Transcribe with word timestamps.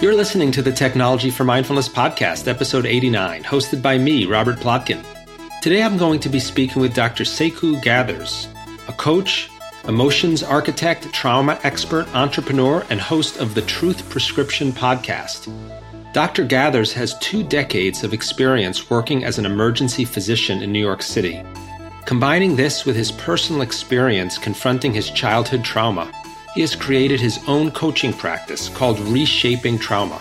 You're 0.00 0.16
listening 0.16 0.50
to 0.52 0.62
the 0.62 0.72
Technology 0.72 1.30
for 1.30 1.44
Mindfulness 1.44 1.88
podcast, 1.88 2.48
episode 2.48 2.86
89, 2.86 3.44
hosted 3.44 3.80
by 3.80 3.98
me, 3.98 4.26
Robert 4.26 4.56
Plotkin. 4.56 5.04
Today 5.62 5.82
I'm 5.82 5.96
going 5.96 6.18
to 6.20 6.28
be 6.28 6.40
speaking 6.40 6.82
with 6.82 6.92
Dr. 6.92 7.22
Sekou 7.22 7.80
Gathers, 7.80 8.48
a 8.88 8.92
coach, 8.92 9.48
emotions 9.86 10.42
architect, 10.42 11.12
trauma 11.12 11.56
expert, 11.62 12.12
entrepreneur, 12.16 12.84
and 12.90 13.00
host 13.00 13.36
of 13.36 13.54
the 13.54 13.62
Truth 13.62 14.10
Prescription 14.10 14.72
podcast. 14.72 15.52
Dr. 16.12 16.44
Gathers 16.44 16.92
has 16.92 17.16
two 17.18 17.42
decades 17.44 18.02
of 18.02 18.12
experience 18.12 18.90
working 18.90 19.24
as 19.24 19.38
an 19.38 19.46
emergency 19.46 20.04
physician 20.04 20.62
in 20.62 20.72
New 20.72 20.80
York 20.80 21.02
City. 21.02 21.42
Combining 22.04 22.56
this 22.56 22.84
with 22.84 22.96
his 22.96 23.12
personal 23.12 23.62
experience 23.62 24.36
confronting 24.36 24.92
his 24.92 25.10
childhood 25.10 25.64
trauma, 25.64 26.10
he 26.54 26.60
has 26.60 26.74
created 26.74 27.20
his 27.20 27.38
own 27.46 27.70
coaching 27.70 28.12
practice 28.12 28.68
called 28.68 28.98
Reshaping 29.00 29.78
Trauma. 29.78 30.20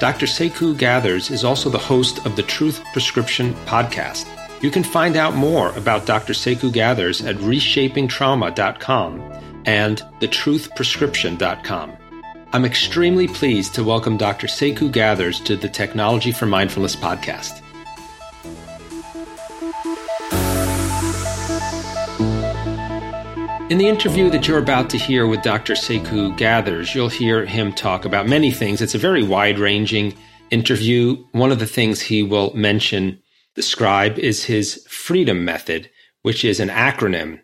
Dr. 0.00 0.26
Sekou 0.26 0.76
Gathers 0.76 1.30
is 1.30 1.42
also 1.42 1.70
the 1.70 1.78
host 1.78 2.24
of 2.26 2.36
the 2.36 2.42
Truth 2.42 2.84
Prescription 2.92 3.54
podcast. 3.64 4.28
You 4.62 4.70
can 4.70 4.84
find 4.84 5.16
out 5.16 5.34
more 5.34 5.70
about 5.76 6.06
Dr. 6.06 6.34
Sekou 6.34 6.72
Gathers 6.72 7.22
at 7.24 7.36
reshapingtrauma.com 7.36 9.20
and 9.64 10.02
thetruthprescription.com. 10.20 11.92
I'm 12.52 12.64
extremely 12.64 13.26
pleased 13.26 13.74
to 13.74 13.82
welcome 13.82 14.16
Dr. 14.16 14.46
Sekou 14.46 14.92
Gathers 14.92 15.40
to 15.40 15.56
the 15.56 15.68
Technology 15.68 16.32
for 16.32 16.46
Mindfulness 16.46 16.94
podcast. 16.94 17.63
In 23.74 23.78
the 23.78 23.88
interview 23.88 24.30
that 24.30 24.46
you're 24.46 24.60
about 24.60 24.88
to 24.90 24.96
hear 24.96 25.26
with 25.26 25.42
Dr. 25.42 25.74
Sekou 25.74 26.36
Gathers, 26.36 26.94
you'll 26.94 27.08
hear 27.08 27.44
him 27.44 27.72
talk 27.72 28.04
about 28.04 28.28
many 28.28 28.52
things. 28.52 28.80
It's 28.80 28.94
a 28.94 28.98
very 28.98 29.24
wide 29.24 29.58
ranging 29.58 30.14
interview. 30.50 31.16
One 31.32 31.50
of 31.50 31.58
the 31.58 31.66
things 31.66 32.00
he 32.00 32.22
will 32.22 32.54
mention, 32.54 33.20
describe, 33.56 34.16
is 34.16 34.44
his 34.44 34.86
freedom 34.88 35.44
method, 35.44 35.90
which 36.22 36.44
is 36.44 36.60
an 36.60 36.68
acronym. 36.68 37.40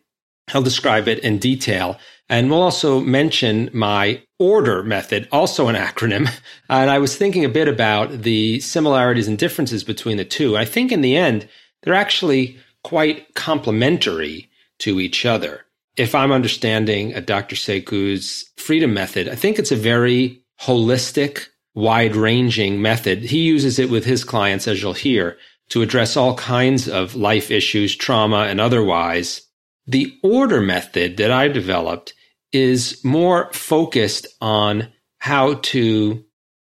He'll 0.52 0.62
describe 0.62 1.08
it 1.08 1.18
in 1.18 1.38
detail. 1.38 1.98
And 2.28 2.48
we'll 2.48 2.62
also 2.62 3.00
mention 3.00 3.68
my 3.72 4.22
order 4.38 4.84
method, 4.84 5.26
also 5.32 5.66
an 5.66 5.74
acronym. 5.74 6.30
And 6.68 6.90
I 6.90 7.00
was 7.00 7.16
thinking 7.16 7.44
a 7.44 7.48
bit 7.48 7.66
about 7.66 8.22
the 8.22 8.60
similarities 8.60 9.26
and 9.26 9.36
differences 9.36 9.82
between 9.82 10.16
the 10.16 10.24
two. 10.24 10.56
I 10.56 10.64
think 10.64 10.92
in 10.92 11.00
the 11.00 11.16
end, 11.16 11.48
they're 11.82 11.92
actually 11.92 12.56
quite 12.84 13.34
complementary 13.34 14.48
to 14.78 15.00
each 15.00 15.26
other 15.26 15.64
if 16.00 16.14
I'm 16.14 16.32
understanding 16.32 17.12
a 17.12 17.20
Dr. 17.20 17.56
Sekou's 17.56 18.50
freedom 18.56 18.94
method, 18.94 19.28
I 19.28 19.34
think 19.34 19.58
it's 19.58 19.70
a 19.70 19.76
very 19.76 20.42
holistic, 20.62 21.48
wide 21.74 22.16
ranging 22.16 22.80
method. 22.80 23.18
He 23.20 23.40
uses 23.40 23.78
it 23.78 23.90
with 23.90 24.06
his 24.06 24.24
clients, 24.24 24.66
as 24.66 24.80
you'll 24.80 24.94
hear, 24.94 25.36
to 25.68 25.82
address 25.82 26.16
all 26.16 26.34
kinds 26.36 26.88
of 26.88 27.16
life 27.16 27.50
issues, 27.50 27.94
trauma, 27.94 28.44
and 28.44 28.62
otherwise. 28.62 29.42
The 29.86 30.18
order 30.22 30.62
method 30.62 31.18
that 31.18 31.30
I 31.30 31.48
developed 31.48 32.14
is 32.50 33.04
more 33.04 33.52
focused 33.52 34.26
on 34.40 34.88
how 35.18 35.54
to 35.54 36.24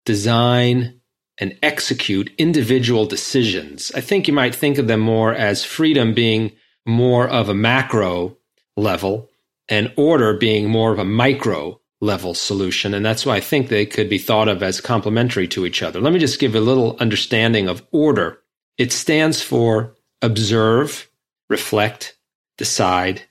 design 0.06 1.02
and 1.40 1.58
execute 1.64 2.32
individual 2.38 3.08
decisions. 3.08 3.92
I 3.96 4.02
think 4.02 4.28
you 4.28 4.36
might 4.36 4.54
think 4.54 4.78
of 4.78 4.86
them 4.86 5.00
more 5.00 5.34
as 5.34 5.66
freedom 5.66 6.14
being 6.14 6.52
more 6.86 7.28
of 7.28 7.50
a 7.50 7.56
macro 7.56 8.38
level 8.76 9.30
and 9.70 9.94
order 9.96 10.34
being 10.34 10.70
more 10.70 10.92
of 10.92 11.00
a 11.00 11.06
micro 11.06 11.80
level 12.02 12.34
solution. 12.34 12.94
And 12.94 13.06
that's 13.06 13.26
why 13.26 13.38
I 13.38 13.40
think 13.40 13.70
they 13.70 13.86
could 13.86 14.10
be 14.10 14.18
thought 14.18 14.48
of 14.48 14.62
as 14.62 14.82
complementary 14.82 15.48
to 15.50 15.66
each 15.66 15.82
other. 15.82 16.00
Let 16.00 16.14
me 16.14 16.20
just 16.20 16.40
give 16.40 16.56
a 16.56 16.60
little 16.60 16.98
understanding 17.00 17.68
of 17.68 17.86
order. 17.92 18.42
It 18.78 18.92
stands 18.92 19.42
for 19.42 19.96
observe, 20.22 21.10
reflect, 21.50 22.18
decide, 22.58 23.24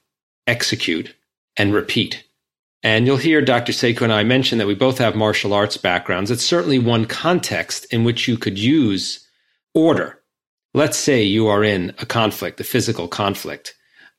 execute, 0.47 1.15
and 1.57 1.73
repeat. 1.73 2.25
And 2.83 3.07
you'll 3.07 3.17
hear 3.17 3.41
Dr. 3.41 3.73
Sekou 3.73 4.03
and 4.03 4.13
I 4.13 4.25
mention 4.25 4.59
that 4.59 4.67
we 4.67 4.75
both 4.75 4.99
have 4.99 5.15
martial 5.15 5.55
arts 5.55 5.79
backgrounds. 5.79 6.31
It's 6.31 6.45
certainly 6.45 6.79
one 6.79 7.07
context 7.07 7.87
in 7.93 8.05
which 8.05 8.29
you 8.29 8.37
could 8.37 8.59
use 8.59 9.27
order. 9.73 10.21
Let's 10.75 10.99
say 10.99 11.23
you 11.23 11.47
are 11.47 11.65
in 11.65 11.95
a 11.99 12.07
conflict, 12.07 12.61
a 12.61 12.65
physical 12.65 13.09
conflict. 13.09 13.75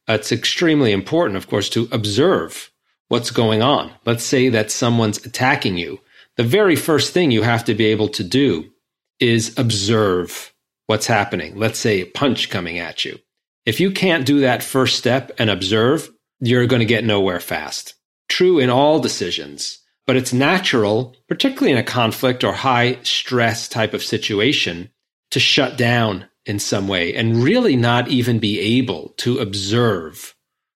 It's 0.07 0.31
extremely 0.31 0.91
important, 0.91 1.37
of 1.37 1.47
course, 1.47 1.69
to 1.69 1.87
observe 1.91 2.71
what's 3.07 3.31
going 3.31 3.61
on. 3.61 3.91
Let's 4.05 4.23
say 4.23 4.49
that 4.49 4.71
someone's 4.71 5.25
attacking 5.25 5.77
you. 5.77 5.99
The 6.37 6.43
very 6.43 6.75
first 6.75 7.13
thing 7.13 7.31
you 7.31 7.43
have 7.43 7.63
to 7.65 7.73
be 7.73 7.85
able 7.85 8.09
to 8.09 8.23
do 8.23 8.71
is 9.19 9.57
observe 9.57 10.53
what's 10.87 11.07
happening. 11.07 11.57
Let's 11.57 11.79
say 11.79 12.01
a 12.01 12.05
punch 12.05 12.49
coming 12.49 12.77
at 12.77 13.05
you. 13.05 13.17
If 13.65 13.79
you 13.79 13.91
can't 13.91 14.25
do 14.25 14.41
that 14.41 14.63
first 14.63 14.97
step 14.97 15.31
and 15.39 15.49
observe, 15.49 16.09
you're 16.39 16.67
going 16.67 16.81
to 16.81 16.85
get 16.85 17.03
nowhere 17.03 17.39
fast. 17.39 17.95
True 18.27 18.59
in 18.59 18.69
all 18.69 18.99
decisions, 18.99 19.79
but 20.05 20.15
it's 20.15 20.33
natural, 20.33 21.15
particularly 21.27 21.71
in 21.71 21.77
a 21.77 21.83
conflict 21.83 22.43
or 22.43 22.53
high 22.53 22.99
stress 23.03 23.67
type 23.67 23.93
of 23.93 24.03
situation, 24.03 24.89
to 25.31 25.39
shut 25.39 25.77
down 25.77 26.25
in 26.45 26.59
some 26.59 26.87
way 26.87 27.13
and 27.15 27.43
really 27.43 27.75
not 27.75 28.07
even 28.07 28.39
be 28.39 28.59
able 28.59 29.09
to 29.17 29.39
observe 29.39 30.35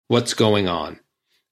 what's 0.07 0.33
going 0.33 0.67
on. 0.67 0.99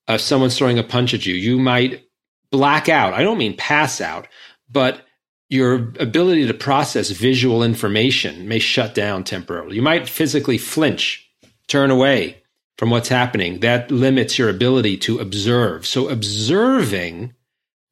If 0.08 0.22
someone's 0.22 0.58
throwing 0.58 0.80
a 0.80 0.84
punch 0.84 1.14
at 1.14 1.26
you, 1.26 1.36
you 1.36 1.59
might 1.59 2.08
black 2.52 2.88
out. 2.90 3.14
I 3.14 3.24
don't 3.24 3.38
mean 3.38 3.58
pass 3.58 4.00
out, 4.00 4.28
but 4.70 5.02
your 5.50 5.94
ability 6.00 6.48
to 6.48 6.54
process 6.54 7.09
visual 7.12 7.64
information 7.64 8.48
may 8.48 8.59
shut 8.59 8.96
down 8.96 9.24
temporarily. 9.24 9.75
You 9.75 9.81
might 9.81 10.09
physically 10.09 10.58
flinch, 10.58 11.30
turn 11.68 11.92
away 11.92 12.42
from 12.78 12.90
what's 12.90 13.09
happening. 13.09 13.59
That 13.59 13.92
limits 13.92 14.38
your 14.40 14.50
ability 14.50 14.98
to 14.98 15.20
observe. 15.20 15.86
So, 15.86 16.09
observing 16.09 17.34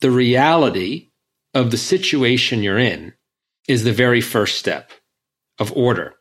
the 0.02 0.12
reality 0.12 1.10
of 1.54 1.72
the 1.72 1.78
situation 1.78 2.64
you're 2.64 2.80
in 2.80 3.14
is 3.68 3.84
the 3.84 3.94
very 3.94 4.22
first 4.22 4.58
step 4.58 4.92
of 5.60 5.72
order. 5.74 6.16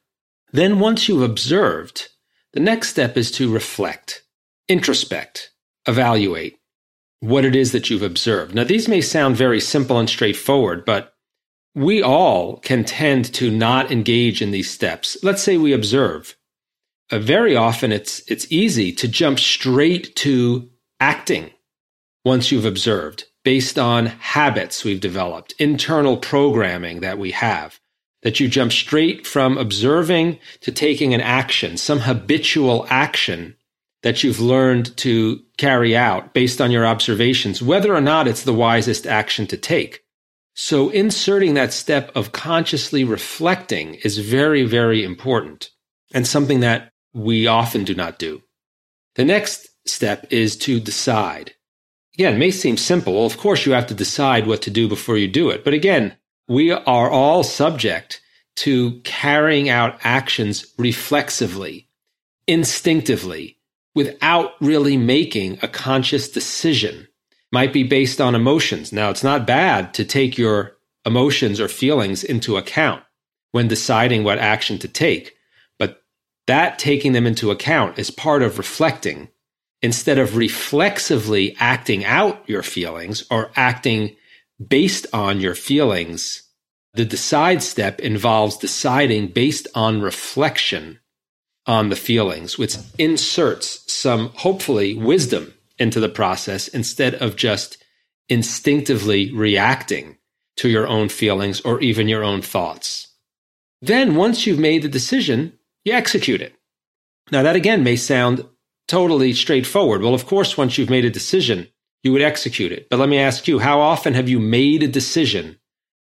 Then, 0.52 0.78
once 0.78 1.08
you've 1.08 1.22
observed, 1.22 2.08
the 2.52 2.60
next 2.60 2.90
step 2.90 3.16
is 3.16 3.30
to 3.32 3.52
reflect, 3.52 4.22
introspect, 4.68 5.48
evaluate 5.86 6.58
what 7.20 7.44
it 7.44 7.56
is 7.56 7.72
that 7.72 7.88
you've 7.88 8.02
observed. 8.02 8.54
Now, 8.54 8.64
these 8.64 8.88
may 8.88 9.00
sound 9.00 9.36
very 9.36 9.60
simple 9.60 9.98
and 9.98 10.08
straightforward, 10.08 10.84
but 10.84 11.14
we 11.74 12.02
all 12.02 12.58
can 12.58 12.84
tend 12.84 13.32
to 13.34 13.50
not 13.50 13.90
engage 13.90 14.42
in 14.42 14.50
these 14.50 14.70
steps. 14.70 15.16
Let's 15.22 15.42
say 15.42 15.56
we 15.56 15.72
observe. 15.72 16.36
Uh, 17.10 17.18
very 17.18 17.56
often 17.56 17.92
it's, 17.92 18.20
it's 18.30 18.50
easy 18.50 18.92
to 18.92 19.08
jump 19.08 19.38
straight 19.38 20.14
to 20.16 20.68
acting 21.00 21.50
once 22.24 22.52
you've 22.52 22.66
observed 22.66 23.24
based 23.44 23.78
on 23.78 24.06
habits 24.06 24.84
we've 24.84 25.00
developed, 25.00 25.54
internal 25.58 26.16
programming 26.16 27.00
that 27.00 27.18
we 27.18 27.32
have 27.32 27.80
that 28.22 28.40
you 28.40 28.48
jump 28.48 28.72
straight 28.72 29.26
from 29.26 29.58
observing 29.58 30.38
to 30.60 30.72
taking 30.72 31.12
an 31.12 31.20
action, 31.20 31.76
some 31.76 32.00
habitual 32.00 32.86
action 32.88 33.56
that 34.02 34.22
you've 34.22 34.40
learned 34.40 34.96
to 34.96 35.40
carry 35.58 35.96
out 35.96 36.32
based 36.32 36.60
on 36.60 36.70
your 36.70 36.86
observations, 36.86 37.62
whether 37.62 37.94
or 37.94 38.00
not 38.00 38.26
it's 38.26 38.42
the 38.42 38.52
wisest 38.52 39.06
action 39.06 39.46
to 39.46 39.56
take. 39.56 40.02
So 40.54 40.90
inserting 40.90 41.54
that 41.54 41.72
step 41.72 42.10
of 42.14 42.32
consciously 42.32 43.04
reflecting 43.04 43.94
is 44.04 44.18
very, 44.18 44.64
very 44.64 45.04
important 45.04 45.70
and 46.12 46.26
something 46.26 46.60
that 46.60 46.90
we 47.14 47.46
often 47.46 47.84
do 47.84 47.94
not 47.94 48.18
do. 48.18 48.42
The 49.14 49.24
next 49.24 49.68
step 49.86 50.26
is 50.30 50.56
to 50.58 50.80
decide. 50.80 51.54
Again, 52.14 52.34
it 52.34 52.38
may 52.38 52.50
seem 52.50 52.76
simple. 52.76 53.14
Well, 53.14 53.26
of 53.26 53.38
course, 53.38 53.64
you 53.64 53.72
have 53.72 53.86
to 53.86 53.94
decide 53.94 54.46
what 54.46 54.62
to 54.62 54.70
do 54.70 54.88
before 54.88 55.16
you 55.16 55.28
do 55.28 55.50
it. 55.50 55.64
But 55.64 55.74
again, 55.74 56.16
we 56.52 56.70
are 56.70 57.10
all 57.10 57.42
subject 57.42 58.20
to 58.56 59.00
carrying 59.04 59.70
out 59.70 59.98
actions 60.04 60.66
reflexively, 60.76 61.88
instinctively, 62.46 63.56
without 63.94 64.52
really 64.60 64.98
making 64.98 65.58
a 65.62 65.68
conscious 65.68 66.28
decision. 66.28 67.08
Might 67.50 67.72
be 67.72 67.84
based 67.84 68.20
on 68.20 68.34
emotions. 68.34 68.92
Now, 68.92 69.08
it's 69.08 69.24
not 69.24 69.46
bad 69.46 69.94
to 69.94 70.04
take 70.04 70.36
your 70.36 70.76
emotions 71.06 71.58
or 71.58 71.68
feelings 71.68 72.22
into 72.22 72.58
account 72.58 73.02
when 73.52 73.66
deciding 73.66 74.22
what 74.22 74.38
action 74.38 74.78
to 74.80 74.88
take, 74.88 75.34
but 75.78 76.02
that 76.46 76.78
taking 76.78 77.12
them 77.12 77.26
into 77.26 77.50
account 77.50 77.98
is 77.98 78.10
part 78.10 78.42
of 78.42 78.58
reflecting 78.58 79.30
instead 79.80 80.18
of 80.18 80.36
reflexively 80.36 81.56
acting 81.58 82.04
out 82.04 82.46
your 82.46 82.62
feelings 82.62 83.24
or 83.30 83.50
acting 83.56 84.16
based 84.66 85.06
on 85.12 85.40
your 85.40 85.54
feelings 85.54 86.42
the 86.94 87.04
decide 87.04 87.62
step 87.62 88.00
involves 88.00 88.58
deciding 88.58 89.28
based 89.28 89.66
on 89.74 90.02
reflection 90.02 91.00
on 91.66 91.88
the 91.88 91.96
feelings, 91.96 92.58
which 92.58 92.76
inserts 92.98 93.90
some, 93.90 94.28
hopefully, 94.34 94.94
wisdom 94.94 95.54
into 95.78 96.00
the 96.00 96.08
process 96.08 96.68
instead 96.68 97.14
of 97.14 97.36
just 97.36 97.82
instinctively 98.28 99.32
reacting 99.32 100.18
to 100.56 100.68
your 100.68 100.86
own 100.86 101.08
feelings 101.08 101.60
or 101.62 101.80
even 101.80 102.08
your 102.08 102.22
own 102.22 102.42
thoughts. 102.42 103.08
Then, 103.80 104.14
once 104.14 104.46
you've 104.46 104.58
made 104.58 104.82
the 104.82 104.88
decision, 104.88 105.58
you 105.84 105.94
execute 105.94 106.42
it. 106.42 106.54
Now, 107.30 107.42
that 107.42 107.56
again 107.56 107.82
may 107.82 107.96
sound 107.96 108.46
totally 108.86 109.32
straightforward. 109.32 110.02
Well, 110.02 110.14
of 110.14 110.26
course, 110.26 110.58
once 110.58 110.76
you've 110.76 110.90
made 110.90 111.06
a 111.06 111.10
decision, 111.10 111.68
you 112.02 112.12
would 112.12 112.22
execute 112.22 112.72
it. 112.72 112.88
But 112.88 112.98
let 112.98 113.08
me 113.08 113.18
ask 113.18 113.46
you, 113.46 113.58
how 113.58 113.80
often 113.80 114.14
have 114.14 114.28
you 114.28 114.38
made 114.38 114.82
a 114.82 114.88
decision, 114.88 115.58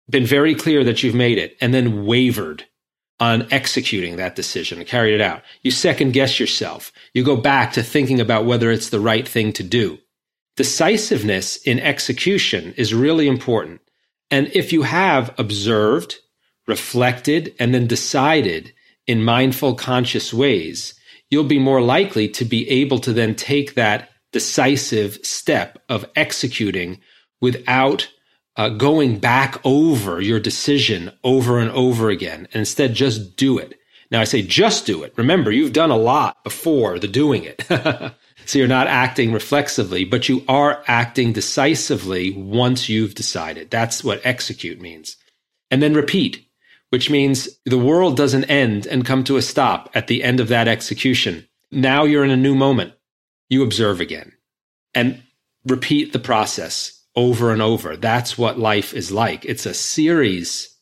been 0.10 0.26
very 0.26 0.56
clear 0.56 0.84
that 0.84 1.04
you've 1.04 1.16
made 1.16 1.38
it, 1.38 1.58
and 1.62 1.74
then 1.74 2.06
wavered 2.06 2.66
on 3.20 3.48
executing 3.52 4.18
that 4.18 4.36
decision 4.36 4.80
and 4.80 4.88
carried 4.88 5.16
it 5.16 5.22
out? 5.22 5.44
You 5.62 5.72
second 5.72 6.12
guess 6.12 6.40
yourself. 6.40 6.92
You 7.14 7.24
go 7.24 7.38
back 7.38 7.74
to 7.74 7.84
thinking 7.84 8.20
about 8.20 8.46
whether 8.46 8.72
it's 8.72 8.90
the 8.90 9.00
right 9.00 9.28
thing 9.28 9.54
to 9.54 9.64
do. 9.64 9.98
Decisiveness 10.56 11.58
in 11.58 11.80
execution 11.80 12.74
is 12.78 12.94
really 12.94 13.28
important. 13.28 13.82
And 14.30 14.50
if 14.54 14.74
you 14.74 14.82
have 14.82 15.34
observed, 15.38 16.16
reflected, 16.68 17.56
and 17.60 17.74
then 17.74 17.88
decided 17.88 18.74
in 19.06 19.24
mindful, 19.24 19.76
conscious 19.76 20.34
ways, 20.34 20.96
you'll 21.30 21.46
be 21.46 21.60
more 21.60 21.82
likely 21.82 22.28
to 22.28 22.44
be 22.44 22.70
able 22.70 23.00
to 23.00 23.14
then 23.14 23.36
take 23.36 23.76
that 23.76 24.10
decisive 24.38 25.18
step 25.24 25.84
of 25.90 26.06
executing 26.16 27.00
without 27.42 28.10
uh, 28.56 28.70
going 28.70 29.18
back 29.18 29.60
over 29.64 30.22
your 30.22 30.40
decision 30.40 31.12
over 31.24 31.58
and 31.60 31.72
over 31.72 32.10
again. 32.10 32.48
And 32.52 32.60
instead, 32.60 32.94
just 32.94 33.36
do 33.36 33.58
it. 33.58 33.80
Now, 34.12 34.22
I 34.22 34.26
say 34.26 34.44
just 34.44 34.86
do 34.86 35.02
it. 35.02 35.14
Remember, 35.18 35.52
you've 35.52 35.74
done 35.74 35.90
a 35.90 35.98
lot 35.98 36.44
before 36.44 37.00
the 37.00 37.08
doing 37.08 37.44
it. 37.46 37.64
so 38.46 38.60
you're 38.60 38.68
not 38.68 38.88
acting 38.88 39.34
reflexively, 39.34 40.06
but 40.06 40.30
you 40.30 40.44
are 40.48 40.84
acting 40.88 41.34
decisively 41.34 42.32
once 42.32 42.88
you've 42.88 43.16
decided. 43.16 43.72
That's 43.72 44.04
what 44.04 44.22
execute 44.24 44.80
means. 44.80 45.18
And 45.72 45.82
then 45.82 45.96
repeat 45.96 46.48
which 46.90 47.10
means 47.10 47.50
the 47.66 47.78
world 47.78 48.16
doesn't 48.16 48.46
end 48.46 48.86
and 48.86 49.06
come 49.06 49.24
to 49.26 49.38
a 49.38 49.42
stop 49.42 49.90
at 49.94 50.08
the 50.08 50.24
end 50.24 50.40
of 50.40 50.48
that 50.48 50.68
execution. 50.68 51.48
Now 51.72 52.04
you're 52.06 52.24
in 52.24 52.32
a 52.32 52.38
new 52.38 52.56
moment. 52.56 52.94
You 53.50 53.64
observe 53.64 54.02
again 54.02 54.34
and 54.94 55.24
repeat 55.66 56.14
the 56.14 56.20
process 56.20 57.04
over 57.16 57.52
and 57.52 57.62
over. 57.62 57.98
That's 57.98 58.38
what 58.38 58.60
life 58.60 58.94
is 58.94 59.12
like. 59.12 59.46
It's 59.46 59.66
a 59.66 59.74
series 59.74 60.76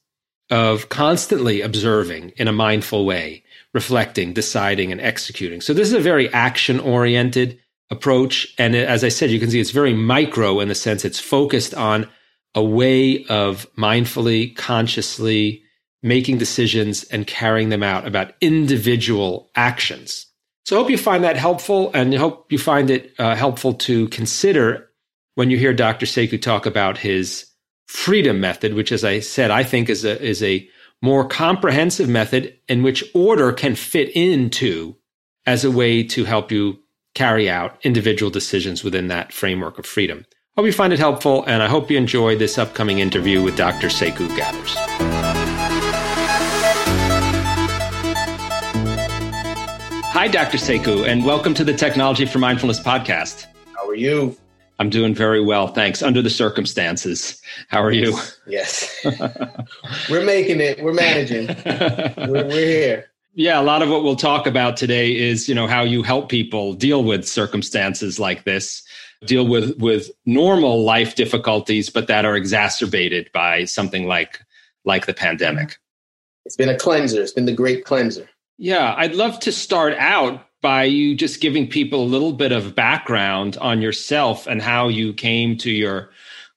of 0.49 0.89
constantly 0.89 1.61
observing 1.61 2.33
in 2.37 2.47
a 2.47 2.53
mindful 2.53 3.05
way, 3.05 3.43
reflecting, 3.73 4.33
deciding, 4.33 4.91
and 4.91 5.01
executing. 5.01 5.61
So 5.61 5.73
this 5.73 5.87
is 5.87 5.93
a 5.93 5.99
very 5.99 6.31
action 6.33 6.79
oriented 6.79 7.59
approach. 7.89 8.53
And 8.57 8.75
as 8.75 9.03
I 9.03 9.09
said, 9.09 9.31
you 9.31 9.39
can 9.39 9.49
see 9.49 9.59
it's 9.59 9.71
very 9.71 9.93
micro 9.93 10.59
in 10.59 10.67
the 10.67 10.75
sense 10.75 11.05
it's 11.05 11.19
focused 11.19 11.73
on 11.73 12.07
a 12.53 12.63
way 12.63 13.25
of 13.25 13.67
mindfully, 13.77 14.55
consciously 14.55 15.63
making 16.01 16.37
decisions 16.37 17.03
and 17.05 17.25
carrying 17.25 17.69
them 17.69 17.83
out 17.83 18.07
about 18.07 18.33
individual 18.39 19.49
actions. 19.55 20.24
So 20.65 20.75
I 20.75 20.79
hope 20.79 20.89
you 20.89 20.97
find 20.97 21.23
that 21.23 21.37
helpful 21.37 21.91
and 21.93 22.13
I 22.13 22.17
hope 22.17 22.51
you 22.51 22.57
find 22.57 22.89
it 22.89 23.13
uh, 23.19 23.35
helpful 23.35 23.75
to 23.75 24.07
consider 24.09 24.89
when 25.35 25.51
you 25.51 25.57
hear 25.57 25.73
Dr. 25.73 26.07
Sekou 26.07 26.41
talk 26.41 26.65
about 26.65 26.97
his 26.97 27.45
freedom 27.87 28.39
method, 28.39 28.73
which, 28.73 28.91
as 28.91 29.03
I 29.03 29.19
said, 29.19 29.51
I 29.51 29.63
think 29.63 29.89
is 29.89 30.03
a, 30.03 30.19
is 30.21 30.41
a 30.41 30.67
more 31.03 31.27
comprehensive 31.27 32.09
method 32.09 32.57
in 32.67 32.81
which 32.81 33.03
order 33.13 33.51
can 33.53 33.75
fit 33.75 34.09
into 34.15 34.95
as 35.45 35.63
a 35.63 35.69
way 35.69 36.01
to 36.01 36.25
help 36.25 36.51
you 36.51 36.79
carry 37.13 37.47
out 37.47 37.77
individual 37.83 38.31
decisions 38.31 38.83
within 38.83 39.07
that 39.09 39.31
framework 39.31 39.77
of 39.77 39.85
freedom. 39.85 40.25
Hope 40.57 40.65
you 40.65 40.73
find 40.73 40.93
it 40.93 40.99
helpful, 40.99 41.43
and 41.45 41.61
I 41.61 41.67
hope 41.67 41.91
you 41.91 41.97
enjoy 41.97 42.37
this 42.37 42.57
upcoming 42.57 42.99
interview 42.99 43.43
with 43.43 43.55
Dr. 43.55 43.87
Sekou 43.87 44.35
Gathers. 44.35 45.24
Hi, 50.15 50.29
Dr. 50.29 50.57
Sekou, 50.57 51.05
and 51.05 51.25
welcome 51.25 51.53
to 51.55 51.65
the 51.65 51.73
Technology 51.73 52.25
for 52.25 52.39
Mindfulness 52.39 52.79
podcast. 52.79 53.47
How 53.75 53.85
are 53.85 53.95
you? 53.95 54.33
I'm 54.79 54.89
doing 54.89 55.13
very 55.13 55.43
well, 55.43 55.67
thanks. 55.67 56.01
Under 56.01 56.21
the 56.21 56.29
circumstances, 56.29 57.41
how 57.67 57.83
are 57.83 57.91
you? 57.91 58.17
Yes, 58.47 58.97
we're 60.09 60.23
making 60.23 60.61
it. 60.61 60.81
We're 60.81 60.93
managing. 60.93 61.47
we're, 62.31 62.45
we're 62.45 62.65
here. 62.65 63.11
Yeah, 63.33 63.59
a 63.59 63.63
lot 63.63 63.81
of 63.81 63.89
what 63.89 64.05
we'll 64.05 64.15
talk 64.15 64.47
about 64.47 64.77
today 64.77 65.13
is, 65.13 65.49
you 65.49 65.53
know, 65.53 65.67
how 65.67 65.83
you 65.83 66.01
help 66.01 66.29
people 66.29 66.71
deal 66.71 67.03
with 67.03 67.27
circumstances 67.27 68.17
like 68.17 68.45
this, 68.45 68.83
deal 69.25 69.45
with 69.45 69.77
with 69.79 70.11
normal 70.25 70.85
life 70.85 71.15
difficulties, 71.15 71.89
but 71.89 72.07
that 72.07 72.23
are 72.23 72.37
exacerbated 72.37 73.29
by 73.33 73.65
something 73.65 74.07
like 74.07 74.39
like 74.85 75.07
the 75.07 75.13
pandemic. 75.13 75.75
It's 76.45 76.55
been 76.55 76.69
a 76.69 76.77
cleanser. 76.77 77.21
It's 77.21 77.33
been 77.33 77.47
the 77.47 77.51
great 77.51 77.83
cleanser. 77.83 78.29
Yeah, 78.57 78.93
I'd 78.97 79.15
love 79.15 79.39
to 79.41 79.51
start 79.51 79.93
out 79.97 80.45
by 80.61 80.85
you 80.85 81.15
just 81.15 81.41
giving 81.41 81.67
people 81.67 82.01
a 82.01 82.05
little 82.05 82.33
bit 82.33 82.51
of 82.51 82.73
background 82.73 83.57
on 83.57 83.81
yourself 83.81 84.47
and 84.47 84.61
how 84.61 84.87
you 84.87 85.13
came 85.13 85.57
to 85.57 85.69
your 85.69 86.09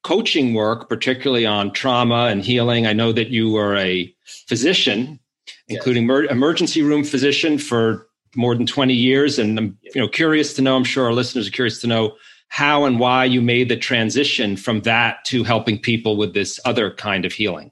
coaching 0.05 0.55
work, 0.55 0.89
particularly 0.89 1.45
on 1.45 1.73
trauma 1.73 2.27
and 2.27 2.43
healing. 2.43 2.87
I 2.87 2.95
know 2.95 3.13
that 3.13 3.29
you 3.29 3.51
were 3.51 3.77
a 3.77 4.15
physician, 4.47 5.21
including 5.67 6.05
yes. 6.05 6.09
mer- 6.09 6.25
emergency 6.25 6.83
room 6.83 7.05
physician 7.05 7.59
for 7.59 8.07
more 8.37 8.55
than 8.55 8.65
20 8.65 8.95
years. 8.95 9.39
And 9.39 9.59
I'm 9.59 9.79
you 9.95 10.01
know, 10.01 10.09
curious 10.09 10.55
to 10.55 10.63
know, 10.63 10.77
I'm 10.77 10.85
sure 10.85 11.05
our 11.05 11.13
listeners 11.13 11.49
are 11.49 11.53
curious 11.53 11.81
to 11.83 11.87
know 11.87 12.15
how 12.49 12.85
and 12.85 12.99
why 12.99 13.27
you 13.27 13.43
made 13.43 13.69
the 13.69 13.77
transition 13.77 14.57
from 14.57 14.81
that 14.83 15.23
to 15.27 15.45
helping 15.45 15.79
people 15.79 16.17
with 16.17 16.33
this 16.33 16.59
other 16.65 16.91
kind 16.91 17.27
of 17.27 17.33
healing. 17.33 17.71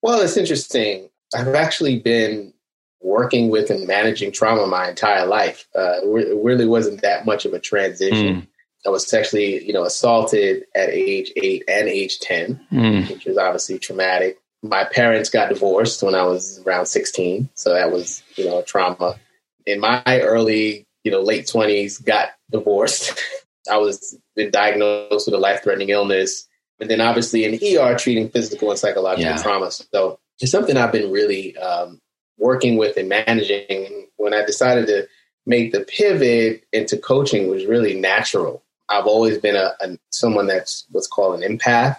Well, 0.00 0.20
it's 0.22 0.38
interesting. 0.38 1.10
I've 1.34 1.54
actually 1.54 1.98
been 1.98 2.53
working 3.04 3.50
with 3.50 3.70
and 3.70 3.86
managing 3.86 4.32
trauma 4.32 4.66
my 4.66 4.88
entire 4.88 5.26
life. 5.26 5.68
Uh, 5.76 6.00
it 6.02 6.42
really 6.42 6.66
wasn't 6.66 7.02
that 7.02 7.26
much 7.26 7.44
of 7.44 7.52
a 7.52 7.60
transition. 7.60 8.42
Mm. 8.42 8.46
I 8.86 8.90
was 8.90 9.06
sexually, 9.06 9.64
you 9.64 9.72
know, 9.72 9.84
assaulted 9.84 10.64
at 10.74 10.88
age 10.88 11.30
eight 11.36 11.64
and 11.68 11.88
age 11.88 12.18
10, 12.20 12.60
mm. 12.72 13.10
which 13.10 13.26
was 13.26 13.38
obviously 13.38 13.78
traumatic. 13.78 14.38
My 14.62 14.84
parents 14.84 15.28
got 15.28 15.50
divorced 15.50 16.02
when 16.02 16.14
I 16.14 16.24
was 16.24 16.60
around 16.66 16.86
16. 16.86 17.50
So 17.54 17.74
that 17.74 17.92
was, 17.92 18.22
you 18.36 18.46
know, 18.46 18.58
a 18.58 18.64
trauma. 18.64 19.16
In 19.66 19.80
my 19.80 20.02
early, 20.06 20.86
you 21.02 21.10
know, 21.10 21.20
late 21.20 21.46
20s, 21.46 22.04
got 22.04 22.30
divorced. 22.50 23.20
I 23.70 23.76
was 23.78 24.18
been 24.34 24.50
diagnosed 24.50 25.26
with 25.26 25.34
a 25.34 25.38
life 25.38 25.62
threatening 25.62 25.90
illness. 25.90 26.46
And 26.80 26.90
then 26.90 27.00
obviously 27.00 27.44
in 27.44 27.78
ER 27.78 27.96
treating 27.96 28.30
physical 28.30 28.70
and 28.70 28.78
psychological 28.78 29.32
yeah. 29.32 29.42
trauma. 29.42 29.70
So 29.70 30.18
it's 30.40 30.50
something 30.50 30.76
I've 30.76 30.92
been 30.92 31.10
really 31.10 31.56
um, 31.56 32.00
working 32.38 32.76
with 32.76 32.96
and 32.96 33.08
managing. 33.08 34.06
When 34.16 34.34
I 34.34 34.44
decided 34.44 34.86
to 34.86 35.06
make 35.46 35.72
the 35.72 35.80
pivot 35.80 36.64
into 36.72 36.96
coaching 36.96 37.48
was 37.48 37.66
really 37.66 37.94
natural. 37.94 38.62
I've 38.88 39.06
always 39.06 39.38
been 39.38 39.56
a, 39.56 39.72
a 39.80 39.98
someone 40.10 40.46
that's 40.46 40.86
what's 40.90 41.06
called 41.06 41.42
an 41.42 41.58
empath, 41.58 41.96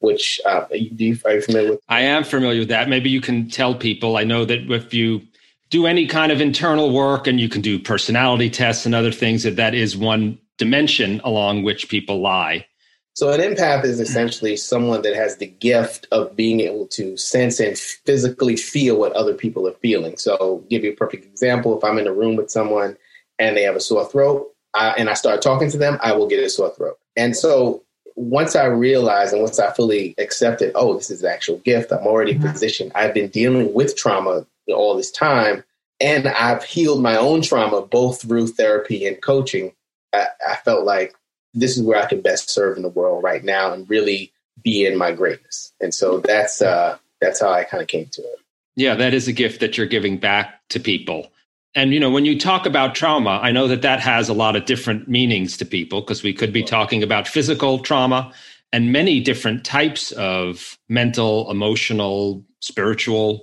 which 0.00 0.40
uh, 0.46 0.64
you, 0.72 1.18
are 1.24 1.34
you 1.34 1.42
familiar 1.42 1.70
with? 1.72 1.80
I 1.88 2.02
am 2.02 2.24
familiar 2.24 2.60
with 2.60 2.68
that. 2.68 2.88
Maybe 2.88 3.10
you 3.10 3.20
can 3.20 3.48
tell 3.48 3.74
people. 3.74 4.16
I 4.16 4.24
know 4.24 4.44
that 4.44 4.70
if 4.70 4.94
you 4.94 5.22
do 5.70 5.86
any 5.86 6.06
kind 6.06 6.30
of 6.30 6.40
internal 6.40 6.92
work 6.92 7.26
and 7.26 7.40
you 7.40 7.48
can 7.48 7.60
do 7.60 7.78
personality 7.78 8.50
tests 8.50 8.86
and 8.86 8.94
other 8.94 9.12
things, 9.12 9.42
that 9.42 9.56
that 9.56 9.74
is 9.74 9.96
one 9.96 10.38
dimension 10.58 11.20
along 11.24 11.62
which 11.62 11.88
people 11.88 12.20
lie. 12.20 12.66
So 13.14 13.30
an 13.30 13.40
empath 13.40 13.84
is 13.84 14.00
essentially 14.00 14.56
someone 14.56 15.02
that 15.02 15.14
has 15.14 15.36
the 15.36 15.46
gift 15.46 16.06
of 16.12 16.34
being 16.34 16.60
able 16.60 16.86
to 16.88 17.16
sense 17.16 17.60
and 17.60 17.76
physically 17.78 18.56
feel 18.56 18.96
what 18.96 19.12
other 19.12 19.34
people 19.34 19.68
are 19.68 19.74
feeling. 19.74 20.16
So 20.16 20.64
give 20.70 20.82
you 20.82 20.92
a 20.92 20.96
perfect 20.96 21.26
example. 21.26 21.76
If 21.76 21.84
I'm 21.84 21.98
in 21.98 22.06
a 22.06 22.12
room 22.12 22.36
with 22.36 22.50
someone 22.50 22.96
and 23.38 23.56
they 23.56 23.62
have 23.62 23.76
a 23.76 23.80
sore 23.80 24.06
throat 24.06 24.50
uh, 24.72 24.94
and 24.96 25.10
I 25.10 25.14
start 25.14 25.42
talking 25.42 25.70
to 25.70 25.78
them, 25.78 25.98
I 26.02 26.12
will 26.12 26.26
get 26.26 26.42
a 26.42 26.48
sore 26.48 26.70
throat. 26.70 26.98
And 27.14 27.36
so 27.36 27.82
once 28.16 28.56
I 28.56 28.64
realized 28.64 29.34
and 29.34 29.42
once 29.42 29.58
I 29.58 29.72
fully 29.72 30.14
accepted, 30.16 30.72
oh, 30.74 30.94
this 30.94 31.10
is 31.10 31.22
an 31.22 31.30
actual 31.30 31.58
gift, 31.58 31.92
I'm 31.92 32.06
already 32.06 32.34
mm-hmm. 32.34 32.50
positioned. 32.50 32.92
I've 32.94 33.12
been 33.12 33.28
dealing 33.28 33.74
with 33.74 33.94
trauma 33.94 34.46
all 34.68 34.96
this 34.96 35.10
time 35.10 35.64
and 36.00 36.28
I've 36.28 36.64
healed 36.64 37.02
my 37.02 37.16
own 37.16 37.42
trauma 37.42 37.82
both 37.82 38.22
through 38.22 38.48
therapy 38.48 39.06
and 39.06 39.20
coaching. 39.20 39.72
I, 40.14 40.28
I 40.48 40.56
felt 40.56 40.84
like 40.84 41.14
this 41.54 41.76
is 41.76 41.82
where 41.82 42.02
I 42.02 42.06
can 42.06 42.20
best 42.20 42.50
serve 42.50 42.76
in 42.76 42.82
the 42.82 42.88
world 42.88 43.22
right 43.22 43.44
now 43.44 43.72
and 43.72 43.88
really 43.88 44.32
be 44.62 44.86
in 44.86 44.96
my 44.96 45.12
greatness. 45.12 45.72
And 45.80 45.94
so 45.94 46.18
that's 46.18 46.62
uh, 46.62 46.98
that's 47.20 47.40
how 47.40 47.50
I 47.50 47.64
kind 47.64 47.82
of 47.82 47.88
came 47.88 48.06
to 48.12 48.22
it. 48.22 48.38
Yeah, 48.74 48.94
that 48.94 49.14
is 49.14 49.28
a 49.28 49.32
gift 49.32 49.60
that 49.60 49.76
you're 49.76 49.86
giving 49.86 50.16
back 50.16 50.60
to 50.70 50.80
people. 50.80 51.30
And 51.74 51.92
you 51.94 52.00
know, 52.00 52.10
when 52.10 52.24
you 52.24 52.38
talk 52.38 52.66
about 52.66 52.94
trauma, 52.94 53.40
I 53.42 53.50
know 53.50 53.68
that 53.68 53.82
that 53.82 54.00
has 54.00 54.28
a 54.28 54.34
lot 54.34 54.56
of 54.56 54.64
different 54.64 55.08
meanings 55.08 55.56
to 55.58 55.64
people 55.64 56.00
because 56.00 56.22
we 56.22 56.32
could 56.32 56.52
be 56.52 56.62
talking 56.62 57.02
about 57.02 57.28
physical 57.28 57.78
trauma 57.78 58.32
and 58.72 58.92
many 58.92 59.20
different 59.20 59.64
types 59.64 60.12
of 60.12 60.78
mental, 60.88 61.50
emotional, 61.50 62.44
spiritual 62.60 63.42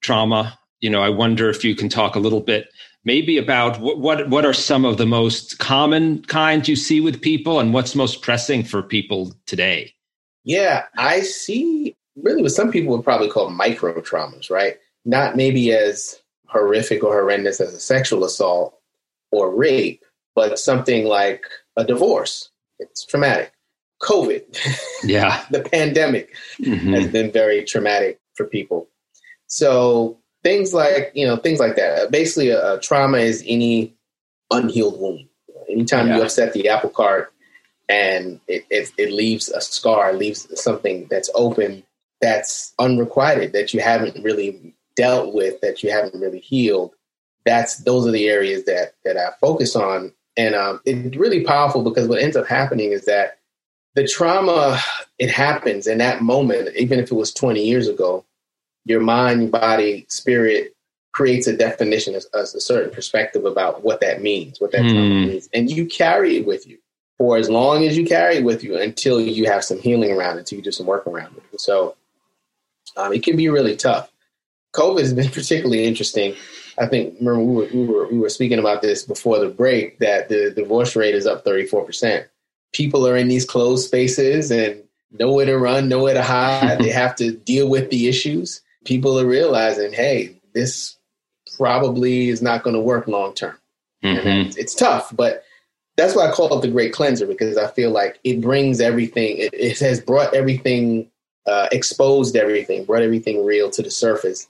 trauma. 0.00 0.58
You 0.80 0.90
know, 0.90 1.02
I 1.02 1.08
wonder 1.08 1.48
if 1.48 1.64
you 1.64 1.74
can 1.74 1.88
talk 1.88 2.16
a 2.16 2.20
little 2.20 2.40
bit 2.40 2.68
maybe 3.06 3.38
about 3.38 3.80
what, 3.80 3.98
what, 3.98 4.28
what 4.28 4.44
are 4.44 4.52
some 4.52 4.84
of 4.84 4.98
the 4.98 5.06
most 5.06 5.58
common 5.58 6.22
kinds 6.24 6.68
you 6.68 6.76
see 6.76 7.00
with 7.00 7.22
people 7.22 7.60
and 7.60 7.72
what's 7.72 7.94
most 7.94 8.20
pressing 8.20 8.62
for 8.62 8.82
people 8.82 9.32
today? 9.46 9.94
Yeah, 10.44 10.84
I 10.98 11.20
see 11.20 11.96
really 12.16 12.42
what 12.42 12.52
some 12.52 12.70
people 12.70 12.94
would 12.94 13.04
probably 13.04 13.30
call 13.30 13.48
micro 13.48 13.98
traumas, 14.00 14.50
right? 14.50 14.76
Not 15.04 15.36
maybe 15.36 15.72
as 15.72 16.20
horrific 16.48 17.02
or 17.02 17.12
horrendous 17.12 17.60
as 17.60 17.72
a 17.72 17.80
sexual 17.80 18.24
assault 18.24 18.78
or 19.30 19.54
rape, 19.54 20.04
but 20.34 20.58
something 20.58 21.06
like 21.06 21.44
a 21.76 21.84
divorce. 21.84 22.50
It's 22.78 23.06
traumatic. 23.06 23.52
COVID, 24.02 24.58
yeah, 25.04 25.42
the 25.50 25.62
pandemic 25.62 26.34
mm-hmm. 26.60 26.92
has 26.92 27.08
been 27.08 27.32
very 27.32 27.64
traumatic 27.64 28.20
for 28.34 28.44
people. 28.44 28.88
So 29.46 30.18
things 30.46 30.72
like 30.72 31.10
you 31.14 31.26
know 31.26 31.36
things 31.36 31.58
like 31.58 31.74
that. 31.74 32.10
Basically, 32.12 32.50
a, 32.50 32.74
a 32.74 32.80
trauma 32.80 33.18
is 33.18 33.42
any 33.46 33.94
unhealed 34.52 35.00
wound. 35.00 35.28
Anytime 35.68 36.06
yeah. 36.06 36.16
you 36.16 36.22
upset 36.22 36.52
the 36.52 36.68
apple 36.68 36.90
cart 36.90 37.32
and 37.88 38.40
it, 38.46 38.64
it, 38.70 38.92
it 38.96 39.12
leaves 39.12 39.48
a 39.48 39.60
scar, 39.60 40.12
leaves 40.12 40.46
something 40.60 41.08
that's 41.10 41.28
open, 41.34 41.82
that's 42.20 42.72
unrequited, 42.78 43.52
that 43.52 43.74
you 43.74 43.80
haven't 43.80 44.22
really 44.22 44.74
dealt 44.94 45.34
with, 45.34 45.60
that 45.62 45.82
you 45.82 45.90
haven't 45.90 46.20
really 46.20 46.38
healed. 46.38 46.92
That's 47.44 47.78
those 47.78 48.06
are 48.06 48.12
the 48.12 48.28
areas 48.28 48.64
that 48.66 48.94
that 49.04 49.16
I 49.16 49.30
focus 49.40 49.74
on, 49.74 50.12
and 50.36 50.54
um, 50.54 50.80
it's 50.84 51.16
really 51.16 51.42
powerful 51.42 51.82
because 51.82 52.06
what 52.06 52.22
ends 52.22 52.36
up 52.36 52.46
happening 52.46 52.92
is 52.92 53.04
that 53.06 53.38
the 53.96 54.06
trauma 54.06 54.78
it 55.18 55.30
happens 55.30 55.88
in 55.88 55.98
that 55.98 56.22
moment, 56.22 56.68
even 56.76 57.00
if 57.00 57.10
it 57.10 57.14
was 57.14 57.32
20 57.32 57.64
years 57.64 57.88
ago, 57.88 58.24
your 58.86 59.00
mind, 59.00 59.50
body, 59.50 60.06
spirit 60.08 60.74
creates 61.12 61.46
a 61.46 61.56
definition, 61.56 62.14
a, 62.14 62.38
a 62.38 62.46
certain 62.46 62.90
perspective 62.90 63.44
about 63.44 63.82
what 63.82 64.00
that 64.00 64.22
means, 64.22 64.60
what 64.60 64.72
that 64.72 64.82
mm. 64.82 65.26
means, 65.26 65.48
and 65.52 65.70
you 65.70 65.84
carry 65.86 66.36
it 66.36 66.46
with 66.46 66.66
you 66.66 66.78
for 67.18 67.36
as 67.36 67.50
long 67.50 67.84
as 67.84 67.96
you 67.96 68.06
carry 68.06 68.36
it 68.36 68.44
with 68.44 68.62
you 68.62 68.78
until 68.78 69.20
you 69.20 69.46
have 69.46 69.64
some 69.64 69.78
healing 69.78 70.12
around 70.12 70.36
it, 70.36 70.40
until 70.40 70.58
you 70.58 70.64
do 70.64 70.70
some 70.70 70.86
work 70.86 71.06
around 71.06 71.34
it. 71.36 71.60
So 71.60 71.96
um, 72.96 73.12
it 73.12 73.22
can 73.22 73.36
be 73.36 73.48
really 73.48 73.76
tough. 73.76 74.10
COVID 74.74 75.00
has 75.00 75.14
been 75.14 75.30
particularly 75.32 75.84
interesting. 75.84 76.34
I 76.78 76.86
think 76.86 77.14
remember 77.18 77.40
we 77.40 77.54
were, 77.54 77.68
we 77.72 77.86
were 77.86 78.06
we 78.08 78.18
were 78.18 78.28
speaking 78.28 78.58
about 78.58 78.82
this 78.82 79.02
before 79.02 79.38
the 79.38 79.48
break 79.48 79.98
that 79.98 80.28
the 80.28 80.50
divorce 80.50 80.94
rate 80.94 81.14
is 81.14 81.26
up 81.26 81.44
34 81.44 81.84
percent. 81.84 82.26
People 82.72 83.08
are 83.08 83.16
in 83.16 83.28
these 83.28 83.46
closed 83.46 83.86
spaces 83.86 84.50
and 84.50 84.82
nowhere 85.18 85.46
to 85.46 85.56
run, 85.56 85.88
nowhere 85.88 86.14
to 86.14 86.22
hide. 86.22 86.78
they 86.80 86.90
have 86.90 87.16
to 87.16 87.32
deal 87.32 87.68
with 87.68 87.88
the 87.90 88.06
issues 88.08 88.60
people 88.86 89.18
are 89.20 89.26
realizing, 89.26 89.92
hey, 89.92 90.36
this 90.54 90.96
probably 91.56 92.28
is 92.28 92.42
not 92.42 92.62
going 92.62 92.74
to 92.74 92.80
work 92.80 93.06
long 93.06 93.34
term. 93.34 93.56
Mm-hmm. 94.02 94.58
It's, 94.58 94.74
tough, 94.74 95.14
but 95.14 95.44
that's 95.96 96.14
why 96.14 96.28
I 96.28 96.32
call 96.32 96.56
it 96.56 96.62
the 96.62 96.68
great 96.68 96.92
cleanser 96.92 97.26
because 97.26 97.56
I 97.56 97.68
feel 97.68 97.90
like 97.90 98.20
it 98.24 98.40
brings 98.40 98.80
everything, 98.80 99.38
it, 99.38 99.54
it 99.54 99.78
has 99.80 100.00
brought 100.00 100.34
everything, 100.34 101.10
uh, 101.46 101.68
exposed 101.72 102.36
everything, 102.36 102.84
brought 102.84 103.02
everything 103.02 103.44
real 103.44 103.70
to 103.70 103.82
the 103.82 103.90
surface, 103.90 104.48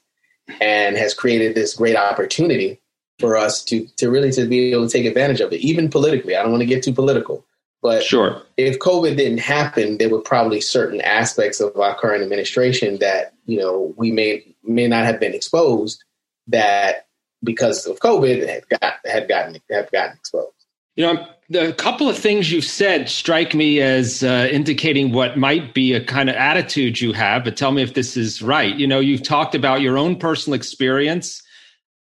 and 0.61 0.97
has 0.97 1.15
created 1.15 1.55
this 1.55 1.75
great 1.75 1.97
opportunity 1.97 2.81
for 3.19 3.37
us 3.37 3.65
to 3.65 3.87
to 3.97 4.11
really 4.11 4.31
to 4.33 4.47
be 4.47 4.73
able 4.73 4.87
to 4.87 4.93
take 4.93 5.07
advantage 5.07 5.41
of 5.41 5.53
it, 5.53 5.61
even 5.61 5.89
politically. 5.89 6.37
I 6.37 6.43
don't 6.43 6.53
want 6.53 6.63
to 6.63 6.67
get 6.67 6.83
too 6.83 6.93
political, 6.93 7.45
but 7.83 8.03
sure, 8.03 8.43
if 8.57 8.79
COVID 8.79 9.17
didn't 9.17 9.39
happen, 9.39 9.99
there 9.99 10.11
were 10.11 10.21
probably 10.21 10.61
certain 10.61 11.01
aspects 11.01 11.61
of 11.61 11.77
our 11.79 11.95
current 11.95 12.23
administration 12.23 12.99
that 12.99 13.33
you 13.47 13.59
know 13.59 13.95
we 13.97 14.13
may 14.13 14.45
may 14.63 14.87
not 14.87 15.05
have 15.05 15.19
been 15.19 15.35
exposed 15.35 16.05
that 16.49 17.07
because 17.43 17.87
of 17.87 17.99
COVID 18.01 18.47
had 18.47 18.69
got 18.69 18.95
had 19.05 19.29
gotten 19.29 19.61
have 19.71 19.91
gotten 19.91 20.17
exposed. 20.17 20.53
You 20.97 21.07
know, 21.07 21.27
the 21.51 21.75
couple 21.75 22.09
of 22.09 22.17
things 22.17 22.51
you've 22.51 22.65
said 22.65 23.11
strike 23.11 23.55
me 23.55 23.83
as 23.83 24.23
uh, 24.23 24.49
indicating 24.51 25.13
what 25.13 25.37
might 25.37 25.75
be 25.75 25.93
a 25.93 26.03
kind 26.03 26.31
of 26.31 26.37
attitude 26.37 27.01
you 27.01 27.13
have, 27.13 27.45
but 27.45 27.57
tell 27.57 27.71
me 27.71 27.83
if 27.83 27.93
this 27.93 28.17
is 28.17 28.41
right. 28.41 28.75
You 28.75 28.87
know, 28.87 29.01
you've 29.01 29.23
talked 29.23 29.55
about 29.55 29.83
your 29.83 29.99
own 29.99 30.17
personal 30.17 30.55
experience 30.55 31.43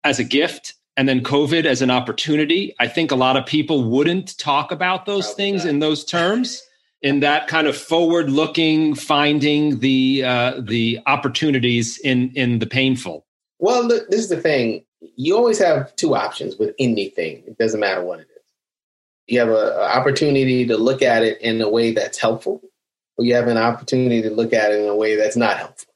as 0.03 0.19
a 0.19 0.25
gift 0.25 0.75
and 0.97 1.07
then 1.07 1.23
COVID 1.23 1.67
as 1.67 1.83
an 1.83 1.91
opportunity. 1.91 2.75
I 2.81 2.89
think 2.89 3.11
a 3.11 3.17
lot 3.17 3.37
of 3.37 3.45
people 3.45 3.85
wouldn't 3.85 4.39
talk 4.39 4.73
about 4.73 5.05
those 5.05 5.27
Probably 5.27 5.45
things 5.45 5.65
not. 5.65 5.71
in 5.71 5.79
those 5.81 6.05
terms 6.05 6.63
in 7.03 7.21
that 7.21 7.47
kind 7.47 7.67
of 7.67 7.77
forward 7.77 8.31
looking 8.31 8.95
finding 8.95 9.81
the 9.81 10.25
uh, 10.25 10.61
the 10.61 11.01
opportunities 11.07 11.99
in 11.99 12.31
in 12.35 12.59
the 12.59 12.67
painful. 12.67 13.27
Well 13.59 13.85
look, 13.87 14.09
this 14.11 14.21
is 14.21 14.29
the 14.29 14.41
thing. 14.41 14.85
You 15.17 15.37
always 15.37 15.59
have 15.59 15.95
two 15.97 16.15
options 16.15 16.57
with 16.57 16.75
anything. 16.79 17.43
It 17.47 17.59
doesn't 17.59 17.81
matter 17.81 18.03
what 18.03 18.21
it 18.21 18.29
is. 18.35 18.43
You 19.27 19.41
have 19.41 19.49
an 19.49 19.57
opportunity 19.57 20.67
to 20.67 20.77
look 20.77 21.03
at 21.03 21.23
it 21.23 21.41
in 21.41 21.61
a 21.61 21.69
way 21.69 21.93
that's 21.93 22.19
helpful 22.19 22.63
or 23.19 23.25
you 23.25 23.35
have 23.35 23.49
an 23.49 23.57
opportunity 23.57 24.23
to 24.23 24.31
look 24.31 24.53
at 24.53 24.73
it 24.73 24.81
in 24.81 24.89
a 24.89 24.95
way 24.95 25.17
that's 25.17 25.37
not 25.37 25.57
helpful. 25.57 25.93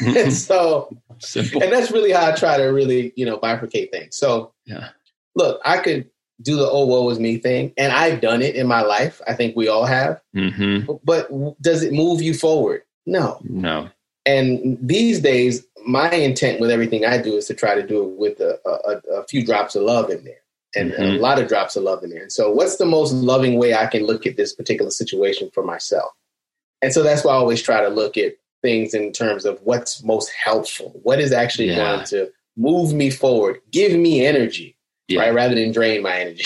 And 0.00 0.32
so 0.32 0.96
Simple. 1.18 1.62
and 1.62 1.72
that's 1.72 1.90
really 1.90 2.12
how 2.12 2.30
i 2.30 2.32
try 2.32 2.56
to 2.56 2.66
really 2.66 3.12
you 3.16 3.26
know 3.26 3.38
bifurcate 3.38 3.90
things. 3.90 4.16
So 4.16 4.52
yeah. 4.66 4.90
look 5.34 5.60
i 5.64 5.78
could 5.78 6.08
do 6.40 6.56
the 6.56 6.68
oh 6.68 6.86
woe 6.86 7.10
is 7.10 7.18
me 7.18 7.38
thing, 7.38 7.72
and 7.76 7.92
I've 7.92 8.20
done 8.20 8.42
it 8.42 8.54
in 8.54 8.66
my 8.66 8.82
life. 8.82 9.20
I 9.26 9.34
think 9.34 9.56
we 9.56 9.68
all 9.68 9.84
have. 9.84 10.20
Mm-hmm. 10.34 10.92
But 11.04 11.30
does 11.60 11.82
it 11.82 11.92
move 11.92 12.22
you 12.22 12.34
forward? 12.34 12.82
No, 13.06 13.40
no. 13.44 13.90
And 14.26 14.78
these 14.80 15.20
days, 15.20 15.64
my 15.86 16.10
intent 16.10 16.60
with 16.60 16.70
everything 16.70 17.04
I 17.04 17.20
do 17.20 17.36
is 17.36 17.46
to 17.46 17.54
try 17.54 17.74
to 17.74 17.86
do 17.86 18.04
it 18.04 18.18
with 18.18 18.40
a, 18.40 18.58
a, 18.66 19.20
a 19.20 19.24
few 19.24 19.44
drops 19.44 19.74
of 19.74 19.82
love 19.82 20.10
in 20.10 20.24
there, 20.24 20.42
and 20.76 20.92
mm-hmm. 20.92 21.02
a 21.02 21.18
lot 21.18 21.40
of 21.40 21.48
drops 21.48 21.76
of 21.76 21.82
love 21.82 22.04
in 22.04 22.10
there. 22.10 22.22
And 22.22 22.32
so, 22.32 22.52
what's 22.52 22.76
the 22.76 22.86
most 22.86 23.12
loving 23.12 23.58
way 23.58 23.74
I 23.74 23.86
can 23.86 24.04
look 24.04 24.26
at 24.26 24.36
this 24.36 24.54
particular 24.54 24.90
situation 24.90 25.50
for 25.52 25.64
myself? 25.64 26.12
And 26.82 26.92
so 26.92 27.02
that's 27.02 27.24
why 27.24 27.32
I 27.32 27.36
always 27.36 27.62
try 27.62 27.80
to 27.80 27.88
look 27.88 28.16
at 28.16 28.36
things 28.62 28.94
in 28.94 29.12
terms 29.12 29.44
of 29.44 29.60
what's 29.62 30.02
most 30.04 30.30
helpful. 30.30 31.00
What 31.02 31.20
is 31.20 31.32
actually 31.32 31.70
yeah. 31.70 31.76
going 31.76 32.04
to 32.06 32.30
move 32.56 32.92
me 32.92 33.10
forward, 33.10 33.60
give 33.70 33.98
me 33.98 34.24
energy 34.24 34.76
yeah. 35.08 35.20
right? 35.20 35.34
Rather 35.34 35.54
than 35.54 35.72
drain 35.72 36.02
my 36.02 36.18
energy. 36.18 36.44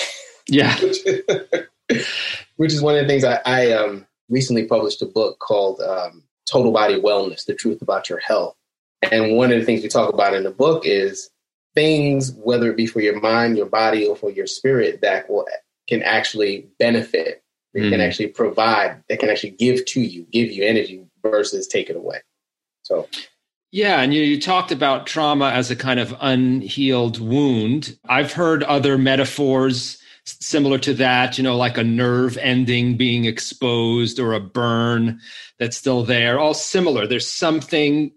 Yeah. 0.48 0.76
which, 2.56 2.72
is, 2.72 2.80
one 2.82 2.96
of 2.96 3.02
the 3.02 3.08
things 3.08 3.24
I, 3.24 3.40
I 3.44 3.72
um, 3.72 4.06
recently 4.28 4.64
published 4.64 5.02
a 5.02 5.06
book 5.06 5.38
called 5.38 5.80
um, 5.80 6.22
Total 6.50 6.72
Body 6.72 7.00
Wellness 7.00 7.44
The 7.44 7.54
Truth 7.54 7.82
About 7.82 8.08
Your 8.08 8.18
Health. 8.18 8.56
And 9.10 9.36
one 9.36 9.52
of 9.52 9.58
the 9.58 9.64
things 9.64 9.82
we 9.82 9.88
talk 9.88 10.12
about 10.12 10.34
in 10.34 10.44
the 10.44 10.50
book 10.50 10.86
is 10.86 11.30
things, 11.74 12.32
whether 12.32 12.70
it 12.70 12.76
be 12.76 12.86
for 12.86 13.00
your 13.00 13.20
mind, 13.20 13.56
your 13.56 13.66
body, 13.66 14.06
or 14.06 14.16
for 14.16 14.30
your 14.30 14.46
spirit, 14.46 15.00
that 15.02 15.28
will 15.28 15.46
can 15.88 16.02
actually 16.02 16.68
benefit, 16.78 17.42
mm. 17.76 17.90
can 17.90 18.00
actually 18.00 18.28
provide, 18.28 19.02
that 19.08 19.18
can 19.18 19.28
actually 19.28 19.50
give 19.50 19.84
to 19.86 20.00
you, 20.00 20.26
give 20.30 20.50
you 20.50 20.64
energy 20.64 21.04
versus 21.22 21.66
take 21.66 21.90
it 21.90 21.96
away. 21.96 22.20
So 22.82 23.08
yeah, 23.72 24.02
and 24.02 24.12
you, 24.12 24.22
you 24.22 24.38
talked 24.38 24.70
about 24.70 25.06
trauma 25.06 25.48
as 25.48 25.70
a 25.70 25.76
kind 25.76 25.98
of 25.98 26.14
unhealed 26.20 27.18
wound. 27.18 27.96
I've 28.06 28.32
heard 28.32 28.62
other 28.62 28.98
metaphors 28.98 29.98
similar 30.24 30.78
to 30.80 30.92
that, 30.94 31.38
you 31.38 31.42
know, 31.42 31.56
like 31.56 31.78
a 31.78 31.82
nerve 31.82 32.36
ending 32.36 32.98
being 32.98 33.24
exposed 33.24 34.20
or 34.20 34.34
a 34.34 34.40
burn 34.40 35.18
that's 35.58 35.76
still 35.76 36.04
there, 36.04 36.38
all 36.38 36.52
similar. 36.52 37.06
There's 37.06 37.26
something 37.26 38.12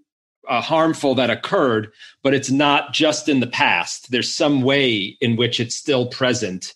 uh, 0.48 0.60
harmful 0.62 1.16
that 1.16 1.30
occurred, 1.30 1.92
but 2.22 2.34
it's 2.34 2.52
not 2.52 2.92
just 2.92 3.30
in 3.30 3.40
the 3.40 3.48
past. 3.48 4.12
There's 4.12 4.32
some 4.32 4.62
way 4.62 5.18
in 5.22 5.38
which 5.38 5.62
it's 5.62 5.76
still 5.76 6.08
present 6.08 6.74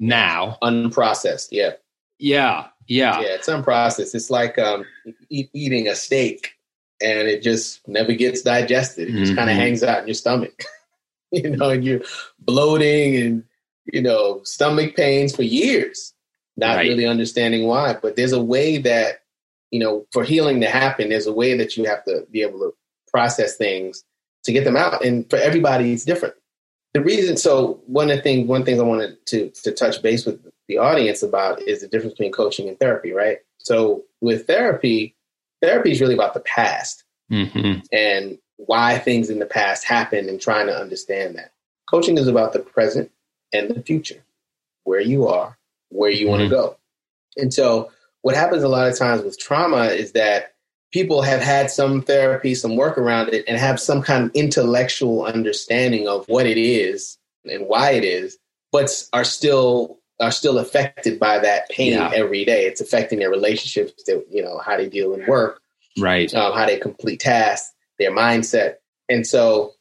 now. 0.00 0.56
Unprocessed, 0.62 1.48
yeah. 1.50 1.72
Yeah, 2.18 2.68
yeah. 2.86 3.20
Yeah, 3.20 3.34
it's 3.34 3.48
unprocessed. 3.48 4.14
It's 4.14 4.30
like 4.30 4.58
um, 4.58 4.86
e- 5.28 5.50
eating 5.52 5.86
a 5.86 5.94
steak 5.94 6.54
and 7.02 7.28
it 7.28 7.42
just 7.42 7.86
never 7.88 8.12
gets 8.12 8.42
digested. 8.42 9.08
It 9.08 9.12
just 9.12 9.32
mm-hmm. 9.32 9.38
kind 9.38 9.50
of 9.50 9.56
hangs 9.56 9.82
out 9.82 10.00
in 10.00 10.06
your 10.06 10.14
stomach, 10.14 10.64
you 11.30 11.50
know, 11.50 11.70
and 11.70 11.84
you're 11.84 12.02
bloating 12.38 13.16
and, 13.16 13.44
you 13.84 14.02
know, 14.02 14.40
stomach 14.44 14.96
pains 14.96 15.34
for 15.34 15.42
years, 15.42 16.14
not 16.56 16.76
right. 16.76 16.88
really 16.88 17.06
understanding 17.06 17.66
why. 17.66 17.96
But 18.00 18.16
there's 18.16 18.32
a 18.32 18.42
way 18.42 18.78
that, 18.78 19.22
you 19.70 19.80
know, 19.80 20.06
for 20.12 20.24
healing 20.24 20.60
to 20.60 20.68
happen, 20.68 21.08
there's 21.08 21.26
a 21.26 21.32
way 21.32 21.56
that 21.56 21.76
you 21.76 21.84
have 21.84 22.04
to 22.04 22.26
be 22.30 22.42
able 22.42 22.60
to 22.60 22.74
process 23.10 23.56
things 23.56 24.04
to 24.44 24.52
get 24.52 24.64
them 24.64 24.76
out. 24.76 25.04
And 25.04 25.28
for 25.28 25.36
everybody, 25.36 25.92
it's 25.92 26.04
different. 26.04 26.34
The 26.94 27.02
reason, 27.02 27.36
so 27.36 27.80
one 27.86 28.10
of 28.10 28.18
the 28.18 28.22
things, 28.22 28.46
one 28.46 28.64
thing 28.64 28.78
I 28.78 28.84
wanted 28.84 29.24
to, 29.26 29.50
to 29.62 29.72
touch 29.72 30.02
base 30.02 30.26
with 30.26 30.40
the 30.68 30.78
audience 30.78 31.22
about 31.22 31.62
is 31.62 31.80
the 31.80 31.88
difference 31.88 32.14
between 32.14 32.32
coaching 32.32 32.68
and 32.68 32.78
therapy, 32.78 33.12
right? 33.12 33.38
So 33.58 34.04
with 34.20 34.46
therapy, 34.46 35.16
therapy 35.62 35.92
is 35.92 36.00
really 36.00 36.14
about 36.14 36.34
the 36.34 36.40
past 36.40 37.04
mm-hmm. 37.30 37.80
and 37.92 38.38
why 38.56 38.98
things 38.98 39.30
in 39.30 39.38
the 39.38 39.46
past 39.46 39.84
happened 39.84 40.28
and 40.28 40.40
trying 40.40 40.66
to 40.66 40.76
understand 40.76 41.36
that. 41.36 41.52
Coaching 41.88 42.18
is 42.18 42.28
about 42.28 42.52
the 42.52 42.58
present 42.58 43.10
and 43.52 43.70
the 43.70 43.82
future, 43.82 44.22
where 44.84 45.00
you 45.00 45.28
are, 45.28 45.56
where 45.88 46.10
you 46.10 46.26
mm-hmm. 46.26 46.30
want 46.30 46.42
to 46.42 46.48
go. 46.48 46.76
And 47.36 47.52
so, 47.52 47.90
what 48.22 48.36
happens 48.36 48.62
a 48.62 48.68
lot 48.68 48.88
of 48.88 48.96
times 48.96 49.22
with 49.22 49.38
trauma 49.38 49.86
is 49.86 50.12
that 50.12 50.54
people 50.92 51.22
have 51.22 51.40
had 51.40 51.70
some 51.70 52.02
therapy, 52.02 52.54
some 52.54 52.76
work 52.76 52.98
around 52.98 53.30
it, 53.30 53.44
and 53.48 53.58
have 53.58 53.80
some 53.80 54.02
kind 54.02 54.24
of 54.24 54.30
intellectual 54.34 55.24
understanding 55.24 56.06
of 56.06 56.24
what 56.28 56.46
it 56.46 56.58
is 56.58 57.18
and 57.44 57.66
why 57.66 57.92
it 57.92 58.04
is, 58.04 58.38
but 58.70 58.90
are 59.12 59.24
still 59.24 59.98
are 60.22 60.30
still 60.30 60.58
affected 60.58 61.18
by 61.20 61.38
that 61.38 61.68
pain 61.68 61.92
yeah. 61.92 62.10
every 62.14 62.44
day. 62.44 62.64
It's 62.64 62.80
affecting 62.80 63.18
their 63.18 63.30
relationships, 63.30 64.04
that, 64.04 64.24
you 64.30 64.42
know, 64.42 64.58
how 64.58 64.76
they 64.76 64.88
deal 64.88 65.10
with 65.10 65.26
work, 65.28 65.60
right? 65.98 66.32
Um, 66.34 66.52
how 66.54 66.64
they 66.64 66.78
complete 66.78 67.20
tasks, 67.20 67.74
their 67.98 68.12
mindset, 68.12 68.76
and 69.08 69.26
so 69.26 69.72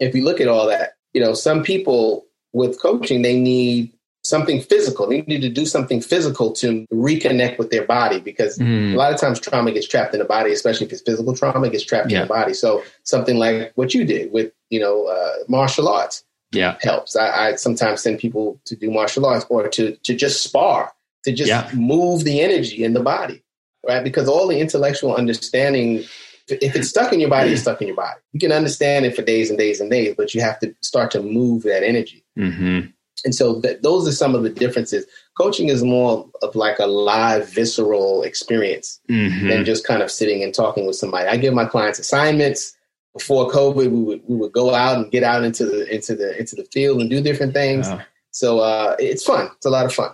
if 0.00 0.14
you 0.14 0.24
look 0.24 0.40
at 0.40 0.48
all 0.48 0.66
that, 0.66 0.94
you 1.12 1.20
know, 1.20 1.34
some 1.34 1.62
people 1.62 2.26
with 2.52 2.80
coaching 2.82 3.22
they 3.22 3.38
need 3.38 3.92
something 4.24 4.60
physical. 4.60 5.08
They 5.08 5.22
need 5.22 5.40
to 5.40 5.48
do 5.48 5.66
something 5.66 6.00
physical 6.00 6.52
to 6.52 6.86
reconnect 6.92 7.58
with 7.58 7.70
their 7.70 7.84
body 7.84 8.20
because 8.20 8.58
mm. 8.58 8.94
a 8.94 8.96
lot 8.96 9.12
of 9.12 9.20
times 9.20 9.40
trauma 9.40 9.72
gets 9.72 9.88
trapped 9.88 10.14
in 10.14 10.20
the 10.20 10.24
body, 10.24 10.52
especially 10.52 10.86
if 10.86 10.92
it's 10.92 11.02
physical 11.02 11.34
trauma, 11.34 11.68
gets 11.68 11.84
trapped 11.84 12.10
yeah. 12.10 12.22
in 12.22 12.28
the 12.28 12.28
body. 12.28 12.54
So 12.54 12.82
something 13.02 13.36
like 13.36 13.72
what 13.74 13.94
you 13.94 14.04
did 14.04 14.32
with, 14.32 14.52
you 14.70 14.80
know, 14.80 15.06
uh, 15.06 15.34
martial 15.48 15.88
arts 15.88 16.24
yeah. 16.52 16.76
helps. 16.80 17.16
I, 17.16 17.48
I, 17.48 17.54
sometimes 17.56 18.02
send 18.02 18.18
people 18.18 18.60
to 18.66 18.76
do 18.76 18.90
martial 18.90 19.26
arts 19.26 19.46
or 19.48 19.68
to, 19.68 19.96
to 19.96 20.14
just 20.14 20.42
spar, 20.42 20.92
to 21.24 21.32
just 21.32 21.48
yeah. 21.48 21.70
move 21.74 22.24
the 22.24 22.40
energy 22.40 22.84
in 22.84 22.92
the 22.92 23.02
body, 23.02 23.42
right? 23.86 24.04
Because 24.04 24.28
all 24.28 24.46
the 24.46 24.60
intellectual 24.60 25.14
understanding, 25.14 26.04
if 26.48 26.76
it's 26.76 26.88
stuck 26.88 27.12
in 27.12 27.20
your 27.20 27.30
body, 27.30 27.52
it's 27.52 27.62
stuck 27.62 27.80
in 27.80 27.88
your 27.88 27.96
body. 27.96 28.20
You 28.32 28.40
can 28.40 28.52
understand 28.52 29.06
it 29.06 29.16
for 29.16 29.22
days 29.22 29.50
and 29.50 29.58
days 29.58 29.80
and 29.80 29.90
days, 29.90 30.14
but 30.16 30.34
you 30.34 30.40
have 30.40 30.58
to 30.60 30.74
start 30.82 31.10
to 31.12 31.22
move 31.22 31.62
that 31.64 31.82
energy. 31.82 32.24
Mm-hmm. 32.38 32.88
And 33.24 33.34
so 33.34 33.60
th- 33.60 33.80
those 33.82 34.08
are 34.08 34.12
some 34.12 34.34
of 34.34 34.42
the 34.42 34.50
differences. 34.50 35.06
Coaching 35.38 35.68
is 35.68 35.82
more 35.82 36.28
of 36.42 36.54
like 36.54 36.78
a 36.78 36.86
live, 36.86 37.48
visceral 37.48 38.22
experience 38.24 39.00
mm-hmm. 39.08 39.48
than 39.48 39.64
just 39.64 39.86
kind 39.86 40.02
of 40.02 40.10
sitting 40.10 40.42
and 40.42 40.54
talking 40.54 40.86
with 40.86 40.96
somebody. 40.96 41.28
I 41.28 41.36
give 41.36 41.54
my 41.54 41.64
clients 41.64 41.98
assignments. 41.98 42.76
Before 43.14 43.50
COVID, 43.50 43.90
we 43.90 44.02
would 44.02 44.22
we 44.26 44.36
would 44.36 44.52
go 44.52 44.74
out 44.74 44.96
and 44.96 45.10
get 45.10 45.22
out 45.22 45.44
into 45.44 45.66
the 45.66 45.94
into 45.94 46.14
the 46.14 46.38
into 46.38 46.56
the 46.56 46.64
field 46.64 47.00
and 47.00 47.10
do 47.10 47.20
different 47.20 47.52
things. 47.52 47.88
Yeah. 47.88 48.02
So 48.30 48.60
uh, 48.60 48.96
it's 48.98 49.24
fun. 49.24 49.50
It's 49.56 49.66
a 49.66 49.70
lot 49.70 49.84
of 49.84 49.92
fun. 49.92 50.12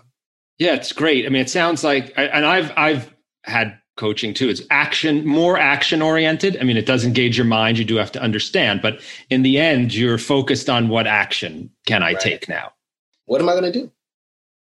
Yeah, 0.59 0.75
it's 0.75 0.93
great. 0.93 1.25
I 1.25 1.29
mean, 1.29 1.43
it 1.43 1.51
sounds 1.51 1.85
like, 1.85 2.13
and 2.17 2.45
I've 2.45 2.73
I've 2.77 3.15
had 3.45 3.79
coaching 3.97 4.35
too. 4.35 4.49
It's 4.49 4.63
action, 4.71 5.25
more 5.25 5.57
action 5.57 6.03
oriented. 6.03 6.57
I 6.61 6.65
mean, 6.65 6.77
it 6.77 6.87
does 6.87 7.05
engage 7.05 7.37
your 7.37 7.47
mind. 7.47 7.79
You 7.79 7.85
do 7.85 7.97
have 7.97 8.13
to 8.13 8.21
understand, 8.21 8.83
but 8.83 9.01
in 9.31 9.43
the 9.43 9.59
end, 9.59 9.95
you're 9.95 10.19
focused 10.19 10.69
on 10.69 10.89
what 10.89 11.07
action 11.07 11.71
can 11.87 12.03
I 12.03 12.13
right. 12.13 12.21
take 12.21 12.49
now 12.49 12.73
what 13.29 13.41
am 13.41 13.49
I 13.49 13.53
going 13.53 13.71
to 13.71 13.73
do? 13.73 13.93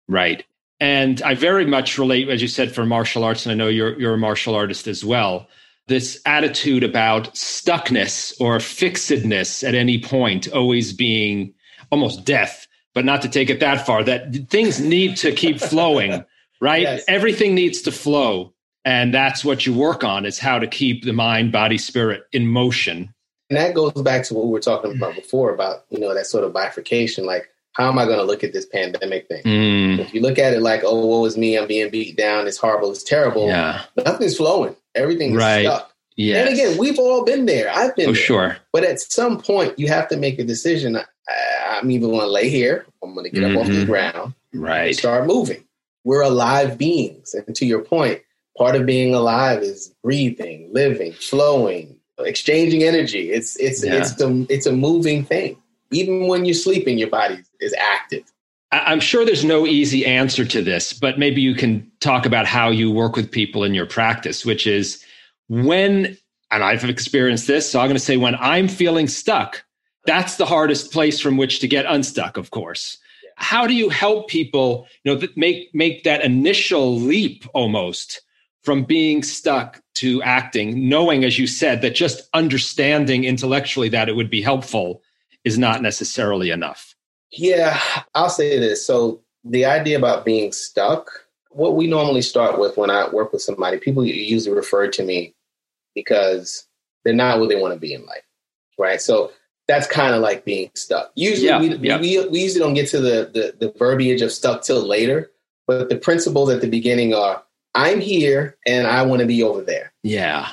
Right. 0.08 0.44
And 0.79 1.22
I 1.24 1.34
very 1.34 1.65
much 1.65 1.98
relate, 1.98 2.29
as 2.29 2.41
you 2.41 2.48
said, 2.48 2.75
for 2.75 2.86
martial 2.86 3.24
arts, 3.24 3.46
and 3.46 3.51
I 3.51 3.56
know 3.56 3.67
you're 3.67 4.00
you're 4.00 4.13
a 4.13 4.17
martial 4.17 4.53
artist 4.53 4.88
as 4.88 5.03
well. 5.03 5.48
This 5.88 6.22
attitude 6.25 6.84
about 6.84 7.34
stuckness 7.34 8.39
or 8.41 8.60
fixedness 8.60 9.63
at 9.63 9.74
any 9.74 10.01
point, 10.01 10.48
always 10.50 10.91
being 10.94 11.53
almost 11.91 12.25
death, 12.25 12.67
but 12.94 13.06
not 13.06 13.22
to 13.22 13.29
take 13.29 13.50
it 13.50 13.60
that 13.62 13.86
far. 13.86 14.03
That 14.03 14.50
things 14.50 14.82
need 14.82 15.17
to 15.17 15.32
keep 15.32 15.60
flowing, 15.60 16.25
right? 16.62 16.82
Yes. 16.82 17.03
Everything 17.08 17.56
needs 17.56 17.82
to 17.84 17.91
flow, 17.91 18.53
and 18.84 19.13
that's 19.13 19.46
what 19.46 19.65
you 19.65 19.74
work 19.74 20.03
on: 20.03 20.25
is 20.25 20.39
how 20.39 20.60
to 20.60 20.67
keep 20.67 21.06
the 21.06 21.13
mind, 21.13 21.51
body, 21.51 21.77
spirit 21.77 22.24
in 22.34 22.48
motion. 22.48 23.13
And 23.50 23.58
that 23.58 23.74
goes 23.74 23.94
back 23.94 24.24
to 24.25 24.34
what 24.34 24.46
we 24.46 24.51
were 24.51 24.60
talking 24.60 24.94
about 24.94 25.15
before 25.15 25.53
about 25.53 25.86
you 25.89 26.00
know 26.00 26.13
that 26.13 26.27
sort 26.27 26.44
of 26.44 26.51
bifurcation, 26.51 27.25
like 27.25 27.50
how 27.77 27.89
am 27.89 28.00
I 28.00 28.06
going 28.06 28.17
to 28.17 28.24
look 28.24 28.44
at 28.44 28.53
this 28.53 28.65
pandemic 28.65 29.27
thing? 29.27 29.44
Mm. 29.44 30.00
If 30.00 30.12
you 30.12 30.20
look 30.20 30.39
at 30.39 30.53
it 30.53 30.62
like, 30.63 30.82
oh, 30.84 31.06
woe 31.06 31.25
is 31.25 31.38
me, 31.38 31.56
I'm 31.56 31.67
being 31.67 31.91
beat 31.91 32.17
down, 32.17 32.48
it's 32.48 32.58
horrible, 32.58 32.91
it's 32.91 33.03
terrible. 33.03 33.48
Yeah. 33.48 33.84
Nothing's 33.96 34.36
flowing. 34.36 34.75
Everything's 34.98 35.38
right. 35.38 35.66
stuck. 35.66 35.94
Yeah. 36.16 36.42
And 36.42 36.50
again, 36.50 36.77
we've 36.77 36.98
all 36.98 37.24
been 37.24 37.46
there. 37.46 37.72
I've 37.72 37.96
been 37.96 38.10
oh, 38.10 38.13
there. 38.13 38.22
sure. 38.22 38.58
But 38.74 38.84
at 38.84 39.00
some 39.00 39.39
point, 39.39 39.77
you 39.77 39.88
have 39.88 40.08
to 40.10 40.18
make 40.18 40.39
a 40.39 40.44
decision. 40.44 40.98
I, 40.98 41.04
am 41.80 41.92
either 41.92 42.08
going 42.08 42.22
to 42.22 42.27
lay 42.27 42.50
here, 42.50 42.86
I'm 43.04 43.13
going 43.13 43.25
to 43.25 43.30
get 43.30 43.44
mm-hmm. 43.44 43.58
up 43.58 43.62
off 43.62 43.68
the 43.68 43.74
mm-hmm. 43.74 43.92
ground, 43.92 44.34
right? 44.54 44.96
start 44.96 45.27
moving. 45.27 45.63
We're 46.04 46.24
alive 46.24 46.77
beings, 46.77 47.34
and 47.36 47.56
to 47.56 47.65
your 47.65 47.84
point, 47.84 48.22
part 48.58 48.76
of 48.76 48.86
being 48.86 49.13
alive 49.13 49.62
is 49.62 49.93
breathing, 50.04 50.69
living, 50.74 51.13
flowing, 51.13 52.00
exchanging 52.17 52.84
energy. 52.84 53.32
It's 53.32 53.56
it's 53.58 53.86
yeah. 53.86 53.95
it's 53.95 54.13
the 54.13 54.45
it's 54.50 54.65
a 54.65 54.72
moving 54.72 55.24
thing. 55.24 55.62
Even 55.91 56.28
when 56.28 56.45
you're 56.45 56.54
sleeping, 56.54 56.98
your 56.98 57.10
body 57.10 57.39
is 57.60 57.76
active. 57.78 58.24
I'm 58.71 58.99
sure 58.99 59.25
there's 59.25 59.45
no 59.45 59.65
easy 59.65 60.06
answer 60.06 60.43
to 60.43 60.62
this, 60.62 60.91
but 60.91 61.17
maybe 61.17 61.41
you 61.41 61.56
can 61.56 61.89
talk 62.01 62.25
about 62.25 62.45
how 62.45 62.69
you 62.69 62.91
work 62.91 63.15
with 63.15 63.32
people 63.32 63.63
in 63.63 63.73
your 63.73 63.86
practice, 63.86 64.45
which 64.45 64.67
is 64.67 65.03
when, 65.47 66.17
and 66.51 66.63
I've 66.63 66.84
experienced 66.84 67.47
this, 67.47 67.69
so 67.71 67.80
I'm 67.80 67.88
going 67.88 67.95
to 67.95 68.03
say 68.03 68.17
when 68.17 68.36
I'm 68.36 68.67
feeling 68.67 69.08
stuck, 69.08 69.63
that's 70.06 70.36
the 70.36 70.45
hardest 70.45 70.91
place 70.91 71.19
from 71.19 71.38
which 71.38 71.60
to 71.60 71.67
get 71.67 71.86
unstuck, 71.86 72.36
of 72.36 72.51
course. 72.51 72.97
How 73.38 73.67
do 73.67 73.73
you 73.73 73.89
help 73.89 74.30
people, 74.30 74.88
you 75.03 75.15
know, 75.15 75.27
make 75.36 75.69
make 75.73 76.03
that 76.03 76.23
initial 76.23 76.99
leap 76.99 77.45
almost 77.53 78.21
from 78.63 78.84
being 78.84 79.23
stuck 79.23 79.82
to 79.95 80.21
acting, 80.23 80.89
knowing, 80.89 81.23
as 81.23 81.39
you 81.39 81.47
said, 81.47 81.82
that 81.82 81.95
just 81.95 82.27
understanding 82.34 83.23
intellectually 83.23 83.89
that 83.89 84.10
it 84.10 84.15
would 84.15 84.30
be 84.30 84.41
helpful 84.41 85.01
is 85.45 85.58
not 85.58 85.82
necessarily 85.82 86.49
enough? 86.49 86.97
Yeah, 87.32 87.80
I'll 88.16 88.30
say 88.30 88.60
this. 88.60 88.86
So, 88.86 89.22
the 89.44 89.66
idea 89.66 89.98
about 89.98 90.26
being 90.26 90.52
stuck, 90.52 91.10
what 91.52 91.76
we 91.76 91.88
normally 91.88 92.22
start 92.22 92.60
with 92.60 92.78
when 92.78 92.90
I 92.90 93.10
work 93.10 93.32
with 93.32 93.42
somebody, 93.42 93.78
people 93.78 94.06
usually 94.06 94.56
refer 94.56 94.88
to 94.90 95.04
me 95.04 95.34
because 95.96 96.68
they're 97.04 97.13
not 97.13 97.40
where 97.40 97.48
they 97.48 97.56
want 97.62 97.74
to 97.74 97.80
be 97.80 97.94
in 97.94 98.06
life, 98.06 98.24
right? 98.78 99.02
So, 99.02 99.32
that's 99.68 99.88
kind 99.88 100.16
of 100.16 100.22
like 100.22 100.46
being 100.46 100.72
stuck. 100.76 101.12
Usually, 101.16 101.48
yeah, 101.48 101.60
we, 101.60 101.76
yeah. 101.78 102.00
we, 102.00 102.28
we 102.30 102.40
usually 102.40 102.62
don't 102.62 102.74
get 102.74 102.88
to 102.90 103.00
the, 103.00 103.30
the, 103.34 103.68
the 103.68 103.74
verbiage 103.78 104.22
of 104.22 104.32
stuck 104.32 104.62
till 104.62 104.82
later, 104.82 105.30
but 105.68 105.90
the 105.90 105.98
principles 105.98 106.50
at 106.50 106.62
the 106.62 106.70
beginning 106.70 107.13
are 107.13 107.44
I'm 107.76 108.00
here 108.00 108.58
and 108.66 108.88
I 108.88 109.04
want 109.04 109.22
to 109.22 109.28
be 109.28 109.44
over 109.44 109.62
there. 109.62 109.94
Yeah. 110.04 110.50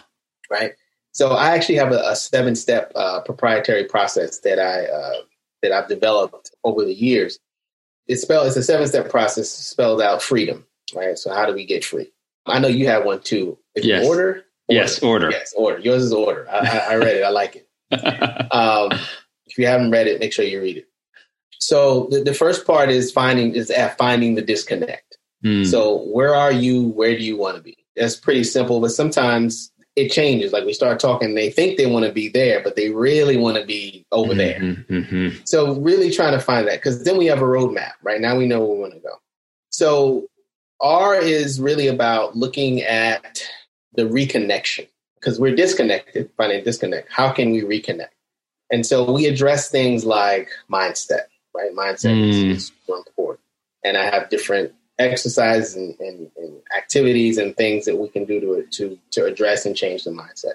Right. 0.51 0.73
So 1.13 1.31
I 1.31 1.55
actually 1.55 1.77
have 1.77 1.93
a, 1.93 2.01
a 2.01 2.17
seven 2.17 2.57
step 2.57 2.93
uh, 2.97 3.21
proprietary 3.21 3.85
process 3.85 4.41
that 4.41 4.59
I 4.59 4.87
uh, 4.87 5.23
that 5.65 5.73
I've 5.73 5.89
developed 5.89 6.55
over 6.63 6.85
the 6.85 6.95
years. 6.95 7.39
It's 8.07 8.23
spelled 8.23 8.47
it's 8.47 8.57
a 8.57 8.63
seven 8.63 8.87
step 8.87 9.11
process 9.11 9.49
spelled 9.49 10.03
out 10.03 10.23
freedom, 10.23 10.67
right? 10.95 11.19
So 11.19 11.33
how 11.33 11.47
do 11.47 11.55
we 11.55 11.65
get 11.65 11.85
free? 11.85 12.13
I 12.47 12.59
know 12.59 12.69
you 12.69 12.87
have 12.87 13.05
one 13.05 13.21
too. 13.21 13.59
Yes. 13.75 14.07
order? 14.07 14.23
order? 14.29 14.45
Yes, 14.69 15.03
order. 15.03 15.31
Yes, 15.31 15.55
order. 15.57 15.79
Yours 15.79 16.03
is 16.03 16.13
order. 16.13 16.47
I, 16.51 16.59
I, 16.59 16.79
I 16.93 16.97
read 16.97 17.17
it. 17.17 17.23
I 17.23 17.31
like 17.31 17.57
it. 17.57 17.69
um, 18.53 18.91
if 19.47 19.59
you 19.59 19.67
haven't 19.67 19.91
read 19.91 20.07
it, 20.07 20.21
make 20.21 20.33
sure 20.33 20.45
you 20.45 20.61
read 20.61 20.77
it. 20.77 20.89
So 21.61 22.09
the, 22.11 22.23
the 22.23 22.35
first 22.35 22.67
part 22.67 22.91
is 22.91 23.11
finding 23.11 23.55
is 23.55 23.71
at 23.71 23.97
finding 23.97 24.35
the 24.35 24.43
disconnect. 24.43 25.17
Mm. 25.45 25.67
So 25.67 26.05
where 26.05 26.35
are 26.35 26.53
you? 26.53 26.89
Where 26.89 27.17
do 27.17 27.25
you 27.25 27.37
want 27.37 27.57
to 27.57 27.63
be? 27.63 27.79
That's 27.97 28.17
pretty 28.17 28.45
simple, 28.45 28.81
but 28.81 28.91
sometimes 28.91 29.73
it 29.97 30.11
changes. 30.11 30.53
Like 30.53 30.65
we 30.65 30.73
start 30.73 30.99
talking, 30.99 31.35
they 31.35 31.51
think 31.51 31.77
they 31.77 31.87
want 31.87 32.05
to 32.05 32.13
be 32.13 32.29
there, 32.29 32.63
but 32.63 32.77
they 32.77 32.91
really 32.91 33.37
want 33.37 33.57
to 33.57 33.65
be 33.65 34.05
over 34.11 34.33
mm-hmm, 34.33 34.39
there. 34.39 34.61
Mm-hmm. 34.61 35.39
So 35.45 35.75
really 35.77 36.11
trying 36.11 36.33
to 36.33 36.41
find 36.41 36.67
that 36.67 36.77
because 36.77 37.05
then 37.05 37.17
we 37.17 37.27
have 37.27 37.41
a 37.41 37.45
roadmap. 37.45 37.93
Right 38.03 38.21
now 38.21 38.37
we 38.37 38.47
know 38.47 38.61
where 38.61 38.75
we 38.75 38.81
want 38.81 38.95
to 38.95 39.01
go. 39.01 39.21
So 39.71 40.27
R 40.81 41.15
is 41.15 41.61
really 41.61 41.87
about 41.87 42.37
looking 42.37 42.83
at 42.83 43.43
the 43.95 44.03
reconnection 44.03 44.89
because 45.15 45.39
we're 45.39 45.55
disconnected, 45.55 46.31
finding 46.37 46.65
disconnect. 46.65 47.11
How 47.11 47.31
can 47.31 47.53
we 47.53 47.63
reconnect? 47.63 48.09
And 48.71 48.85
so 48.85 49.11
we 49.11 49.27
address 49.27 49.71
things 49.71 50.05
like 50.05 50.49
mindset, 50.71 51.27
right? 51.55 51.73
Mindset 51.73 52.15
mm. 52.15 52.51
is 52.51 52.67
super 52.67 52.99
important. 52.99 53.41
And 53.85 53.97
I 53.97 54.05
have 54.05 54.31
different 54.31 54.75
exercises 54.99 55.75
and, 55.75 55.99
and, 56.01 56.31
and, 56.37 56.55
activities 56.77 57.39
and 57.39 57.57
things 57.57 57.85
that 57.85 57.97
we 57.97 58.09
can 58.09 58.25
do 58.25 58.41
to, 58.41 58.67
to, 58.71 58.99
to 59.11 59.25
address 59.25 59.67
and 59.67 59.77
change 59.77 60.05
the 60.05 60.11
mindset. 60.11 60.55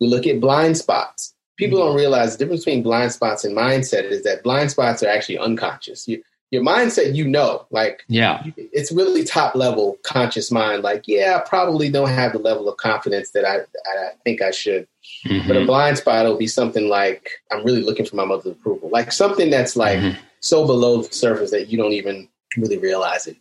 We 0.00 0.08
look 0.08 0.26
at 0.26 0.40
blind 0.40 0.76
spots. 0.76 1.34
People 1.56 1.78
mm-hmm. 1.78 1.88
don't 1.88 1.96
realize 1.96 2.32
the 2.32 2.44
difference 2.44 2.64
between 2.64 2.82
blind 2.82 3.12
spots 3.12 3.44
and 3.44 3.56
mindset 3.56 4.04
is 4.04 4.24
that 4.24 4.42
blind 4.42 4.70
spots 4.70 5.02
are 5.02 5.08
actually 5.08 5.38
unconscious. 5.38 6.08
You, 6.08 6.22
your 6.50 6.62
mindset, 6.62 7.14
you 7.14 7.28
know, 7.28 7.66
like 7.70 8.04
yeah, 8.08 8.42
it's 8.56 8.90
really 8.90 9.22
top 9.24 9.54
level 9.54 9.98
conscious 10.02 10.50
mind. 10.50 10.82
Like, 10.82 11.04
yeah, 11.06 11.36
I 11.36 11.48
probably 11.48 11.90
don't 11.90 12.08
have 12.08 12.32
the 12.32 12.40
level 12.40 12.68
of 12.68 12.76
confidence 12.76 13.30
that 13.30 13.44
I, 13.44 13.58
I 13.58 14.10
think 14.24 14.42
I 14.42 14.50
should. 14.50 14.88
Mm-hmm. 15.26 15.46
But 15.46 15.56
a 15.56 15.64
blind 15.64 15.98
spot 15.98 16.26
will 16.26 16.36
be 16.36 16.48
something 16.48 16.88
like 16.88 17.30
I'm 17.52 17.64
really 17.64 17.82
looking 17.82 18.04
for 18.04 18.16
my 18.16 18.24
mother's 18.24 18.52
approval, 18.52 18.90
like 18.90 19.12
something 19.12 19.48
that's 19.48 19.76
like 19.76 19.98
mm-hmm. 19.98 20.18
so 20.40 20.66
below 20.66 21.02
the 21.02 21.12
surface 21.12 21.52
that 21.52 21.68
you 21.68 21.78
don't 21.78 21.92
even 21.92 22.28
really 22.56 22.78
realize 22.78 23.28
it. 23.28 23.36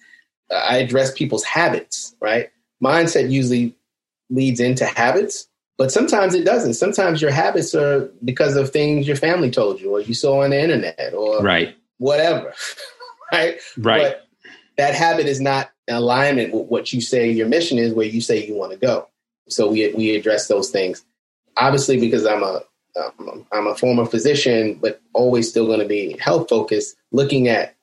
I 0.51 0.77
address 0.77 1.11
people's 1.11 1.43
habits, 1.43 2.15
right? 2.19 2.49
Mindset 2.83 3.29
usually 3.29 3.75
leads 4.29 4.59
into 4.59 4.85
habits, 4.85 5.47
but 5.77 5.91
sometimes 5.91 6.33
it 6.33 6.45
doesn't. 6.45 6.73
Sometimes 6.73 7.21
your 7.21 7.31
habits 7.31 7.73
are 7.75 8.11
because 8.23 8.55
of 8.55 8.71
things 8.71 9.07
your 9.07 9.15
family 9.15 9.51
told 9.51 9.79
you 9.79 9.91
or 9.91 10.01
you 10.01 10.13
saw 10.13 10.43
on 10.43 10.51
the 10.51 10.61
internet 10.61 11.13
or 11.13 11.41
right. 11.41 11.75
whatever, 11.97 12.53
right? 13.31 13.59
Right. 13.77 14.01
But 14.01 14.27
that 14.77 14.95
habit 14.95 15.25
is 15.25 15.41
not 15.41 15.71
in 15.87 15.95
alignment 15.95 16.53
with 16.53 16.67
what 16.67 16.93
you 16.93 17.01
say 17.01 17.29
your 17.29 17.47
mission 17.47 17.77
is, 17.77 17.93
where 17.93 18.05
you 18.05 18.21
say 18.21 18.45
you 18.45 18.55
want 18.55 18.71
to 18.71 18.77
go. 18.77 19.07
So 19.49 19.69
we 19.71 19.91
we 19.93 20.15
address 20.15 20.47
those 20.47 20.69
things. 20.69 21.03
Obviously, 21.57 21.99
because 21.99 22.25
I'm 22.25 22.43
a 22.43 22.61
um, 22.95 23.45
I'm 23.51 23.67
a 23.67 23.75
former 23.75 24.05
physician, 24.05 24.79
but 24.81 25.01
always 25.13 25.49
still 25.49 25.67
going 25.67 25.79
to 25.79 25.87
be 25.87 26.17
health 26.19 26.49
focused, 26.49 26.95
looking 27.11 27.47
at 27.47 27.75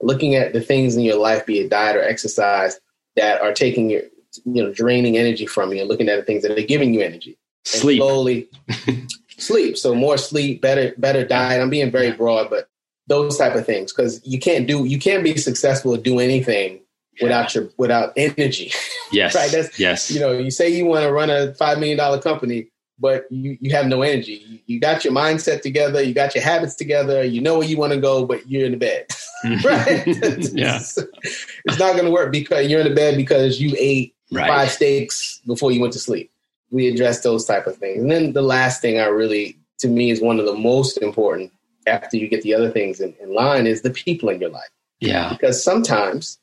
looking 0.00 0.34
at 0.34 0.52
the 0.52 0.60
things 0.60 0.96
in 0.96 1.02
your 1.02 1.18
life, 1.18 1.46
be 1.46 1.60
it 1.60 1.70
diet 1.70 1.96
or 1.96 2.02
exercise, 2.02 2.78
that 3.16 3.40
are 3.40 3.52
taking 3.52 3.90
your, 3.90 4.02
you 4.44 4.62
know, 4.62 4.72
draining 4.72 5.16
energy 5.16 5.46
from 5.46 5.72
you, 5.72 5.80
and 5.80 5.88
looking 5.88 6.08
at 6.08 6.16
the 6.16 6.22
things 6.22 6.42
that 6.42 6.56
are 6.56 6.62
giving 6.62 6.94
you 6.94 7.00
energy. 7.00 7.38
And 7.72 7.80
sleep. 7.80 8.00
Slowly, 8.00 8.48
sleep. 9.38 9.76
So 9.76 9.94
more 9.94 10.16
sleep, 10.16 10.62
better, 10.62 10.94
better 10.98 11.24
diet. 11.24 11.60
I'm 11.60 11.70
being 11.70 11.90
very 11.90 12.12
broad, 12.12 12.50
but 12.50 12.68
those 13.08 13.38
type 13.38 13.54
of 13.54 13.66
things 13.66 13.92
because 13.92 14.20
you 14.24 14.38
can't 14.38 14.66
do, 14.66 14.84
you 14.84 14.98
can't 14.98 15.24
be 15.24 15.36
successful 15.36 15.94
at 15.94 16.02
do 16.02 16.18
anything 16.20 16.80
without 17.20 17.54
your 17.54 17.70
without 17.76 18.12
energy. 18.16 18.72
Yes. 19.10 19.34
right. 19.34 19.50
That's 19.50 19.78
yes. 19.80 20.10
You 20.10 20.20
know, 20.20 20.32
you 20.32 20.50
say 20.50 20.68
you 20.68 20.84
want 20.84 21.02
to 21.04 21.10
run 21.10 21.30
a 21.30 21.54
five 21.54 21.78
million 21.78 21.96
dollar 21.96 22.20
company, 22.20 22.68
but 22.98 23.26
you, 23.30 23.56
you 23.58 23.70
have 23.74 23.86
no 23.86 24.02
energy. 24.02 24.44
You, 24.46 24.58
you, 24.66 24.80
got 24.80 25.02
your 25.02 25.14
mindset 25.14 25.62
together, 25.62 26.02
you 26.02 26.12
got 26.12 26.34
your 26.34 26.44
habits 26.44 26.74
together, 26.74 27.24
you 27.24 27.40
know 27.40 27.56
where 27.56 27.66
you 27.66 27.78
want 27.78 27.94
to 27.94 28.00
go, 28.00 28.26
but 28.26 28.46
you're 28.50 28.66
in 28.66 28.72
the 28.72 28.76
bed. 28.76 29.06
right? 29.64 30.06
yeah. 30.52 30.76
it's 30.76 31.78
not 31.78 31.96
gonna 31.96 32.10
work 32.10 32.32
because 32.32 32.68
you're 32.68 32.80
in 32.80 32.88
the 32.88 32.94
bed 32.94 33.16
because 33.16 33.60
you 33.60 33.74
ate 33.78 34.14
right. 34.32 34.48
five 34.48 34.70
steaks 34.70 35.40
before 35.46 35.72
you 35.72 35.80
went 35.80 35.92
to 35.92 35.98
sleep. 35.98 36.30
We 36.70 36.88
address 36.88 37.22
those 37.22 37.44
type 37.44 37.66
of 37.66 37.76
things. 37.76 38.02
And 38.02 38.10
then 38.10 38.32
the 38.32 38.42
last 38.42 38.82
thing 38.82 38.98
I 38.98 39.06
really 39.06 39.58
to 39.78 39.88
me 39.88 40.10
is 40.10 40.20
one 40.20 40.38
of 40.38 40.46
the 40.46 40.54
most 40.54 40.98
important 40.98 41.52
after 41.86 42.16
you 42.16 42.28
get 42.28 42.42
the 42.42 42.54
other 42.54 42.70
things 42.70 43.00
in, 43.00 43.14
in 43.20 43.34
line 43.34 43.66
is 43.66 43.82
the 43.82 43.90
people 43.90 44.28
in 44.28 44.40
your 44.40 44.50
life. 44.50 44.68
Yeah. 45.00 45.30
Because 45.30 45.62
sometimes 45.62 46.38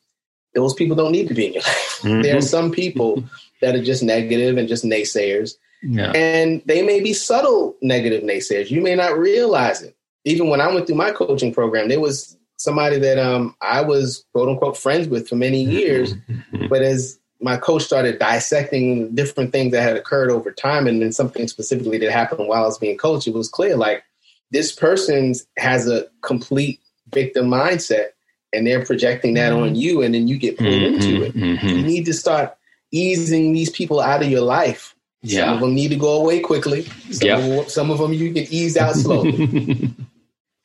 those 0.54 0.74
people 0.74 0.96
don't 0.96 1.12
need 1.12 1.28
to 1.28 1.34
be 1.34 1.46
in 1.46 1.52
your 1.54 1.62
life. 1.62 1.82
Mm-hmm. 1.96 2.20
There 2.20 2.36
are 2.36 2.42
some 2.42 2.70
people 2.70 3.24
that 3.62 3.74
are 3.74 3.82
just 3.82 4.02
negative 4.02 4.58
and 4.58 4.68
just 4.68 4.84
naysayers. 4.84 5.54
Yeah. 5.82 6.12
And 6.14 6.60
they 6.66 6.82
may 6.82 7.00
be 7.00 7.14
subtle 7.14 7.74
negative 7.80 8.22
naysayers. 8.22 8.70
You 8.70 8.82
may 8.82 8.94
not 8.94 9.16
realize 9.16 9.80
it. 9.80 9.96
Even 10.26 10.50
when 10.50 10.60
I 10.60 10.72
went 10.72 10.86
through 10.86 10.96
my 10.96 11.10
coaching 11.10 11.54
program, 11.54 11.88
there 11.88 11.98
was 11.98 12.35
somebody 12.56 12.98
that 12.98 13.18
um, 13.18 13.54
I 13.60 13.82
was 13.82 14.24
quote 14.32 14.48
unquote 14.48 14.76
friends 14.76 15.08
with 15.08 15.28
for 15.28 15.36
many 15.36 15.62
years. 15.62 16.14
but 16.68 16.82
as 16.82 17.18
my 17.40 17.56
coach 17.56 17.82
started 17.82 18.18
dissecting 18.18 19.14
different 19.14 19.52
things 19.52 19.72
that 19.72 19.82
had 19.82 19.96
occurred 19.96 20.30
over 20.30 20.50
time 20.50 20.86
and 20.86 21.02
then 21.02 21.12
something 21.12 21.48
specifically 21.48 21.98
that 21.98 22.10
happened 22.10 22.48
while 22.48 22.62
I 22.62 22.66
was 22.66 22.78
being 22.78 22.96
coached, 22.96 23.28
it 23.28 23.34
was 23.34 23.48
clear 23.48 23.76
like 23.76 24.02
this 24.50 24.72
person 24.72 25.34
has 25.58 25.88
a 25.88 26.06
complete 26.22 26.80
victim 27.12 27.46
mindset 27.46 28.08
and 28.52 28.66
they're 28.66 28.84
projecting 28.84 29.34
that 29.34 29.52
mm-hmm. 29.52 29.62
on 29.62 29.74
you 29.74 30.02
and 30.02 30.14
then 30.14 30.28
you 30.28 30.38
get 30.38 30.56
pulled 30.56 30.70
mm-hmm, 30.70 30.94
into 30.94 31.24
it. 31.24 31.34
Mm-hmm. 31.34 31.66
You 31.66 31.82
need 31.82 32.04
to 32.06 32.14
start 32.14 32.56
easing 32.90 33.52
these 33.52 33.70
people 33.70 34.00
out 34.00 34.22
of 34.22 34.30
your 34.30 34.40
life. 34.40 34.94
Yeah. 35.22 35.44
Some 35.44 35.54
of 35.54 35.60
them 35.60 35.74
need 35.74 35.88
to 35.88 35.96
go 35.96 36.20
away 36.20 36.40
quickly. 36.40 36.82
Some, 37.10 37.28
yep. 37.28 37.38
of, 37.38 37.44
them, 37.44 37.68
some 37.68 37.90
of 37.90 37.98
them 37.98 38.12
you 38.12 38.32
can 38.32 38.46
ease 38.50 38.76
out 38.76 38.94
slowly. 38.94 39.92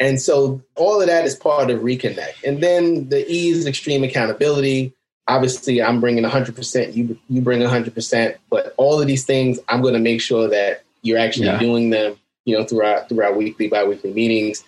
and 0.02 0.20
so 0.20 0.64
all 0.76 1.00
of 1.00 1.08
that 1.08 1.26
is 1.26 1.36
part 1.36 1.70
of 1.70 1.82
reconnect. 1.82 2.44
And 2.44 2.62
then 2.62 3.10
the 3.10 3.24
E 3.32 3.50
is 3.50 3.68
extreme 3.68 4.04
accountability. 4.04 4.94
Obviously, 5.28 5.80
I'm 5.80 6.02
bringing 6.02 6.24
100%, 6.24 6.96
you, 6.96 7.20
you 7.30 7.42
bring 7.42 7.62
100%, 7.62 8.36
but 8.50 8.74
all 8.78 9.00
of 9.00 9.06
these 9.06 9.26
things, 9.26 9.60
I'm 9.70 9.84
going 9.84 9.94
to 9.94 10.00
make 10.00 10.20
sure 10.20 10.48
that 10.48 10.84
you're 11.04 11.20
actually 11.20 11.46
yeah. 11.46 11.60
doing 11.60 11.92
them 11.92 12.18
you 12.46 12.58
know, 12.58 12.64
throughout, 12.64 13.10
throughout 13.10 13.38
weekly, 13.38 13.72
our 13.72 13.88
weekly, 13.88 14.12
meetings. 14.12 14.64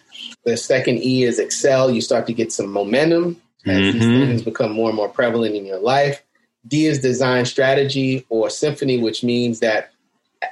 The 0.45 0.55
second 0.55 0.99
E 0.99 1.23
is 1.23 1.39
excel. 1.39 1.89
You 1.89 2.01
start 2.01 2.27
to 2.27 2.33
get 2.33 2.51
some 2.51 2.71
momentum 2.71 3.41
as 3.65 3.75
mm-hmm. 3.75 3.91
these 3.91 4.27
things 4.27 4.41
become 4.43 4.71
more 4.71 4.89
and 4.89 4.95
more 4.95 5.09
prevalent 5.09 5.55
in 5.55 5.65
your 5.65 5.79
life. 5.79 6.21
D 6.67 6.85
is 6.85 6.99
design 6.99 7.45
strategy 7.45 8.23
or 8.29 8.51
symphony, 8.51 8.99
which 8.99 9.23
means 9.23 9.61
that 9.61 9.92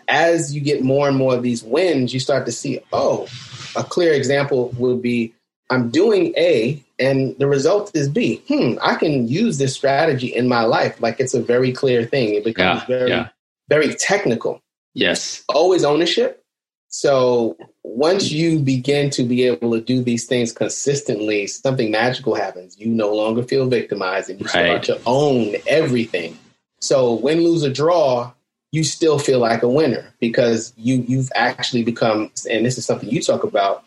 as 0.07 0.53
you 0.53 0.61
get 0.61 0.83
more 0.83 1.07
and 1.07 1.17
more 1.17 1.35
of 1.35 1.43
these 1.43 1.63
wins, 1.63 2.13
you 2.13 2.19
start 2.19 2.45
to 2.45 2.51
see, 2.51 2.79
oh, 2.93 3.27
a 3.75 3.83
clear 3.83 4.13
example 4.13 4.69
would 4.77 5.01
be 5.01 5.33
I'm 5.71 5.89
doing 5.89 6.33
A 6.37 6.83
and 6.99 7.35
the 7.39 7.47
result 7.47 7.91
is 7.95 8.09
B. 8.09 8.43
Hmm, 8.49 8.73
I 8.81 8.95
can 8.95 9.29
use 9.29 9.57
this 9.57 9.73
strategy 9.73 10.27
in 10.27 10.49
my 10.49 10.63
life. 10.63 11.01
Like 11.01 11.19
it's 11.19 11.33
a 11.33 11.41
very 11.41 11.71
clear 11.71 12.05
thing. 12.05 12.35
It 12.35 12.43
becomes 12.43 12.81
yeah, 12.81 12.87
very, 12.87 13.09
yeah. 13.09 13.29
very 13.69 13.95
technical. 13.95 14.61
Yes. 14.93 15.43
Always 15.47 15.85
ownership. 15.85 16.43
So 16.89 17.55
once 17.83 18.31
you 18.31 18.59
begin 18.59 19.09
to 19.11 19.23
be 19.23 19.43
able 19.43 19.71
to 19.71 19.79
do 19.79 20.03
these 20.03 20.27
things 20.27 20.51
consistently, 20.51 21.47
something 21.47 21.89
magical 21.89 22.35
happens. 22.35 22.77
You 22.77 22.87
no 22.87 23.15
longer 23.15 23.41
feel 23.41 23.67
victimized 23.67 24.29
and 24.29 24.41
you 24.41 24.47
right. 24.47 24.83
start 24.83 24.83
to 24.83 24.99
own 25.05 25.55
everything. 25.67 26.37
So 26.81 27.13
win, 27.13 27.41
lose, 27.45 27.63
or 27.63 27.71
draw, 27.71 28.33
you 28.71 28.83
still 28.83 29.19
feel 29.19 29.39
like 29.39 29.63
a 29.63 29.69
winner 29.69 30.13
because 30.19 30.73
you 30.77 31.03
you've 31.07 31.31
actually 31.35 31.83
become, 31.83 32.31
and 32.49 32.65
this 32.65 32.77
is 32.77 32.85
something 32.85 33.09
you 33.09 33.21
talk 33.21 33.43
about, 33.43 33.83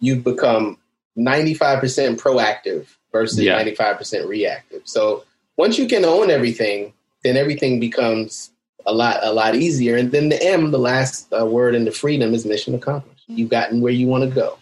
you've 0.00 0.24
become 0.24 0.78
95% 1.18 2.16
proactive 2.16 2.86
versus 3.10 3.40
yeah. 3.40 3.60
95% 3.62 4.28
reactive. 4.28 4.82
So 4.84 5.24
once 5.56 5.78
you 5.78 5.88
can 5.88 6.04
own 6.04 6.30
everything, 6.30 6.92
then 7.24 7.36
everything 7.36 7.80
becomes 7.80 8.50
a 8.86 8.92
lot 8.92 9.18
a 9.22 9.32
lot 9.32 9.56
easier. 9.56 9.96
And 9.96 10.12
then 10.12 10.28
the 10.28 10.42
M, 10.42 10.70
the 10.70 10.78
last 10.78 11.32
uh, 11.38 11.44
word 11.44 11.74
in 11.74 11.84
the 11.84 11.90
freedom, 11.90 12.32
is 12.32 12.46
mission 12.46 12.74
accomplished. 12.74 13.24
You've 13.26 13.50
gotten 13.50 13.80
where 13.80 13.92
you 13.92 14.06
want 14.06 14.24
to 14.24 14.30
go. 14.30 14.58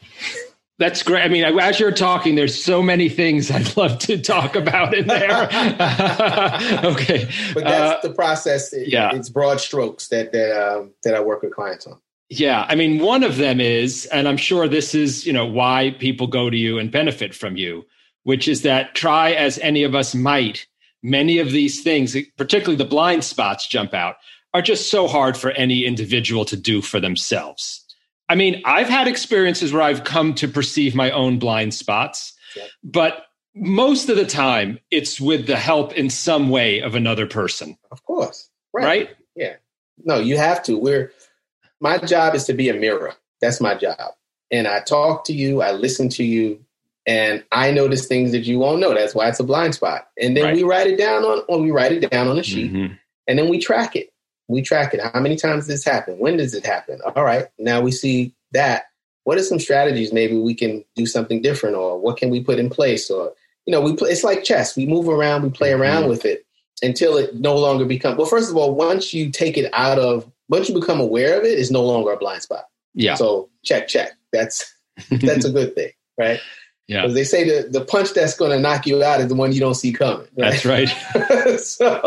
That's 0.78 1.02
great. 1.02 1.22
I 1.22 1.28
mean, 1.28 1.44
as 1.44 1.80
you're 1.80 1.90
talking, 1.90 2.34
there's 2.34 2.62
so 2.62 2.82
many 2.82 3.08
things 3.08 3.50
I'd 3.50 3.76
love 3.76 3.98
to 4.00 4.18
talk 4.18 4.56
about 4.56 4.94
in 4.94 5.06
there. 5.06 5.44
okay, 6.84 7.28
but 7.54 7.64
that's 7.64 8.04
uh, 8.04 8.08
the 8.08 8.12
process. 8.14 8.72
It, 8.72 8.88
yeah, 8.88 9.14
it's 9.14 9.28
broad 9.28 9.60
strokes 9.60 10.08
that 10.08 10.32
that 10.32 10.52
um, 10.52 10.92
that 11.02 11.14
I 11.14 11.20
work 11.20 11.42
with 11.42 11.54
clients 11.54 11.86
on. 11.86 11.98
Yeah, 12.28 12.66
I 12.68 12.74
mean, 12.74 12.98
one 12.98 13.22
of 13.22 13.36
them 13.36 13.60
is, 13.60 14.06
and 14.06 14.26
I'm 14.26 14.36
sure 14.36 14.66
this 14.66 14.96
is, 14.96 15.24
you 15.24 15.32
know, 15.32 15.46
why 15.46 15.94
people 16.00 16.26
go 16.26 16.50
to 16.50 16.56
you 16.56 16.76
and 16.76 16.90
benefit 16.90 17.36
from 17.36 17.56
you, 17.56 17.86
which 18.24 18.48
is 18.48 18.62
that 18.62 18.96
try 18.96 19.30
as 19.30 19.60
any 19.60 19.84
of 19.84 19.94
us 19.94 20.12
might 20.12 20.66
many 21.06 21.38
of 21.38 21.52
these 21.52 21.82
things, 21.82 22.16
particularly 22.36 22.76
the 22.76 22.84
blind 22.84 23.24
spots 23.24 23.68
jump 23.68 23.94
out, 23.94 24.16
are 24.52 24.62
just 24.62 24.90
so 24.90 25.06
hard 25.06 25.36
for 25.36 25.52
any 25.52 25.84
individual 25.84 26.44
to 26.46 26.56
do 26.56 26.82
for 26.82 27.00
themselves. 27.00 27.84
I 28.28 28.34
mean, 28.34 28.62
I've 28.64 28.88
had 28.88 29.08
experiences 29.08 29.72
where 29.72 29.82
I've 29.82 30.04
come 30.04 30.34
to 30.34 30.48
perceive 30.48 30.94
my 30.94 31.10
own 31.10 31.38
blind 31.38 31.74
spots, 31.74 32.34
but 32.82 33.24
most 33.54 34.08
of 34.08 34.16
the 34.16 34.26
time 34.26 34.78
it's 34.90 35.20
with 35.20 35.46
the 35.46 35.56
help 35.56 35.92
in 35.94 36.10
some 36.10 36.50
way 36.50 36.80
of 36.80 36.94
another 36.94 37.26
person. 37.26 37.76
Of 37.90 38.04
course. 38.04 38.50
Right. 38.72 38.84
right? 38.84 39.10
Yeah. 39.34 39.54
No, 40.04 40.18
you 40.18 40.36
have 40.36 40.62
to. 40.64 40.76
We're 40.76 41.12
my 41.80 41.98
job 41.98 42.34
is 42.34 42.44
to 42.44 42.52
be 42.52 42.68
a 42.68 42.74
mirror. 42.74 43.14
That's 43.40 43.60
my 43.60 43.74
job. 43.74 44.12
And 44.50 44.66
I 44.66 44.80
talk 44.80 45.24
to 45.26 45.32
you, 45.32 45.62
I 45.62 45.72
listen 45.72 46.08
to 46.10 46.24
you, 46.24 46.64
and 47.06 47.44
I 47.52 47.70
notice 47.70 48.06
things 48.06 48.32
that 48.32 48.44
you 48.44 48.58
won't 48.58 48.80
know. 48.80 48.94
That's 48.94 49.14
why 49.14 49.28
it's 49.28 49.40
a 49.40 49.44
blind 49.44 49.74
spot. 49.74 50.08
And 50.20 50.36
then 50.36 50.44
right. 50.44 50.54
we 50.54 50.62
write 50.62 50.86
it 50.86 50.96
down 50.96 51.24
on, 51.24 51.42
or 51.48 51.60
we 51.60 51.70
write 51.70 51.92
it 51.92 52.10
down 52.10 52.28
on 52.28 52.38
a 52.38 52.42
sheet, 52.42 52.72
mm-hmm. 52.72 52.94
and 53.26 53.38
then 53.38 53.48
we 53.48 53.58
track 53.58 53.96
it. 53.96 54.10
We 54.48 54.62
track 54.62 54.94
it. 54.94 55.00
How 55.00 55.20
many 55.20 55.37
times 55.37 55.66
this 55.66 55.85
happened? 55.85 56.18
When 56.20 56.37
does 56.37 56.54
it 56.54 56.64
happen? 56.64 57.00
All 57.14 57.24
right, 57.24 57.46
now 57.59 57.80
we 57.80 57.90
see 57.90 58.35
that. 58.52 58.85
What 59.24 59.38
are 59.38 59.42
some 59.42 59.59
strategies? 59.59 60.12
Maybe 60.12 60.37
we 60.38 60.54
can 60.54 60.85
do 60.94 61.04
something 61.04 61.42
different, 61.42 61.76
or 61.76 61.98
what 61.98 62.16
can 62.16 62.30
we 62.30 62.42
put 62.42 62.59
in 62.59 62.70
place? 62.70 63.11
Or 63.11 63.32
you 63.66 63.72
know, 63.72 63.80
we 63.80 63.96
play, 63.96 64.11
it's 64.11 64.24
like 64.24 64.44
chess. 64.44 64.76
We 64.76 64.87
move 64.87 65.09
around, 65.09 65.42
we 65.42 65.50
play 65.50 65.72
mm-hmm. 65.72 65.82
around 65.82 66.09
with 66.09 66.24
it 66.24 66.46
until 66.82 67.16
it 67.16 67.35
no 67.35 67.56
longer 67.56 67.85
becomes. 67.85 68.16
Well, 68.16 68.26
first 68.26 68.50
of 68.50 68.56
all, 68.56 68.74
once 68.74 69.12
you 69.12 69.30
take 69.30 69.56
it 69.56 69.68
out 69.72 69.98
of, 69.98 70.30
once 70.48 70.68
you 70.68 70.74
become 70.74 71.00
aware 71.00 71.38
of 71.38 71.44
it, 71.44 71.59
it's 71.59 71.70
no 71.70 71.82
longer 71.82 72.12
a 72.12 72.16
blind 72.16 72.42
spot. 72.42 72.66
Yeah. 72.94 73.14
So 73.14 73.50
check, 73.64 73.88
check. 73.88 74.12
That's 74.32 74.72
that's 75.11 75.44
a 75.44 75.50
good 75.50 75.74
thing, 75.74 75.90
right? 76.18 76.40
Yeah. 76.88 77.03
Because 77.03 77.14
they 77.14 77.25
say 77.25 77.44
the, 77.44 77.68
the 77.68 77.85
punch 77.85 78.12
that's 78.14 78.37
going 78.37 78.53
to 78.53 78.61
knock 78.61 78.87
you 78.87 79.03
out 79.03 79.20
is 79.20 79.27
the 79.27 79.35
one 79.35 79.53
you 79.53 79.59
don't 79.59 79.75
see 79.75 79.92
coming. 79.92 80.29
Right? 80.37 80.53
That's 80.53 80.64
right. 80.64 80.88
so, 81.61 82.01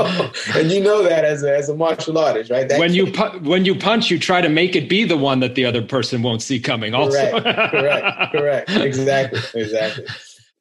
and 0.56 0.72
you 0.72 0.82
know 0.82 1.04
that 1.04 1.26
as 1.26 1.44
a, 1.44 1.54
as 1.54 1.68
a 1.68 1.76
martial 1.76 2.18
artist, 2.18 2.50
right? 2.50 2.68
That 2.70 2.80
when 2.80 2.94
you 2.94 3.12
pu- 3.12 3.40
when 3.40 3.66
you 3.66 3.76
punch, 3.76 4.10
you 4.10 4.18
try 4.18 4.40
to 4.40 4.48
make 4.48 4.78
it 4.78 4.88
be 4.88 5.04
the 5.04 5.18
one 5.18 5.42
that 5.42 5.56
the 5.56 5.66
other 5.66 5.82
person 5.82 6.22
won't 6.22 6.42
see 6.42 6.62
coming. 6.62 6.94
Also, 6.94 7.18
correct, 7.18 7.44
correct, 7.72 8.32
correct. 8.32 8.70
Exactly, 8.70 9.62
exactly. 9.62 10.06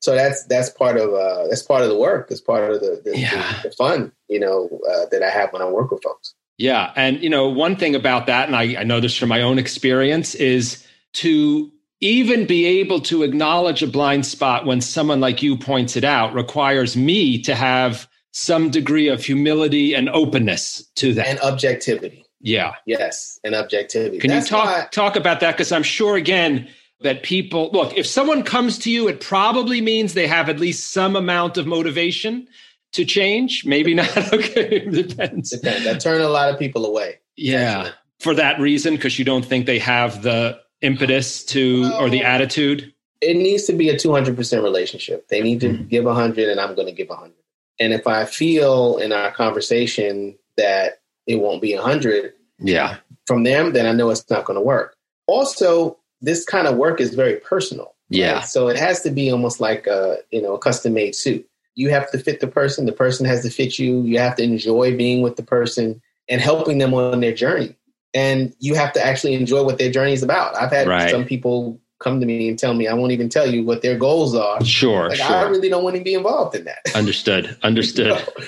So 0.01 0.15
that's 0.15 0.45
that's 0.47 0.71
part 0.71 0.97
of 0.97 1.15
uh, 1.15 1.47
that's 1.49 1.63
part 1.63 1.83
of 1.83 1.89
the 1.89 1.97
work. 1.97 2.29
That's 2.29 2.41
part 2.41 2.73
of 2.73 2.81
the 2.81 3.01
the, 3.05 3.19
yeah. 3.19 3.63
the, 3.63 3.69
the 3.69 3.75
fun, 3.77 4.11
you 4.29 4.41
know, 4.41 4.69
uh, 4.91 5.07
that 5.13 5.23
I 5.23 5.31
have 5.31 5.53
when 5.53 5.63
I 5.63 5.69
work 5.69 5.93
with 5.93 6.03
folks. 6.03 6.35
Yeah, 6.57 6.93
and 6.97 7.23
you 7.23 7.31
know, 7.31 7.49
one 7.49 7.77
thing 7.77 7.95
about 7.95 8.27
that, 8.27 8.49
and 8.49 8.57
I, 8.57 8.81
I 8.81 8.83
know 8.83 8.99
this 8.99 9.17
from 9.17 9.29
my 9.29 9.43
own 9.43 9.59
experience, 9.59 10.35
is 10.35 10.85
to 11.15 11.71
even 12.01 12.47
be 12.47 12.65
able 12.65 13.01
to 13.01 13.23
acknowledge 13.23 13.83
a 13.83 13.87
blind 13.87 14.25
spot 14.27 14.67
when 14.67 14.81
someone 14.81 15.21
like 15.21 15.43
you 15.43 15.57
points 15.57 15.97
it 15.97 16.05
out 16.05 16.33
requires 16.35 16.97
me 16.97 17.41
to 17.43 17.55
have 17.55 18.09
some 18.33 18.71
degree 18.71 19.09
of 19.09 19.25
humility 19.25 19.95
and 19.95 20.09
openness 20.11 20.85
to 20.97 21.13
that. 21.15 21.27
And 21.27 21.41
objectivity. 21.41 22.25
Yeah. 22.41 22.75
Yes 22.87 23.41
and 23.43 23.55
objectivity. 23.55 24.19
Can 24.19 24.31
That's 24.31 24.49
you 24.51 24.57
talk 24.57 24.67
why- 24.67 24.87
talk 24.93 25.17
about 25.17 25.41
that? 25.41 25.53
Because 25.53 25.73
i'm 25.73 25.83
sure 25.83 26.17
again 26.17 26.69
that 27.01 27.23
people 27.25 27.71
look 27.73 27.97
if 27.97 28.07
someone 28.07 28.43
comes 28.45 28.79
to 28.79 28.91
you 28.91 29.09
it 29.09 29.21
probably 29.21 29.81
means 29.81 30.15
they 30.15 30.27
have 30.29 30.49
at 30.49 30.61
least 30.61 30.93
some 30.93 31.17
amount 31.17 31.57
of 31.57 31.67
motivation 31.67 32.47
to 32.93 33.05
change. 33.05 33.65
Maybe 33.67 33.93
not. 33.95 34.09
Okay 34.33 34.89
depends. 34.89 35.51
Depends. 35.51 35.87
I 35.87 35.95
turn 35.99 36.21
a 36.21 36.29
lot 36.29 36.51
of 36.53 36.59
people 36.61 36.87
away 36.87 37.19
yeah 37.37 37.91
for 38.21 38.35
that 38.35 38.61
reason 38.61 38.95
because 38.95 39.19
you 39.19 39.25
don't 39.25 39.45
think 39.45 39.67
they 39.67 39.79
have 39.81 40.23
the 40.23 40.61
impetus 40.81 41.45
to 41.47 41.93
or 41.99 42.11
the 42.11 42.23
attitude? 42.23 42.93
It 43.21 43.37
needs 43.37 43.65
to 43.65 43.73
be 43.73 43.89
a 43.89 43.95
200% 43.95 44.63
relationship. 44.63 45.29
They 45.29 45.43
need 45.43 45.61
to 45.61 45.71
mm-hmm. 45.71 45.89
give 45.89 46.05
100 46.05 46.49
and 46.49 46.61
I'm 46.61 46.75
going 46.75 46.87
to 46.87 46.93
give 46.93 47.09
100. 47.09 47.33
And 47.81 47.93
if 47.93 48.07
I 48.07 48.25
feel 48.25 48.99
in 48.99 49.13
our 49.13 49.31
conversation 49.33 50.37
that 50.57 51.01
it 51.27 51.37
won't 51.37 51.63
be 51.63 51.75
100 51.75 52.33
yeah 52.61 52.97
from 53.27 53.45
them, 53.45 53.73
then 53.73 53.87
I 53.87 53.93
know 53.93 54.11
it's 54.11 54.29
not 54.31 54.45
going 54.45 54.57
to 54.57 54.63
work. 54.63 54.97
Also, 55.27 55.99
this 56.21 56.45
kind 56.45 56.67
of 56.67 56.77
work 56.77 57.01
is 57.01 57.15
very 57.15 57.37
personal. 57.37 57.95
Yeah. 58.09 58.37
Right? 58.37 58.45
So 58.45 58.69
it 58.69 58.77
has 58.77 59.03
to 59.03 59.11
be 59.11 59.31
almost 59.31 59.61
like 59.61 59.87
a, 59.87 60.17
you 60.31 60.43
know, 60.43 60.55
a 60.55 60.59
custom 60.59 60.95
made 60.95 61.15
suit. 61.15 61.47
You 61.75 61.91
have 61.91 62.11
to 62.11 62.19
fit 62.19 62.41
the 62.41 62.49
person, 62.49 62.87
the 62.87 62.93
person 62.93 63.27
has 63.27 63.43
to 63.43 63.51
fit 63.51 63.79
you. 63.79 64.03
You 64.03 64.19
have 64.19 64.35
to 64.37 64.43
enjoy 64.43 64.97
being 64.97 65.21
with 65.23 65.37
the 65.37 65.43
person 65.43 66.01
and 66.29 66.41
helping 66.41 66.79
them 66.79 66.95
on 66.95 67.21
their 67.21 67.35
journey. 67.35 67.77
And 68.15 68.55
you 68.59 68.75
have 68.75 68.93
to 68.95 69.05
actually 69.05 69.35
enjoy 69.35 69.63
what 69.63 69.79
their 69.79 69.91
journey 69.91 70.13
is 70.13 70.23
about. 70.23 70.57
I've 70.57 70.71
had 70.71 70.87
right. 70.87 71.11
some 71.11 71.25
people 71.25 71.81
come 72.01 72.21
to 72.21 72.27
me 72.27 72.49
and 72.49 72.59
tell 72.59 72.75
me 72.75 72.87
I 72.87 72.95
won't 72.95 73.13
even 73.13 73.29
tell 73.29 73.47
you 73.47 73.65
what 73.65 73.83
their 73.83 73.99
goals 73.99 74.35
are. 74.35 74.65
Sure, 74.65 75.09
like, 75.09 75.19
sure. 75.19 75.37
I 75.37 75.43
really 75.43 75.69
don't 75.69 75.85
want 75.85 75.97
to 75.97 76.03
be 76.03 76.15
involved 76.15 76.55
in 76.55 76.65
that. 76.65 76.79
Understood. 76.95 77.57
Understood. 77.63 78.09
know? 78.09 78.45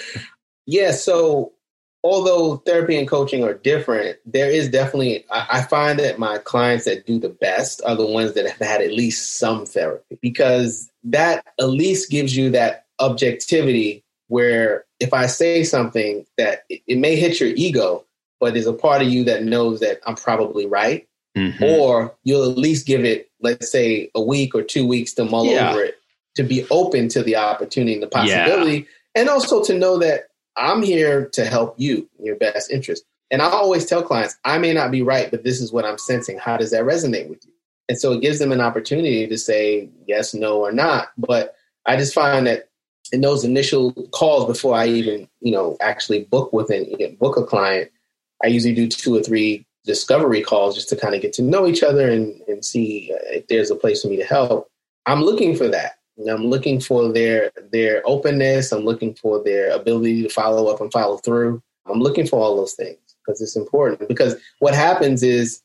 Yeah. 0.66 0.92
So 0.92 1.52
although 2.02 2.56
therapy 2.58 2.96
and 2.96 3.08
coaching 3.08 3.44
are 3.44 3.54
different, 3.54 4.18
there 4.24 4.50
is 4.50 4.68
definitely 4.68 5.24
I, 5.30 5.46
I 5.50 5.62
find 5.62 5.98
that 5.98 6.18
my 6.18 6.38
clients 6.38 6.84
that 6.84 7.06
do 7.06 7.18
the 7.18 7.28
best 7.28 7.82
are 7.84 7.96
the 7.96 8.06
ones 8.06 8.34
that 8.34 8.46
have 8.46 8.58
had 8.58 8.80
at 8.80 8.92
least 8.92 9.38
some 9.38 9.66
therapy 9.66 10.18
because 10.22 10.90
that 11.04 11.44
at 11.58 11.68
least 11.68 12.10
gives 12.10 12.36
you 12.36 12.50
that 12.50 12.86
objectivity 12.98 14.04
where 14.28 14.84
if 15.00 15.12
I 15.12 15.26
say 15.26 15.64
something 15.64 16.24
that 16.38 16.62
it, 16.68 16.82
it 16.86 16.98
may 16.98 17.16
hit 17.16 17.40
your 17.40 17.50
ego, 17.50 18.04
but 18.40 18.54
there's 18.54 18.66
a 18.66 18.72
part 18.72 19.02
of 19.02 19.08
you 19.08 19.24
that 19.24 19.44
knows 19.44 19.80
that 19.80 20.00
I'm 20.06 20.16
probably 20.16 20.66
right. 20.66 21.06
Mm-hmm. 21.36 21.62
Or 21.62 22.16
you'll 22.24 22.50
at 22.50 22.58
least 22.58 22.86
give 22.86 23.04
it, 23.04 23.30
let's 23.40 23.70
say, 23.70 24.10
a 24.16 24.20
week 24.20 24.52
or 24.52 24.62
two 24.62 24.84
weeks 24.84 25.12
to 25.14 25.24
mull 25.24 25.46
yeah. 25.46 25.70
over 25.70 25.84
it, 25.84 25.98
to 26.34 26.42
be 26.42 26.66
open 26.70 27.08
to 27.10 27.22
the 27.22 27.36
opportunity 27.36 27.94
and 27.94 28.02
the 28.02 28.08
possibility, 28.08 28.78
yeah. 28.78 28.84
and 29.14 29.28
also 29.28 29.62
to 29.62 29.78
know 29.78 29.98
that 29.98 30.30
I'm 30.56 30.82
here 30.82 31.26
to 31.34 31.44
help 31.44 31.76
you 31.78 32.08
in 32.18 32.26
your 32.26 32.34
best 32.34 32.72
interest. 32.72 33.04
And 33.30 33.42
I 33.42 33.46
always 33.46 33.86
tell 33.86 34.02
clients, 34.02 34.36
I 34.44 34.58
may 34.58 34.72
not 34.72 34.90
be 34.90 35.02
right, 35.02 35.30
but 35.30 35.44
this 35.44 35.60
is 35.60 35.72
what 35.72 35.84
I'm 35.84 35.98
sensing. 35.98 36.36
How 36.36 36.56
does 36.56 36.72
that 36.72 36.82
resonate 36.82 37.28
with 37.28 37.46
you? 37.46 37.52
And 37.88 37.98
so 37.98 38.12
it 38.12 38.22
gives 38.22 38.40
them 38.40 38.50
an 38.50 38.60
opportunity 38.60 39.26
to 39.28 39.38
say 39.38 39.88
yes, 40.06 40.34
no, 40.34 40.58
or 40.58 40.72
not. 40.72 41.12
But 41.16 41.54
I 41.86 41.96
just 41.96 42.12
find 42.12 42.46
that 42.48 42.68
in 43.12 43.20
those 43.20 43.44
initial 43.44 43.92
calls 44.10 44.46
before 44.46 44.74
I 44.74 44.86
even, 44.88 45.28
you 45.40 45.52
know, 45.52 45.76
actually 45.80 46.24
book 46.24 46.52
with 46.52 46.70
an 46.70 47.16
book 47.20 47.36
a 47.36 47.44
client, 47.44 47.90
I 48.42 48.48
usually 48.48 48.74
do 48.74 48.88
two 48.88 49.16
or 49.16 49.22
three 49.22 49.66
discovery 49.84 50.42
calls 50.42 50.74
just 50.74 50.88
to 50.90 50.96
kind 50.96 51.14
of 51.14 51.22
get 51.22 51.32
to 51.34 51.42
know 51.42 51.66
each 51.66 51.82
other 51.82 52.08
and, 52.08 52.40
and 52.48 52.64
see 52.64 53.12
uh, 53.12 53.18
if 53.30 53.46
there's 53.48 53.70
a 53.70 53.76
place 53.76 54.02
for 54.02 54.08
me 54.08 54.16
to 54.16 54.24
help. 54.24 54.68
I'm 55.06 55.22
looking 55.22 55.56
for 55.56 55.68
that. 55.68 55.98
I'm 56.28 56.46
looking 56.46 56.80
for 56.80 57.10
their 57.10 57.50
their 57.72 58.02
openness. 58.04 58.72
I'm 58.72 58.84
looking 58.84 59.14
for 59.14 59.42
their 59.42 59.70
ability 59.70 60.22
to 60.22 60.28
follow 60.28 60.66
up 60.66 60.80
and 60.80 60.92
follow 60.92 61.16
through. 61.16 61.62
I'm 61.86 62.00
looking 62.00 62.26
for 62.26 62.38
all 62.40 62.56
those 62.56 62.74
things 62.74 62.98
because 63.24 63.40
it's 63.40 63.56
important. 63.56 64.06
Because 64.06 64.36
what 64.58 64.74
happens 64.74 65.22
is, 65.22 65.62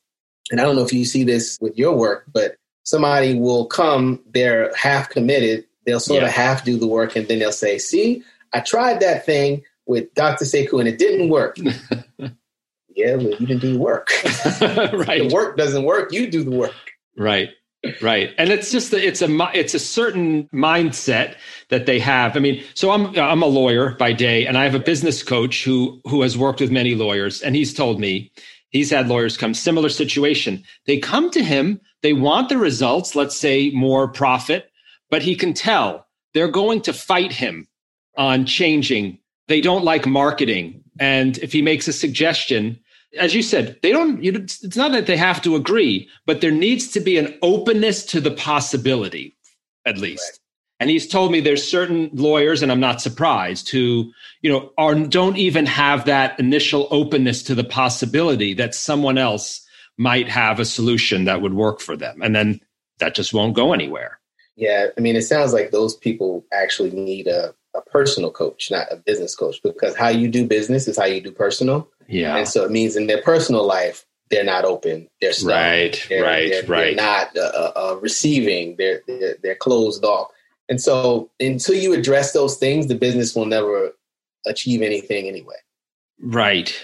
and 0.51 0.61
I 0.61 0.63
don't 0.63 0.75
know 0.75 0.83
if 0.83 0.93
you 0.93 1.03
see 1.03 1.23
this 1.23 1.57
with 1.59 1.77
your 1.77 1.93
work, 1.95 2.25
but 2.31 2.55
somebody 2.83 3.37
will 3.37 3.65
come, 3.65 4.21
they're 4.33 4.73
half 4.75 5.09
committed, 5.09 5.65
they'll 5.85 5.99
sort 5.99 6.21
yeah. 6.21 6.27
of 6.27 6.33
half 6.33 6.63
do 6.63 6.77
the 6.77 6.87
work, 6.87 7.15
and 7.15 7.27
then 7.27 7.39
they'll 7.39 7.51
say, 7.51 7.77
"See, 7.77 8.23
I 8.53 8.61
tried 8.61 9.01
that 9.01 9.25
thing 9.25 9.63
with 9.85 10.13
Dr. 10.13 10.45
Sekou 10.45 10.79
and 10.79 10.87
it 10.87 10.97
didn't 10.97 11.29
work." 11.29 11.57
yeah, 12.95 13.15
well, 13.15 13.29
you 13.29 13.45
didn't 13.45 13.61
do 13.61 13.73
the 13.73 13.79
work. 13.79 14.09
right. 15.07 15.27
The 15.27 15.33
work 15.33 15.57
doesn't 15.57 15.83
work. 15.83 16.11
You 16.11 16.27
do 16.27 16.43
the 16.43 16.51
work. 16.51 16.73
Right. 17.17 17.49
Right. 18.01 18.31
And 18.37 18.49
it's 18.49 18.71
just 18.71 18.91
that 18.91 19.05
it's 19.05 19.21
a 19.21 19.27
it's 19.53 19.73
a 19.73 19.79
certain 19.79 20.45
mindset 20.45 21.35
that 21.69 21.85
they 21.85 21.99
have. 21.99 22.35
I 22.35 22.39
mean, 22.39 22.63
so 22.73 22.91
I'm 22.91 23.17
I'm 23.17 23.43
a 23.43 23.47
lawyer 23.47 23.91
by 23.91 24.11
day 24.13 24.47
and 24.47 24.57
I 24.57 24.63
have 24.63 24.75
a 24.75 24.79
business 24.79 25.21
coach 25.21 25.63
who 25.63 26.01
who 26.05 26.21
has 26.23 26.37
worked 26.37 26.61
with 26.61 26.71
many 26.71 26.95
lawyers 26.95 27.41
and 27.41 27.55
he's 27.55 27.73
told 27.73 27.99
me 27.99 28.31
he's 28.69 28.89
had 28.89 29.07
lawyers 29.07 29.37
come 29.37 29.53
similar 29.53 29.89
situation. 29.89 30.63
They 30.87 30.97
come 30.97 31.29
to 31.31 31.43
him, 31.43 31.79
they 32.01 32.13
want 32.13 32.49
the 32.49 32.57
results, 32.57 33.15
let's 33.15 33.37
say 33.37 33.69
more 33.71 34.07
profit, 34.07 34.71
but 35.11 35.21
he 35.21 35.35
can 35.35 35.53
tell 35.53 36.07
they're 36.33 36.47
going 36.47 36.81
to 36.81 36.93
fight 36.93 37.31
him 37.31 37.67
on 38.17 38.45
changing. 38.45 39.19
They 39.47 39.61
don't 39.61 39.85
like 39.85 40.07
marketing. 40.07 40.83
And 40.99 41.37
if 41.39 41.53
he 41.53 41.61
makes 41.61 41.87
a 41.87 41.93
suggestion, 41.93 42.79
as 43.17 43.33
you 43.33 43.41
said, 43.41 43.77
they 43.81 43.91
don't, 43.91 44.23
you, 44.23 44.33
it's 44.33 44.75
not 44.75 44.91
that 44.91 45.05
they 45.05 45.17
have 45.17 45.41
to 45.43 45.55
agree, 45.55 46.09
but 46.25 46.41
there 46.41 46.51
needs 46.51 46.87
to 46.89 46.99
be 46.99 47.17
an 47.17 47.37
openness 47.41 48.05
to 48.07 48.21
the 48.21 48.31
possibility, 48.31 49.35
at 49.85 49.97
least. 49.97 50.23
Right. 50.23 50.39
And 50.81 50.89
he's 50.89 51.07
told 51.07 51.31
me 51.31 51.39
there's 51.39 51.65
certain 51.65 52.09
lawyers, 52.13 52.61
and 52.61 52.71
I'm 52.71 52.81
not 52.81 53.01
surprised, 53.01 53.69
who, 53.69 54.11
you 54.41 54.51
know, 54.51 54.71
are 54.77 54.93
don't 54.93 55.37
even 55.37 55.65
have 55.65 56.05
that 56.05 56.37
initial 56.39 56.87
openness 56.91 57.43
to 57.43 57.55
the 57.55 57.63
possibility 57.63 58.53
that 58.55 58.75
someone 58.75 59.17
else 59.17 59.65
might 59.97 60.27
have 60.27 60.59
a 60.59 60.65
solution 60.65 61.23
that 61.25 61.41
would 61.41 61.53
work 61.53 61.79
for 61.79 61.95
them. 61.95 62.21
And 62.21 62.35
then 62.35 62.59
that 62.99 63.15
just 63.15 63.33
won't 63.33 63.55
go 63.55 63.71
anywhere. 63.71 64.19
Yeah. 64.57 64.87
I 64.97 65.01
mean, 65.01 65.15
it 65.15 65.21
sounds 65.21 65.53
like 65.53 65.71
those 65.71 65.95
people 65.95 66.45
actually 66.51 66.91
need 66.91 67.27
a, 67.27 67.53
a 67.73 67.81
personal 67.81 68.31
coach, 68.31 68.69
not 68.69 68.91
a 68.91 68.97
business 68.97 69.35
coach, 69.35 69.61
because 69.63 69.95
how 69.95 70.09
you 70.09 70.27
do 70.27 70.45
business 70.45 70.89
is 70.89 70.97
how 70.97 71.05
you 71.05 71.21
do 71.21 71.31
personal. 71.31 71.89
Yeah. 72.07 72.37
And 72.37 72.47
so 72.47 72.63
it 72.63 72.71
means 72.71 72.95
in 72.95 73.07
their 73.07 73.21
personal 73.21 73.65
life, 73.65 74.05
they're 74.29 74.43
not 74.43 74.65
open. 74.65 75.07
They're 75.21 75.33
stuck. 75.33 75.51
Right, 75.51 76.05
they're, 76.09 76.23
right, 76.23 76.49
they're, 76.49 76.65
right. 76.65 76.95
They're 76.95 77.05
not 77.05 77.37
uh, 77.37 77.41
uh, 77.41 77.71
uh, 77.75 77.95
receiving. 78.01 78.75
They're, 78.77 79.01
they're, 79.07 79.35
they're 79.41 79.55
closed 79.55 80.03
off. 80.03 80.29
And 80.67 80.81
so 80.81 81.29
until 81.39 81.75
you 81.75 81.93
address 81.93 82.33
those 82.33 82.57
things, 82.57 82.87
the 82.87 82.95
business 82.95 83.35
will 83.35 83.45
never 83.45 83.91
achieve 84.45 84.81
anything 84.81 85.27
anyway. 85.27 85.55
Right. 86.19 86.75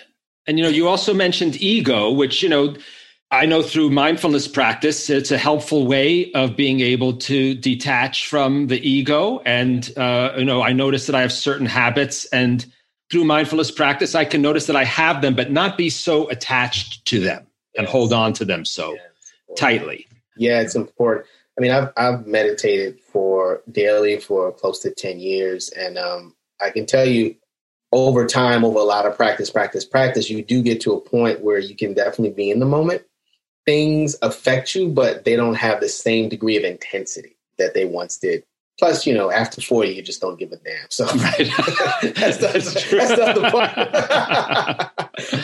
And 0.47 0.57
you 0.57 0.63
know, 0.63 0.69
you 0.69 0.87
also 0.87 1.13
mentioned 1.13 1.61
ego, 1.61 2.11
which 2.11 2.43
you 2.43 2.49
know, 2.49 2.75
I 3.31 3.45
know 3.45 3.63
through 3.63 3.89
mindfulness 3.91 4.47
practice, 4.47 5.09
it's 5.09 5.31
a 5.31 5.37
helpful 5.37 5.87
way 5.87 6.31
of 6.33 6.55
being 6.55 6.81
able 6.81 7.13
to 7.13 7.55
detach 7.55 8.27
from 8.27 8.67
the 8.67 8.87
ego. 8.87 9.39
And 9.45 9.91
uh, 9.97 10.33
you 10.37 10.45
know, 10.45 10.61
I 10.61 10.73
notice 10.73 11.07
that 11.07 11.15
I 11.15 11.21
have 11.21 11.31
certain 11.31 11.65
habits 11.65 12.25
and 12.25 12.65
through 13.11 13.25
mindfulness 13.25 13.69
practice, 13.69 14.15
I 14.15 14.25
can 14.25 14.41
notice 14.41 14.67
that 14.67 14.75
I 14.75 14.85
have 14.85 15.21
them, 15.21 15.35
but 15.35 15.51
not 15.51 15.77
be 15.77 15.89
so 15.89 16.29
attached 16.29 17.05
to 17.05 17.19
them 17.19 17.45
and 17.77 17.85
hold 17.85 18.13
on 18.13 18.33
to 18.33 18.45
them 18.45 18.65
so 18.65 18.95
tightly. 19.57 20.07
Yeah, 20.37 20.61
it's 20.61 20.75
important. 20.75 21.27
I 21.57 21.61
mean, 21.61 21.71
I've 21.71 21.91
I've 21.97 22.25
meditated 22.25 22.99
for 23.01 23.61
daily 23.71 24.19
for 24.19 24.51
close 24.53 24.79
to 24.79 24.91
ten 24.91 25.19
years, 25.19 25.69
and 25.69 25.97
um, 25.97 26.35
I 26.61 26.69
can 26.69 26.85
tell 26.85 27.05
you, 27.05 27.35
over 27.91 28.25
time, 28.25 28.63
over 28.63 28.79
a 28.79 28.83
lot 28.83 29.05
of 29.05 29.17
practice, 29.17 29.49
practice, 29.49 29.83
practice, 29.83 30.29
you 30.29 30.43
do 30.43 30.61
get 30.63 30.79
to 30.81 30.93
a 30.93 31.01
point 31.01 31.41
where 31.41 31.59
you 31.59 31.75
can 31.75 31.93
definitely 31.93 32.31
be 32.31 32.49
in 32.49 32.59
the 32.59 32.65
moment. 32.65 33.03
Things 33.65 34.15
affect 34.21 34.73
you, 34.73 34.89
but 34.89 35.25
they 35.25 35.35
don't 35.35 35.55
have 35.55 35.81
the 35.81 35.89
same 35.89 36.29
degree 36.29 36.57
of 36.57 36.63
intensity 36.63 37.37
that 37.57 37.73
they 37.73 37.85
once 37.85 38.17
did. 38.17 38.43
Plus, 38.79 39.05
you 39.05 39.13
know, 39.13 39.31
after 39.31 39.61
40, 39.61 39.89
you 39.91 40.01
just 40.01 40.21
don't 40.21 40.39
give 40.39 40.51
a 40.51 40.57
damn. 40.57 40.89
So 40.89 41.05
right. 41.15 41.37
that's, 42.15 42.37
that's, 42.37 42.73
that's, 42.73 42.91
that's 42.91 43.17
not 43.17 43.35
the 43.35 43.49
point. 43.51 43.75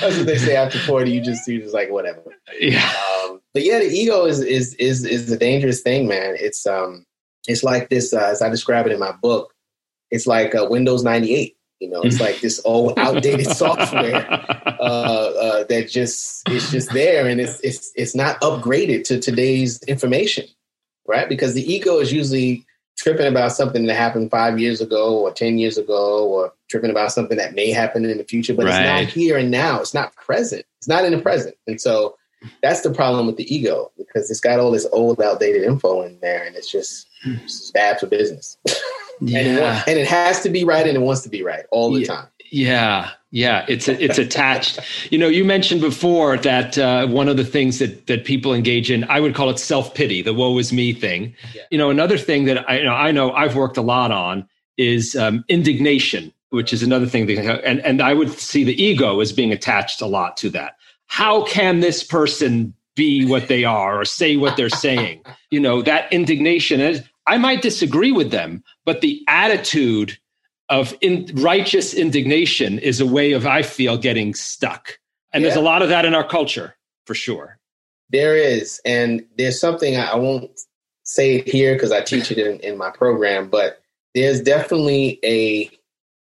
that's 0.01 0.17
what 0.17 0.25
they 0.25 0.37
say 0.37 0.55
after 0.55 0.79
40, 0.79 1.11
you 1.11 1.21
just, 1.21 1.47
you 1.47 1.61
just 1.61 1.73
like, 1.73 1.91
whatever. 1.91 2.23
Yeah. 2.59 2.91
Um, 3.25 3.41
but 3.53 3.63
yeah, 3.63 3.79
the 3.79 3.89
ego 3.89 4.25
is, 4.25 4.39
is, 4.41 4.73
is, 4.75 5.05
is 5.05 5.31
a 5.31 5.37
dangerous 5.37 5.81
thing, 5.81 6.07
man. 6.07 6.35
It's, 6.39 6.65
um, 6.65 7.05
it's 7.47 7.63
like 7.63 7.89
this, 7.89 8.13
uh, 8.13 8.29
as 8.31 8.41
I 8.41 8.49
describe 8.49 8.85
it 8.87 8.91
in 8.91 8.99
my 8.99 9.11
book, 9.11 9.53
it's 10.09 10.27
like 10.27 10.55
uh, 10.55 10.67
Windows 10.69 11.03
98. 11.03 11.57
You 11.79 11.89
know, 11.89 12.01
it's 12.01 12.19
like 12.19 12.39
this 12.41 12.59
old 12.65 12.97
outdated 12.97 13.45
software 13.45 14.25
uh, 14.79 14.81
uh, 14.81 15.63
that 15.65 15.89
just 15.89 16.41
it's 16.49 16.71
just 16.71 16.91
there, 16.91 17.27
and 17.27 17.39
it's 17.39 17.59
it's 17.59 17.91
it's 17.95 18.15
not 18.15 18.41
upgraded 18.41 19.03
to 19.05 19.19
today's 19.19 19.83
information, 19.83 20.45
right? 21.07 21.29
Because 21.29 21.53
the 21.53 21.61
ego 21.71 21.99
is 21.99 22.11
usually 22.11 22.65
tripping 22.97 23.27
about 23.27 23.51
something 23.51 23.85
that 23.85 23.95
happened 23.95 24.31
five 24.31 24.59
years 24.59 24.81
ago 24.81 25.19
or 25.19 25.31
10 25.31 25.57
years 25.57 25.77
ago 25.77 26.27
or 26.27 26.53
tripping 26.67 26.89
about 26.89 27.11
something 27.11 27.37
that 27.37 27.53
may 27.53 27.71
happen 27.71 28.03
in 28.03 28.17
the 28.17 28.23
future, 28.23 28.53
but 28.53 28.65
right. 28.65 29.03
it's 29.03 29.05
not 29.05 29.13
here 29.13 29.37
and 29.37 29.51
now. 29.51 29.79
It's 29.79 29.93
not 29.93 30.15
present. 30.15 30.65
It's 30.79 30.87
not 30.87 31.05
in 31.05 31.11
the 31.11 31.21
present. 31.21 31.55
And 31.67 31.79
so 31.79 32.17
that's 32.61 32.81
the 32.81 32.91
problem 32.91 33.27
with 33.27 33.37
the 33.37 33.53
ego 33.53 33.91
because 33.97 34.29
it's 34.31 34.39
got 34.39 34.59
all 34.59 34.71
this 34.71 34.87
old, 34.91 35.21
outdated 35.21 35.63
info 35.63 36.01
in 36.01 36.19
there 36.21 36.43
and 36.43 36.55
it's 36.55 36.71
just, 36.71 37.07
it's 37.23 37.59
just 37.59 37.73
bad 37.73 37.99
for 37.99 38.07
business. 38.07 38.57
Yeah. 39.21 39.39
and, 39.39 39.47
it 39.47 39.61
wants, 39.61 39.87
and, 39.87 39.99
it 39.99 40.07
has 40.07 40.41
to 40.41 40.49
be 40.49 40.63
right 40.63 40.85
and 40.85 40.97
it 40.97 41.01
wants 41.01 41.21
to 41.21 41.29
be 41.29 41.43
right 41.43 41.65
all 41.71 41.93
the 41.93 42.01
yeah. 42.01 42.07
time. 42.07 42.27
Yeah, 42.49 43.11
yeah, 43.31 43.65
it's 43.67 43.87
it's 43.87 44.17
attached. 44.17 44.79
you 45.11 45.17
know, 45.17 45.27
you 45.27 45.43
mentioned 45.43 45.81
before 45.81 46.37
that 46.37 46.77
uh, 46.77 47.07
one 47.07 47.27
of 47.27 47.37
the 47.37 47.43
things 47.45 47.79
that 47.79 48.07
that 48.07 48.25
people 48.25 48.53
engage 48.53 48.89
in, 48.89 49.03
I 49.05 49.19
would 49.19 49.35
call 49.35 49.49
it 49.49 49.59
self 49.59 49.93
pity, 49.93 50.21
the 50.21 50.33
"woe 50.33 50.57
is 50.57 50.71
me" 50.71 50.93
thing. 50.93 51.35
Yeah. 51.53 51.63
You 51.71 51.77
know, 51.77 51.89
another 51.89 52.17
thing 52.17 52.45
that 52.45 52.69
I 52.69 52.77
you 52.79 52.85
know 52.85 52.93
I 52.93 53.11
know 53.11 53.31
I've 53.33 53.55
worked 53.55 53.77
a 53.77 53.81
lot 53.81 54.11
on 54.11 54.47
is 54.77 55.15
um, 55.15 55.43
indignation, 55.49 56.31
which 56.51 56.71
is 56.71 56.83
another 56.83 57.05
thing 57.05 57.25
that, 57.27 57.63
and 57.65 57.79
and 57.81 58.01
I 58.01 58.13
would 58.13 58.31
see 58.31 58.63
the 58.63 58.81
ego 58.81 59.19
as 59.19 59.33
being 59.33 59.51
attached 59.51 60.01
a 60.01 60.07
lot 60.07 60.37
to 60.37 60.49
that. 60.51 60.75
how 61.07 61.43
can 61.45 61.79
this 61.79 62.03
person 62.03 62.73
be 62.95 63.25
what 63.25 63.47
they 63.47 63.63
are 63.63 63.99
or 64.01 64.05
say 64.05 64.37
what 64.37 64.57
they're 64.57 64.69
saying? 64.69 65.21
You 65.49 65.61
know, 65.61 65.81
that 65.81 66.11
indignation. 66.11 66.81
is. 66.81 67.01
I 67.25 67.37
might 67.37 67.61
disagree 67.61 68.11
with 68.11 68.31
them, 68.31 68.63
but 68.83 68.99
the 68.99 69.23
attitude 69.29 70.17
of 70.69 70.95
in, 71.01 71.29
righteous 71.35 71.93
indignation 71.93 72.79
is 72.79 72.99
a 72.99 73.05
way 73.05 73.31
of, 73.31 73.45
I 73.45 73.61
feel, 73.61 73.97
getting 73.97 74.33
stuck. 74.33 74.99
And 75.33 75.41
yeah. 75.41 75.49
there's 75.49 75.57
a 75.57 75.63
lot 75.63 75.81
of 75.81 75.89
that 75.89 76.05
in 76.05 76.13
our 76.13 76.27
culture, 76.27 76.75
for 77.05 77.13
sure. 77.13 77.59
There 78.09 78.35
is. 78.35 78.81
And 78.85 79.25
there's 79.37 79.59
something 79.59 79.97
I, 79.97 80.07
I 80.07 80.15
won't 80.15 80.51
say 81.03 81.35
it 81.35 81.47
here 81.47 81.73
because 81.73 81.91
I 81.91 82.01
teach 82.01 82.31
it 82.31 82.37
in, 82.37 82.59
in 82.59 82.77
my 82.77 82.89
program, 82.89 83.49
but 83.49 83.81
there's 84.13 84.41
definitely 84.41 85.19
a 85.23 85.71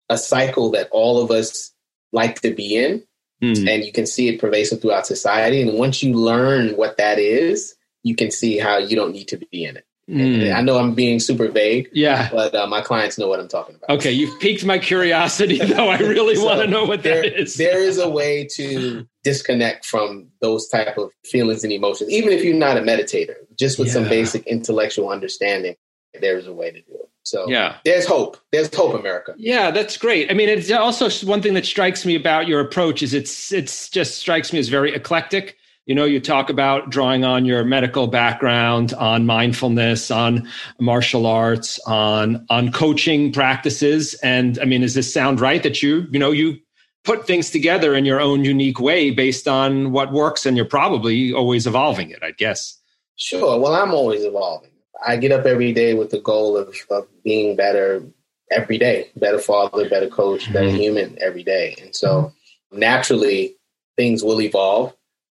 a 0.09 0.17
cycle 0.17 0.69
that 0.71 0.87
all 0.91 1.21
of 1.21 1.31
us 1.31 1.73
like 2.11 2.41
to 2.41 2.53
be 2.53 2.75
in. 2.75 3.03
Mm. 3.41 3.67
And 3.67 3.83
you 3.83 3.91
can 3.91 4.05
see 4.05 4.27
it 4.29 4.39
pervasive 4.39 4.81
throughout 4.81 5.07
society. 5.07 5.61
And 5.61 5.77
once 5.77 6.03
you 6.03 6.13
learn 6.13 6.75
what 6.77 6.97
that 6.97 7.19
is, 7.19 7.75
you 8.03 8.15
can 8.15 8.31
see 8.31 8.57
how 8.57 8.77
you 8.77 8.95
don't 8.95 9.11
need 9.11 9.27
to 9.29 9.37
be 9.37 9.65
in 9.65 9.77
it. 9.77 9.85
Mm. 10.09 10.55
I 10.55 10.61
know 10.61 10.77
I'm 10.77 10.93
being 10.93 11.19
super 11.19 11.47
vague. 11.47 11.89
Yeah. 11.91 12.29
But 12.31 12.53
uh, 12.53 12.67
my 12.67 12.81
clients 12.81 13.17
know 13.17 13.27
what 13.27 13.39
I'm 13.39 13.47
talking 13.47 13.75
about. 13.75 13.97
Okay. 13.97 14.11
You've 14.11 14.39
piqued 14.39 14.63
my 14.63 14.77
curiosity, 14.77 15.57
though. 15.63 15.89
I 15.89 15.97
really 15.97 16.35
so 16.35 16.45
want 16.45 16.61
to 16.61 16.67
know 16.67 16.85
what 16.85 17.03
there, 17.03 17.23
that 17.23 17.41
is. 17.41 17.55
there 17.55 17.81
is 17.81 17.97
a 17.97 18.09
way 18.09 18.47
to 18.55 19.07
disconnect 19.23 19.85
from 19.85 20.27
those 20.41 20.67
type 20.67 20.97
of 20.97 21.11
feelings 21.25 21.63
and 21.63 21.73
emotions, 21.73 22.11
even 22.11 22.31
if 22.31 22.43
you're 22.43 22.55
not 22.55 22.77
a 22.77 22.81
meditator, 22.81 23.35
just 23.57 23.79
with 23.79 23.87
yeah. 23.87 23.93
some 23.93 24.03
basic 24.03 24.45
intellectual 24.45 25.09
understanding, 25.09 25.75
there's 26.21 26.45
a 26.45 26.53
way 26.53 26.69
to 26.69 26.81
do 26.81 26.93
it. 26.93 27.09
So 27.23 27.49
yeah, 27.49 27.77
there's 27.83 28.05
hope. 28.05 28.37
There's 28.51 28.73
hope, 28.73 28.93
America. 28.93 29.33
Yeah, 29.35 29.71
that's 29.71 29.97
great. 29.97 30.29
I 30.29 30.35
mean, 30.35 30.47
it's 30.47 30.69
also 30.69 31.09
one 31.25 31.41
thing 31.41 31.55
that 31.55 31.65
strikes 31.65 32.05
me 32.05 32.15
about 32.15 32.47
your 32.47 32.59
approach 32.59 33.01
is 33.01 33.15
it's 33.15 33.51
it's 33.51 33.89
just 33.89 34.19
strikes 34.19 34.53
me 34.53 34.59
as 34.59 34.69
very 34.69 34.93
eclectic 34.93 35.57
you 35.85 35.93
know 35.93 36.05
you 36.05 36.19
talk 36.19 36.49
about 36.49 36.89
drawing 36.89 37.23
on 37.23 37.45
your 37.45 37.63
medical 37.63 38.07
background 38.07 38.93
on 38.93 39.25
mindfulness 39.25 40.09
on 40.09 40.47
martial 40.79 41.25
arts 41.25 41.79
on 41.85 42.45
on 42.49 42.71
coaching 42.71 43.31
practices. 43.31 44.13
And 44.15 44.59
i 44.59 44.65
mean 44.65 44.81
does 44.81 44.93
this 44.93 45.13
sound 45.13 45.39
right 45.39 45.63
that 45.63 45.81
you 45.81 46.07
you 46.11 46.19
know 46.19 46.31
you 46.31 46.57
put 47.03 47.27
things 47.27 47.51
together 47.51 47.93
in 47.93 48.03
your 48.03 48.19
own 48.19 48.43
unique 48.43 48.79
way 48.79 49.11
based 49.11 49.47
on 49.47 49.91
what 49.91 50.11
works 50.11 50.45
and 50.45 50.57
you're 50.57 50.65
probably 50.65 51.31
always 51.31 51.67
evolving 51.67 52.09
it 52.09 52.19
i 52.23 52.31
guess? 52.31 52.79
Sure. 53.17 53.59
Well 53.59 53.75
i'm 53.75 53.93
always 53.93 54.23
evolving. 54.23 54.71
I 55.05 55.17
get 55.17 55.31
up 55.31 55.45
every 55.45 55.71
day 55.73 55.93
with 55.93 56.09
the 56.09 56.19
goal 56.19 56.57
of, 56.57 56.75
of 56.89 57.07
being 57.23 57.55
better 57.55 58.03
every 58.51 58.77
day 58.77 59.09
better 59.15 59.39
father 59.39 59.89
better 59.89 60.07
coach 60.07 60.51
better 60.53 60.67
mm-hmm. 60.67 60.77
human 60.77 61.17
every 61.21 61.43
day. 61.43 61.75
And 61.81 61.95
so 61.95 62.33
naturally 62.71 63.55
things 63.97 64.23
will 64.23 64.41
evolve 64.41 64.93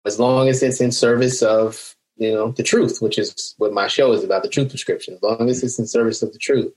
as 0.06 0.18
long 0.18 0.48
as 0.48 0.62
it's 0.62 0.80
in 0.80 0.92
service 0.92 1.42
of 1.42 1.94
you 2.16 2.32
know 2.32 2.52
the 2.52 2.62
truth, 2.62 3.02
which 3.02 3.18
is 3.18 3.54
what 3.58 3.72
my 3.72 3.88
show 3.88 4.12
is 4.12 4.24
about, 4.24 4.42
the 4.42 4.48
truth 4.48 4.70
prescription. 4.70 5.14
As 5.14 5.22
long 5.22 5.48
as 5.48 5.62
it's 5.62 5.78
in 5.78 5.86
service 5.86 6.22
of 6.22 6.32
the 6.32 6.38
truth, 6.38 6.72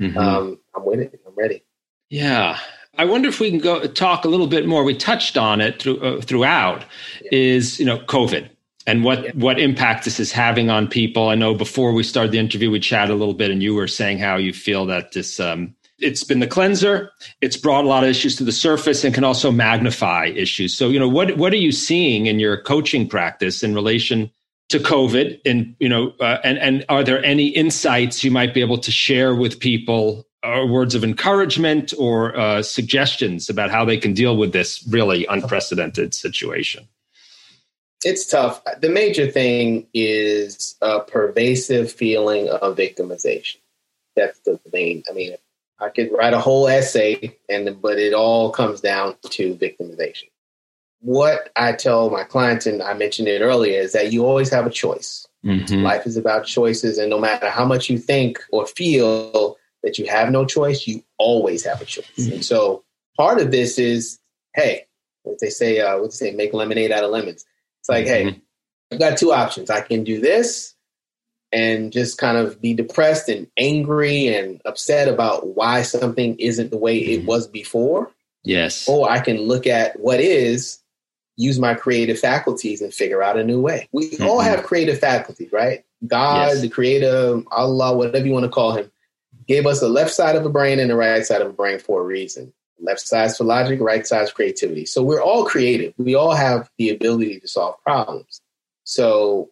mm-hmm. 0.00 0.18
um, 0.18 0.58
I'm 0.74 0.84
with 0.84 1.00
it. 1.00 1.20
I'm 1.26 1.34
ready. 1.34 1.62
Yeah. 2.08 2.58
I 2.98 3.04
wonder 3.04 3.28
if 3.28 3.38
we 3.38 3.50
can 3.50 3.60
go 3.60 3.86
talk 3.86 4.24
a 4.24 4.28
little 4.28 4.48
bit 4.48 4.66
more. 4.66 4.82
We 4.82 4.96
touched 4.96 5.38
on 5.38 5.60
it 5.60 5.80
through, 5.80 6.00
uh, 6.00 6.20
throughout. 6.20 6.84
Yeah. 7.22 7.28
Is 7.32 7.78
you 7.78 7.86
know 7.86 7.98
COVID 7.98 8.48
and 8.86 9.04
what 9.04 9.24
yeah. 9.24 9.30
what 9.34 9.60
impact 9.60 10.04
this 10.04 10.18
is 10.18 10.32
having 10.32 10.70
on 10.70 10.88
people. 10.88 11.28
I 11.28 11.34
know 11.36 11.54
before 11.54 11.92
we 11.92 12.02
started 12.02 12.32
the 12.32 12.38
interview, 12.38 12.70
we 12.70 12.80
chatted 12.80 13.10
a 13.10 13.18
little 13.18 13.34
bit, 13.34 13.50
and 13.50 13.62
you 13.62 13.74
were 13.74 13.88
saying 13.88 14.18
how 14.18 14.36
you 14.36 14.52
feel 14.52 14.86
that 14.86 15.12
this 15.12 15.38
um, 15.38 15.74
it's 16.00 16.24
been 16.24 16.40
the 16.40 16.46
cleanser. 16.46 17.10
It's 17.40 17.56
brought 17.56 17.84
a 17.84 17.88
lot 17.88 18.04
of 18.04 18.10
issues 18.10 18.36
to 18.36 18.44
the 18.44 18.52
surface 18.52 19.04
and 19.04 19.14
can 19.14 19.24
also 19.24 19.50
magnify 19.50 20.26
issues. 20.26 20.76
So, 20.76 20.88
you 20.88 20.98
know, 20.98 21.08
what 21.08 21.36
what 21.36 21.52
are 21.52 21.56
you 21.56 21.72
seeing 21.72 22.26
in 22.26 22.38
your 22.38 22.60
coaching 22.60 23.08
practice 23.08 23.62
in 23.62 23.74
relation 23.74 24.30
to 24.70 24.78
COVID? 24.78 25.40
And 25.44 25.74
you 25.78 25.88
know, 25.88 26.12
uh, 26.20 26.38
and 26.44 26.58
and 26.58 26.84
are 26.88 27.04
there 27.04 27.24
any 27.24 27.48
insights 27.48 28.24
you 28.24 28.30
might 28.30 28.54
be 28.54 28.60
able 28.60 28.78
to 28.78 28.90
share 28.90 29.34
with 29.34 29.60
people, 29.60 30.26
or 30.42 30.66
words 30.66 30.94
of 30.94 31.04
encouragement 31.04 31.92
or 31.98 32.36
uh, 32.38 32.62
suggestions 32.62 33.48
about 33.48 33.70
how 33.70 33.84
they 33.84 33.98
can 33.98 34.14
deal 34.14 34.36
with 34.36 34.52
this 34.52 34.86
really 34.88 35.26
unprecedented 35.26 36.14
situation? 36.14 36.88
It's 38.02 38.26
tough. 38.26 38.62
The 38.80 38.88
major 38.88 39.30
thing 39.30 39.86
is 39.92 40.74
a 40.80 41.00
pervasive 41.00 41.92
feeling 41.92 42.48
of 42.48 42.76
victimization. 42.76 43.58
That's 44.16 44.38
the 44.40 44.58
main. 44.72 45.02
I 45.08 45.12
mean, 45.12 45.36
I 45.80 45.88
could 45.88 46.10
write 46.12 46.34
a 46.34 46.40
whole 46.40 46.68
essay, 46.68 47.36
and 47.48 47.80
but 47.80 47.98
it 47.98 48.12
all 48.12 48.50
comes 48.50 48.80
down 48.80 49.16
to 49.30 49.54
victimization. 49.54 50.28
What 51.00 51.50
I 51.56 51.72
tell 51.72 52.10
my 52.10 52.24
clients, 52.24 52.66
and 52.66 52.82
I 52.82 52.92
mentioned 52.94 53.28
it 53.28 53.40
earlier, 53.40 53.80
is 53.80 53.92
that 53.92 54.12
you 54.12 54.26
always 54.26 54.50
have 54.50 54.66
a 54.66 54.70
choice. 54.70 55.26
Mm-hmm. 55.44 55.82
Life 55.82 56.06
is 56.06 56.16
about 56.16 56.44
choices, 56.44 56.98
and 56.98 57.08
no 57.08 57.18
matter 57.18 57.48
how 57.48 57.64
much 57.64 57.88
you 57.88 57.98
think 57.98 58.38
or 58.52 58.66
feel 58.66 59.56
that 59.82 59.98
you 59.98 60.06
have 60.06 60.30
no 60.30 60.44
choice, 60.44 60.86
you 60.86 61.02
always 61.18 61.64
have 61.64 61.80
a 61.80 61.86
choice. 61.86 62.04
Mm-hmm. 62.18 62.32
And 62.32 62.44
so, 62.44 62.84
part 63.16 63.40
of 63.40 63.50
this 63.50 63.78
is, 63.78 64.18
hey, 64.54 64.86
what 65.22 65.38
they 65.40 65.48
say, 65.48 65.80
uh, 65.80 65.98
what 65.98 66.10
they 66.10 66.16
say, 66.16 66.30
make 66.32 66.52
lemonade 66.52 66.92
out 66.92 67.04
of 67.04 67.10
lemons. 67.10 67.46
It's 67.80 67.88
like, 67.88 68.06
mm-hmm. 68.06 68.28
hey, 68.28 68.42
I've 68.92 68.98
got 68.98 69.16
two 69.18 69.32
options. 69.32 69.70
I 69.70 69.80
can 69.80 70.04
do 70.04 70.20
this, 70.20 70.74
and 71.52 71.92
just 71.92 72.18
kind 72.18 72.36
of 72.36 72.60
be 72.60 72.74
depressed 72.74 73.28
and 73.28 73.46
angry 73.56 74.28
and 74.28 74.60
upset 74.64 75.08
about 75.08 75.56
why 75.56 75.82
something 75.82 76.38
isn't 76.38 76.70
the 76.70 76.78
way 76.78 76.98
it 76.98 77.18
mm-hmm. 77.20 77.26
was 77.26 77.46
before. 77.46 78.10
Yes. 78.44 78.88
Or 78.88 79.10
I 79.10 79.20
can 79.20 79.38
look 79.38 79.66
at 79.66 79.98
what 79.98 80.20
is, 80.20 80.78
use 81.36 81.58
my 81.58 81.74
creative 81.74 82.18
faculties 82.18 82.80
and 82.80 82.92
figure 82.92 83.22
out 83.22 83.38
a 83.38 83.44
new 83.44 83.60
way. 83.60 83.88
We 83.92 84.10
mm-hmm. 84.10 84.24
all 84.24 84.40
have 84.40 84.64
creative 84.64 84.98
faculties, 84.98 85.52
right? 85.52 85.84
God, 86.06 86.48
yes. 86.48 86.60
the 86.60 86.68
creator, 86.68 87.42
Allah, 87.50 87.96
whatever 87.96 88.26
you 88.26 88.32
want 88.32 88.44
to 88.44 88.50
call 88.50 88.72
him, 88.72 88.90
gave 89.46 89.66
us 89.66 89.80
the 89.80 89.88
left 89.88 90.12
side 90.12 90.36
of 90.36 90.46
a 90.46 90.50
brain 90.50 90.78
and 90.78 90.90
the 90.90 90.96
right 90.96 91.24
side 91.26 91.42
of 91.42 91.48
a 91.48 91.52
brain 91.52 91.78
for 91.78 92.00
a 92.00 92.04
reason. 92.04 92.52
Left 92.82 93.00
side 93.00 93.36
for 93.36 93.44
logic, 93.44 93.80
right 93.80 94.06
side 94.06 94.22
is 94.22 94.32
creativity. 94.32 94.86
So 94.86 95.02
we're 95.02 95.20
all 95.20 95.44
creative. 95.44 95.92
We 95.98 96.14
all 96.14 96.32
have 96.32 96.70
the 96.78 96.88
ability 96.90 97.40
to 97.40 97.48
solve 97.48 97.82
problems. 97.82 98.40
So 98.84 99.50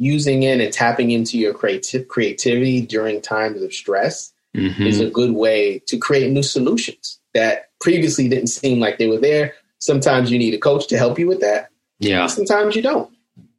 using 0.00 0.42
in 0.44 0.62
and 0.62 0.72
tapping 0.72 1.10
into 1.10 1.38
your 1.38 1.52
creative 1.52 2.08
creativity 2.08 2.80
during 2.80 3.20
times 3.20 3.62
of 3.62 3.70
stress 3.70 4.32
mm-hmm. 4.56 4.82
is 4.82 4.98
a 4.98 5.10
good 5.10 5.32
way 5.32 5.78
to 5.86 5.98
create 5.98 6.32
new 6.32 6.42
solutions 6.42 7.20
that 7.34 7.68
previously 7.82 8.26
didn't 8.26 8.46
seem 8.46 8.80
like 8.80 8.96
they 8.96 9.08
were 9.08 9.18
there. 9.18 9.52
Sometimes 9.78 10.30
you 10.30 10.38
need 10.38 10.54
a 10.54 10.58
coach 10.58 10.88
to 10.88 10.96
help 10.96 11.18
you 11.18 11.28
with 11.28 11.40
that. 11.40 11.68
Yeah. 11.98 12.26
Sometimes 12.28 12.74
you 12.74 12.80
don't. 12.80 13.12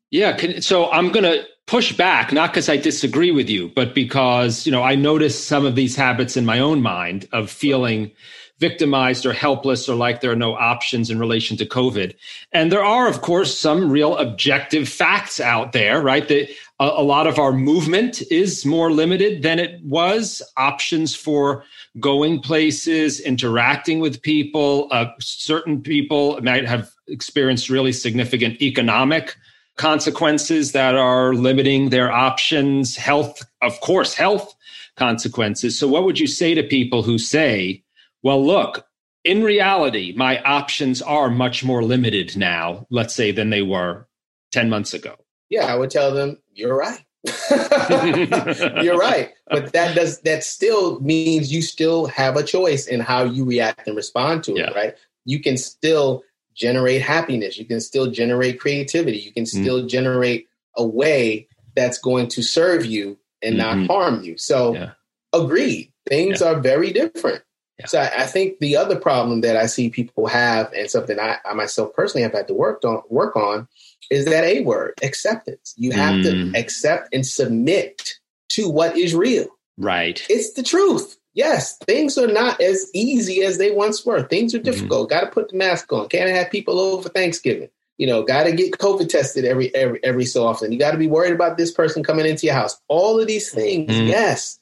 Yeah. 0.10 0.34
Can, 0.34 0.64
so 0.64 0.90
I'm 0.90 1.12
going 1.12 1.26
to 1.26 1.46
push 1.68 1.96
back, 1.96 2.34
not 2.34 2.50
because 2.52 2.70
I 2.70 2.78
disagree 2.78 3.30
with 3.30 3.48
you, 3.48 3.72
but 3.76 3.94
because, 3.94 4.66
you 4.66 4.72
know, 4.72 4.82
I 4.82 4.96
notice 4.96 5.42
some 5.42 5.64
of 5.64 5.76
these 5.76 5.96
habits 5.96 6.36
in 6.36 6.46
my 6.46 6.58
own 6.58 6.82
mind 6.82 7.28
of 7.32 7.52
feeling 7.52 8.12
victimized 8.62 9.26
or 9.26 9.34
helpless 9.34 9.90
or 9.90 9.96
like 9.96 10.22
there 10.22 10.32
are 10.32 10.36
no 10.36 10.54
options 10.54 11.10
in 11.10 11.20
relation 11.20 11.58
to 11.58 11.66
COVID. 11.66 12.14
And 12.54 12.72
there 12.72 12.84
are, 12.84 13.08
of 13.08 13.22
course, 13.22 13.60
some 13.60 13.90
real 13.90 14.16
objective 14.18 14.88
facts 14.88 15.40
out 15.40 15.72
there, 15.72 16.00
right? 16.00 16.28
That 16.28 16.48
a, 16.80 16.86
a 16.86 17.04
lot 17.04 17.26
of 17.26 17.40
our 17.40 17.52
movement 17.52 18.22
is 18.32 18.64
more 18.64 18.92
limited 18.92 19.42
than 19.42 19.58
it 19.58 19.84
was. 19.84 20.44
Options 20.58 21.16
for 21.16 21.64
going 22.00 22.40
places, 22.40 23.20
interacting 23.20 24.00
with 24.00 24.22
people. 24.22 24.88
Uh, 24.92 25.08
certain 25.20 25.82
people 25.82 26.40
might 26.42 26.68
have 26.68 26.92
experienced 27.08 27.68
really 27.68 27.92
significant 27.92 28.62
economic 28.62 29.36
consequences 29.76 30.74
that 30.74 30.94
are 30.94 31.34
limiting 31.34 31.90
their 31.90 32.12
options. 32.12 32.96
Health, 32.96 33.44
of 33.64 33.80
course, 33.82 34.14
health 34.14 34.54
consequences. 34.98 35.80
So, 35.80 35.88
what 35.88 36.04
would 36.04 36.20
you 36.20 36.28
say 36.28 36.54
to 36.54 36.62
people 36.62 37.02
who 37.02 37.18
say, 37.18 37.84
well, 38.24 38.46
look, 38.46 38.86
in 39.24 39.44
reality, 39.44 40.14
my 40.16 40.42
options 40.42 41.02
are 41.02 41.30
much 41.30 41.64
more 41.64 41.84
limited 41.84 42.36
now, 42.36 42.88
let's 42.90 43.14
say, 43.14 43.32
than 43.32 43.50
they 43.50 43.62
were 43.62 44.08
10 44.52 44.70
months 44.70 44.94
ago. 44.94 45.16
Yeah, 45.50 45.66
I 45.66 45.76
would 45.76 45.92
tell 45.92 46.14
them, 46.14 46.38
you're 46.54 46.78
right. 46.78 47.04
you're 48.84 48.98
right. 48.98 49.32
But 49.48 49.74
that 49.74 49.96
does 49.96 50.22
that 50.22 50.44
still 50.44 51.00
means 51.02 51.52
you 51.52 51.62
still 51.62 52.08
have 52.08 52.36
a 52.36 52.44
choice 52.44 52.88
in 52.88 53.00
how 53.00 53.26
you 53.26 53.46
react 53.46 53.88
and 53.88 53.96
respond 53.96 54.44
to 54.46 54.54
it, 54.54 54.60
yeah. 54.60 54.72
right? 54.72 54.96
You 55.26 55.40
can 55.40 55.58
still 55.58 56.24
generate 56.56 57.02
happiness. 57.02 57.58
You 57.58 57.66
can 57.66 57.80
still 57.80 58.10
generate 58.10 58.60
creativity. 58.60 59.20
You 59.20 59.32
can 59.32 59.44
mm. 59.44 59.48
still 59.48 59.84
mm. 59.84 59.90
generate 59.90 60.48
a 60.76 60.86
way 60.86 61.48
that's 61.76 62.00
going 62.00 62.28
to 62.30 62.42
serve 62.42 62.86
you 62.86 63.20
and 63.42 63.56
mm-hmm. 63.56 63.86
not 63.86 63.88
harm 63.88 64.24
you. 64.24 64.38
So, 64.38 64.74
yeah. 64.74 64.92
agreed. 65.34 65.92
Things 66.10 66.42
yeah. 66.42 66.48
are 66.48 66.60
very 66.60 66.92
different. 66.92 67.44
Yeah. 67.82 67.88
So 67.88 68.00
I, 68.00 68.24
I, 68.24 68.26
think 68.26 68.60
the 68.60 68.78
other 68.78 68.96
problem 68.96 69.42
that 69.42 69.58
I 69.58 69.66
see 69.66 69.90
people 69.90 70.28
have, 70.28 70.72
and 70.74 70.90
something 70.90 71.20
I, 71.20 71.38
I, 71.46 71.54
myself 71.54 71.94
personally 71.94 72.24
have 72.24 72.34
had 72.34 72.48
to 72.48 72.54
work 72.54 72.84
on, 72.84 73.02
work 73.10 73.36
on, 73.36 73.68
is 74.10 74.26
that 74.26 74.44
A 74.44 74.62
word, 74.62 74.94
acceptance. 75.04 75.74
You 75.78 75.92
have 75.92 76.16
mm. 76.16 76.54
to 76.54 76.60
accept 76.60 77.14
and 77.14 77.26
submit 77.26 78.20
to 78.50 78.70
what 78.70 78.98
is 78.98 79.16
real. 79.16 79.48
Right. 79.78 80.24
It's 80.30 80.54
the 80.54 80.64
truth. 80.64 81.18
Yes, 81.34 81.78
things 81.78 82.18
are 82.18 82.28
not 82.28 82.60
as 82.60 82.90
easy 82.94 83.42
as 83.42 83.58
they 83.58 83.72
once 83.72 84.06
were. 84.06 84.24
Things 84.24 84.54
are 84.54 84.58
mm-hmm. 84.58 84.66
difficult. 84.66 85.08
Mm. 85.08 85.12
Got 85.12 85.22
to 85.22 85.28
put 85.28 85.50
the 85.50 85.58
mask 85.58 85.92
on. 85.94 86.10
Can't 86.10 86.30
have 86.30 86.52
people 86.52 86.80
over 86.80 87.04
for 87.04 87.10
Thanksgiving. 87.10 87.70
you 87.98 88.08
know, 88.08 88.24
got 88.24 88.44
to 88.44 88.52
get 88.52 88.74
COVID 88.74 89.08
tested 89.08 89.46
every 89.46 89.74
every 89.74 90.04
every 90.04 90.26
so 90.26 90.46
often. 90.46 90.72
You 90.72 90.80
got 90.80 90.92
to 90.92 90.98
be 90.98 91.08
worried 91.08 91.34
about 91.34 91.58
this 91.58 91.72
person 91.72 92.04
coming 92.04 92.26
into 92.26 92.48
your 92.48 92.56
house. 92.56 92.82
All 92.90 93.20
of 93.20 93.28
these 93.28 93.50
things, 93.50 93.92
mm-hmm. 93.92 94.08
yes. 94.08 94.60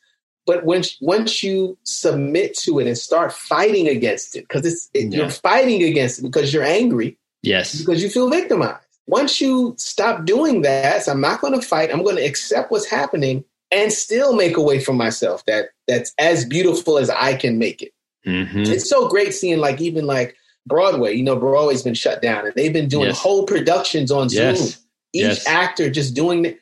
But 0.49 0.65
once 0.65 0.97
once 0.99 1.43
you 1.43 1.77
submit 1.83 2.57
to 2.61 2.79
it 2.79 2.87
and 2.87 2.97
start 2.97 3.31
fighting 3.31 3.87
against 3.87 4.35
it, 4.35 4.47
because 4.47 4.65
it's 4.65 4.89
it, 4.95 5.13
yeah. 5.13 5.19
you're 5.19 5.29
fighting 5.29 5.83
against 5.83 6.17
it 6.17 6.23
because 6.23 6.51
you're 6.51 6.63
angry. 6.63 7.19
Yes. 7.43 7.77
Because 7.77 8.01
you 8.01 8.09
feel 8.09 8.31
victimized. 8.31 8.83
Once 9.05 9.39
you 9.39 9.75
stop 9.77 10.25
doing 10.25 10.63
that, 10.63 11.03
so 11.03 11.11
I'm 11.11 11.21
not 11.21 11.39
going 11.39 11.53
to 11.53 11.61
fight. 11.61 11.93
I'm 11.93 12.01
going 12.01 12.15
to 12.15 12.25
accept 12.25 12.71
what's 12.71 12.89
happening 12.89 13.45
and 13.69 13.93
still 13.93 14.33
make 14.33 14.57
a 14.57 14.61
way 14.61 14.79
for 14.79 14.91
myself 14.91 15.45
that 15.45 15.69
that's 15.87 16.15
as 16.17 16.45
beautiful 16.45 16.97
as 16.97 17.11
I 17.11 17.35
can 17.35 17.59
make 17.59 17.83
it. 17.83 17.93
Mm-hmm. 18.25 18.61
It's 18.61 18.89
so 18.89 19.07
great 19.07 19.35
seeing 19.35 19.59
like 19.59 19.79
even 19.79 20.07
like 20.07 20.35
Broadway. 20.65 21.13
You 21.13 21.25
know, 21.25 21.35
Broadway's 21.35 21.83
been 21.83 21.93
shut 21.93 22.23
down, 22.23 22.47
and 22.47 22.55
they've 22.55 22.73
been 22.73 22.89
doing 22.89 23.09
yes. 23.09 23.19
whole 23.19 23.45
productions 23.45 24.09
on 24.09 24.29
yes. 24.31 24.57
Zoom. 24.57 24.83
Each 25.13 25.21
yes. 25.21 25.47
actor 25.47 25.91
just 25.91 26.15
doing 26.15 26.45
it. 26.45 26.59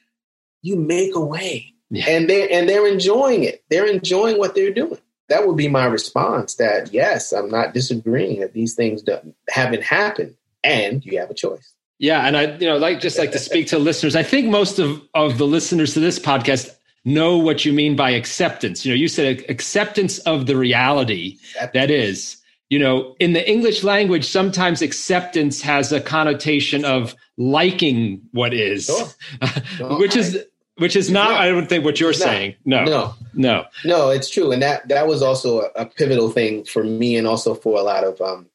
You 0.61 0.75
make 0.75 1.15
a 1.15 1.21
way, 1.21 1.73
yeah. 1.89 2.05
and 2.09 2.29
they 2.29 2.49
and 2.49 2.67
they're 2.67 2.88
enjoying 2.88 3.43
it. 3.43 3.63
They're 3.69 3.85
enjoying 3.85 4.38
what 4.38 4.55
they're 4.55 4.73
doing. 4.73 4.99
That 5.29 5.45
would 5.45 5.57
be 5.57 5.67
my 5.67 5.85
response. 5.85 6.55
That 6.55 6.93
yes, 6.93 7.31
I'm 7.31 7.49
not 7.49 7.73
disagreeing 7.73 8.39
that 8.41 8.53
these 8.53 8.75
things 8.75 9.03
haven't 9.49 9.83
happened, 9.83 10.35
and 10.63 11.05
you 11.05 11.19
have 11.19 11.29
a 11.29 11.33
choice. 11.33 11.73
Yeah, 11.99 12.27
and 12.27 12.38
I, 12.38 12.55
you 12.57 12.67
know, 12.67 12.77
like 12.77 12.99
just 12.99 13.17
like 13.17 13.31
to 13.31 13.39
speak 13.39 13.67
to 13.67 13.79
listeners. 13.79 14.15
I 14.15 14.23
think 14.23 14.49
most 14.49 14.79
of 14.79 15.01
of 15.13 15.38
the 15.38 15.47
listeners 15.47 15.93
to 15.93 15.99
this 15.99 16.19
podcast 16.19 16.73
know 17.05 17.38
what 17.38 17.63
you 17.65 17.73
mean 17.73 17.95
by 17.95 18.11
acceptance. 18.11 18.85
You 18.85 18.91
know, 18.91 18.97
you 18.97 19.07
said 19.07 19.45
acceptance 19.49 20.19
of 20.19 20.45
the 20.45 20.57
reality 20.57 21.38
that 21.73 21.89
is 21.89 22.38
you 22.69 22.79
know, 22.79 23.15
in 23.19 23.33
the 23.33 23.49
English 23.49 23.83
language, 23.83 24.25
sometimes 24.25 24.81
acceptance 24.81 25.61
has 25.61 25.91
a 25.91 26.01
connotation 26.01 26.83
of 26.83 27.15
liking 27.38 28.21
what 28.31 28.53
is, 28.53 28.85
sure. 28.85 29.97
which 29.99 30.15
is 30.15 30.43
which 30.78 30.95
is 30.95 31.09
not, 31.09 31.32
not, 31.32 31.41
I 31.41 31.49
don't 31.49 31.67
think 31.67 31.84
what 31.84 31.99
you're 31.99 32.13
saying. 32.13 32.55
No, 32.65 32.84
no, 32.86 33.15
no, 33.34 33.65
no. 33.84 34.09
It's 34.09 34.30
true, 34.30 34.51
and 34.51 34.61
that 34.61 34.88
that 34.88 35.07
was 35.07 35.21
also 35.21 35.61
a, 35.61 35.69
a 35.75 35.86
pivotal 35.86 36.30
thing 36.30 36.63
for 36.65 36.84
me, 36.84 37.17
and 37.17 37.28
also 37.28 37.53
for 37.53 37.80
a 37.80 37.84
lot 37.84 38.03
of 38.03 38.19
um, 38.21 38.47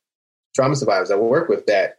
trauma 0.54 0.76
survivors 0.76 1.10
I 1.10 1.16
work 1.16 1.48
with. 1.48 1.66
That 1.66 1.98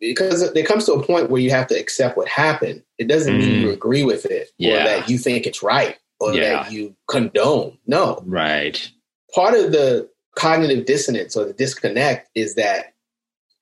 because 0.00 0.42
it 0.42 0.66
comes 0.66 0.84
to 0.86 0.92
a 0.92 1.02
point 1.02 1.30
where 1.30 1.40
you 1.40 1.50
have 1.50 1.66
to 1.68 1.78
accept 1.78 2.16
what 2.16 2.28
happened. 2.28 2.82
It 2.98 3.08
doesn't 3.08 3.34
mm. 3.34 3.38
mean 3.38 3.60
you 3.62 3.70
agree 3.70 4.04
with 4.04 4.24
it, 4.26 4.50
yeah. 4.58 4.74
or 4.74 4.84
that 4.84 5.10
you 5.10 5.18
think 5.18 5.46
it's 5.46 5.62
right, 5.62 5.98
or 6.20 6.34
yeah. 6.34 6.62
that 6.62 6.72
you 6.72 6.94
condone. 7.08 7.78
No, 7.86 8.22
right. 8.24 8.90
Part 9.34 9.54
of 9.54 9.72
the 9.72 10.08
cognitive 10.36 10.84
dissonance 10.84 11.36
or 11.36 11.44
the 11.44 11.52
disconnect 11.52 12.30
is 12.34 12.54
that 12.54 12.94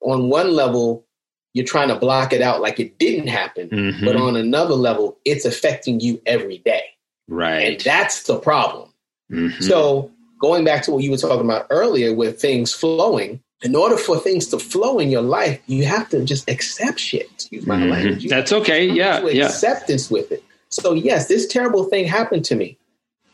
on 0.01 0.29
one 0.29 0.53
level, 0.53 1.07
you're 1.55 1.65
trying 1.65 1.89
to 1.89 1.97
block 1.97 2.33
it 2.33 2.43
out 2.43 2.61
like 2.61 2.79
it 2.79 2.99
didn't 2.99 3.29
happen, 3.29 3.69
mm-hmm. 3.69 4.05
but 4.05 4.17
on 4.17 4.37
another 4.37 4.75
level, 4.75 5.17
it's 5.25 5.45
affecting 5.45 6.01
you 6.01 6.21
every 6.27 6.59
day. 6.59 6.83
Right. 7.29 7.73
And 7.73 7.81
that's 7.81 8.25
the 8.25 8.39
problem. 8.39 8.93
Mm-hmm. 9.33 9.63
So, 9.63 10.11
going 10.41 10.65
back 10.65 10.83
to 10.83 10.91
what 10.91 11.03
you 11.03 11.11
were 11.11 11.17
talking 11.17 11.45
about 11.45 11.67
earlier 11.71 12.13
with 12.13 12.41
things 12.41 12.73
flowing, 12.73 13.41
in 13.63 13.75
order 13.75 13.97
for 13.97 14.19
things 14.19 14.49
to 14.49 14.59
flow 14.59 14.99
in 14.99 15.11
your 15.11 15.23
life, 15.23 15.61
you 15.67 15.87
have 15.87 16.11
to 16.11 16.25
just 16.25 16.51
accept 16.51 16.99
shit. 16.99 17.31
Excuse 17.33 17.67
my 17.67 17.77
mm-hmm. 17.77 17.91
language. 17.91 18.29
That's 18.29 18.53
okay. 18.53 18.87
Yeah. 18.87 19.27
yeah. 19.27 19.47
Acceptance 19.47 20.11
with 20.11 20.33
it. 20.33 20.45
So, 20.69 20.93
yes, 20.93 21.29
this 21.29 21.47
terrible 21.47 21.85
thing 21.85 22.05
happened 22.05 22.45
to 22.47 22.57
me. 22.57 22.77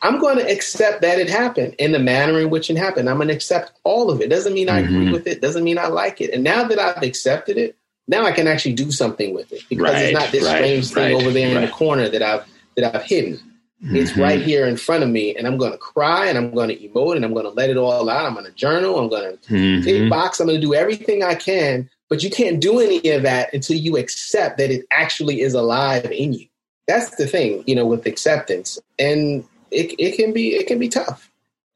I'm 0.03 0.19
going 0.19 0.37
to 0.37 0.49
accept 0.49 1.01
that 1.01 1.19
it 1.19 1.29
happened 1.29 1.75
in 1.77 1.91
the 1.91 1.99
manner 1.99 2.39
in 2.39 2.49
which 2.49 2.69
it 2.69 2.77
happened. 2.77 3.09
I'm 3.09 3.17
going 3.17 3.27
to 3.27 3.35
accept 3.35 3.73
all 3.83 4.09
of 4.09 4.21
it. 4.21 4.29
Doesn't 4.29 4.53
mean 4.53 4.69
I 4.69 4.81
mm-hmm. 4.81 4.95
agree 4.95 5.11
with 5.11 5.27
it. 5.27 5.41
Doesn't 5.41 5.63
mean 5.63 5.77
I 5.77 5.87
like 5.87 6.21
it. 6.21 6.31
And 6.31 6.43
now 6.43 6.63
that 6.63 6.79
I've 6.79 7.03
accepted 7.03 7.57
it, 7.57 7.77
now 8.07 8.25
I 8.25 8.31
can 8.31 8.47
actually 8.47 8.73
do 8.73 8.91
something 8.91 9.33
with 9.33 9.51
it 9.51 9.63
because 9.69 9.93
right, 9.93 10.05
it's 10.05 10.13
not 10.13 10.31
this 10.31 10.43
right, 10.43 10.57
strange 10.57 10.89
thing 10.89 11.15
right, 11.15 11.21
over 11.21 11.31
there 11.31 11.55
in 11.55 11.61
the 11.61 11.71
corner 11.71 12.09
that 12.09 12.21
I've 12.21 12.45
that 12.75 12.95
I've 12.95 13.03
hidden. 13.03 13.39
Mm-hmm. 13.83 13.95
It's 13.95 14.15
right 14.15 14.39
here 14.39 14.67
in 14.67 14.77
front 14.77 15.03
of 15.03 15.09
me, 15.09 15.35
and 15.35 15.47
I'm 15.47 15.57
going 15.57 15.71
to 15.71 15.77
cry, 15.77 16.27
and 16.27 16.37
I'm 16.37 16.53
going 16.53 16.69
to 16.69 16.77
emote, 16.77 17.15
and 17.15 17.25
I'm 17.25 17.33
going 17.33 17.45
to 17.45 17.51
let 17.51 17.71
it 17.71 17.77
all 17.77 18.09
out. 18.09 18.25
I'm 18.25 18.33
going 18.33 18.45
to 18.45 18.51
journal. 18.51 18.99
I'm 18.99 19.09
going 19.09 19.37
to 19.37 19.53
mm-hmm. 19.53 20.09
box. 20.09 20.39
I'm 20.39 20.45
going 20.45 20.61
to 20.61 20.65
do 20.65 20.75
everything 20.75 21.23
I 21.23 21.33
can. 21.33 21.89
But 22.07 22.23
you 22.23 22.29
can't 22.29 22.59
do 22.59 22.79
any 22.79 23.09
of 23.11 23.23
that 23.23 23.53
until 23.53 23.77
you 23.77 23.97
accept 23.97 24.57
that 24.57 24.69
it 24.69 24.85
actually 24.91 25.41
is 25.41 25.53
alive 25.53 26.11
in 26.11 26.33
you. 26.33 26.45
That's 26.85 27.15
the 27.15 27.25
thing, 27.25 27.63
you 27.65 27.73
know, 27.73 27.85
with 27.85 28.05
acceptance. 28.05 28.77
And 28.99 29.45
it, 29.71 29.95
it 29.97 30.17
can 30.17 30.33
be 30.33 30.53
it 30.55 30.67
can 30.67 30.77
be 30.77 30.89
tough. 30.89 31.30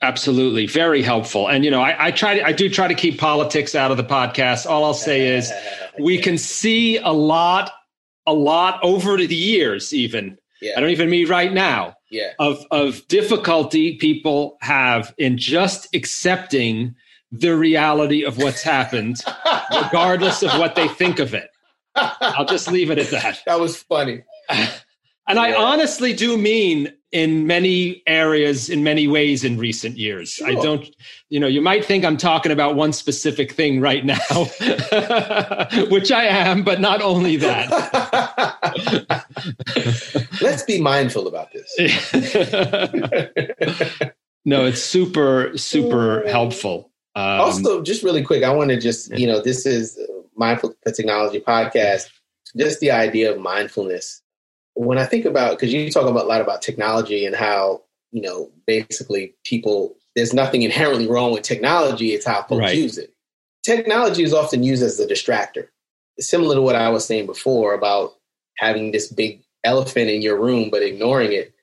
Absolutely, 0.06 0.68
very 0.68 1.02
helpful. 1.02 1.48
And 1.48 1.66
you 1.66 1.72
know, 1.72 1.82
I, 1.82 2.08
I 2.08 2.12
try 2.12 2.36
to 2.36 2.46
I 2.46 2.52
do 2.52 2.70
try 2.70 2.88
to 2.88 2.94
keep 2.94 3.20
politics 3.20 3.74
out 3.74 3.90
of 3.90 3.98
the 3.98 4.04
podcast. 4.04 4.68
All 4.68 4.84
I'll 4.84 4.94
say 4.94 5.36
is 5.36 5.52
we 6.00 6.18
can 6.26 6.38
see 6.38 6.98
a 6.98 7.12
lot, 7.12 7.72
a 8.28 8.34
lot 8.34 8.80
over 8.84 9.18
the 9.18 9.36
years, 9.36 9.94
even. 9.96 10.38
Yeah. 10.62 10.74
I 10.78 10.82
don't 10.82 10.92
even 10.92 11.10
mean 11.10 11.28
right 11.28 11.52
now. 11.52 11.96
Yeah. 12.12 12.34
Of 12.38 12.64
of 12.70 13.08
difficulty 13.08 13.98
people 13.98 14.58
have 14.62 15.12
in 15.18 15.40
just 15.40 15.94
accepting 15.96 16.94
the 17.32 17.58
reality 17.58 18.24
of 18.24 18.38
what's 18.38 18.62
happened, 18.62 19.18
regardless 19.84 20.44
of 20.44 20.52
what 20.60 20.76
they 20.76 20.88
think 20.88 21.18
of 21.18 21.34
it. 21.34 21.50
I'll 21.96 22.46
just 22.46 22.72
leave 22.72 22.92
it 22.92 23.00
at 23.00 23.10
that. 23.10 23.42
That 23.48 23.60
was 23.60 23.82
funny. 23.82 24.24
And 25.28 25.38
yeah. 25.38 25.44
I 25.46 25.56
honestly 25.56 26.14
do 26.14 26.38
mean 26.38 26.94
in 27.16 27.48
many 27.48 28.04
areas, 28.08 28.70
in 28.70 28.84
many 28.84 29.08
ways 29.08 29.46
in 29.46 29.58
recent 29.58 29.98
years. 29.98 30.32
Sure. 30.32 30.50
I 30.50 30.56
don't, 30.56 30.86
you 31.30 31.40
know, 31.40 31.48
you 31.48 31.62
might 31.62 31.86
think 31.86 32.04
I'm 32.04 32.18
talking 32.18 32.52
about 32.52 32.76
one 32.76 32.92
specific 32.92 33.54
thing 33.54 33.80
right 33.80 34.04
now, 34.04 34.20
which 35.90 36.12
I 36.12 36.26
am, 36.26 36.64
but 36.64 36.82
not 36.82 37.02
only 37.02 37.38
that. 37.38 37.72
Let's 40.42 40.64
be 40.64 40.82
mindful 40.82 41.30
about 41.30 41.54
this. 41.54 41.74
no, 44.44 44.66
it's 44.66 44.82
super, 44.82 45.58
super 45.58 46.28
helpful. 46.28 46.92
Um, 47.16 47.40
also, 47.40 47.82
just 47.82 48.04
really 48.04 48.24
quick, 48.24 48.44
I 48.44 48.50
want 48.50 48.72
to 48.72 48.78
just, 48.78 49.18
you 49.18 49.26
know, 49.26 49.42
this 49.42 49.66
is 49.66 49.98
Mindful 50.36 50.76
Technology 50.86 51.40
podcast. 51.40 52.10
Just 52.58 52.82
the 52.82 52.92
idea 52.92 53.32
of 53.32 53.40
mindfulness 53.40 54.22
when 54.76 54.98
I 54.98 55.06
think 55.06 55.26
about 55.26 55.52
because 55.52 55.74
you 55.74 55.90
talk 55.90 56.08
about 56.08 56.26
a 56.26 56.28
lot 56.28 56.42
about 56.42 56.62
technology 56.62 57.26
and 57.26 57.36
how 57.36 57.82
you 58.12 58.22
know 58.22 58.52
basically 58.68 59.34
people 59.44 59.96
there's 60.16 60.34
nothing 60.34 60.62
inherently 60.62 61.08
wrong 61.08 61.34
with 61.34 61.44
technology; 61.44 62.14
it's 62.14 62.26
how 62.26 62.44
folks 62.44 62.60
right. 62.60 62.78
use 62.78 62.98
it. 62.98 63.14
Technology 63.64 64.24
is 64.24 64.34
often 64.34 64.64
used 64.64 64.84
as 64.84 65.00
a 65.00 65.08
distractor, 65.08 65.68
similar 66.20 66.56
to 66.56 66.62
what 66.62 66.76
I 66.76 66.90
was 66.90 67.06
saying 67.06 67.26
before 67.26 67.74
about 67.74 68.14
having 68.58 68.92
this 68.92 69.12
big 69.12 69.42
elephant 69.64 70.10
in 70.10 70.22
your 70.22 70.40
room 70.40 70.70
but 70.70 70.84
ignoring 70.84 71.34
it. 71.34 71.54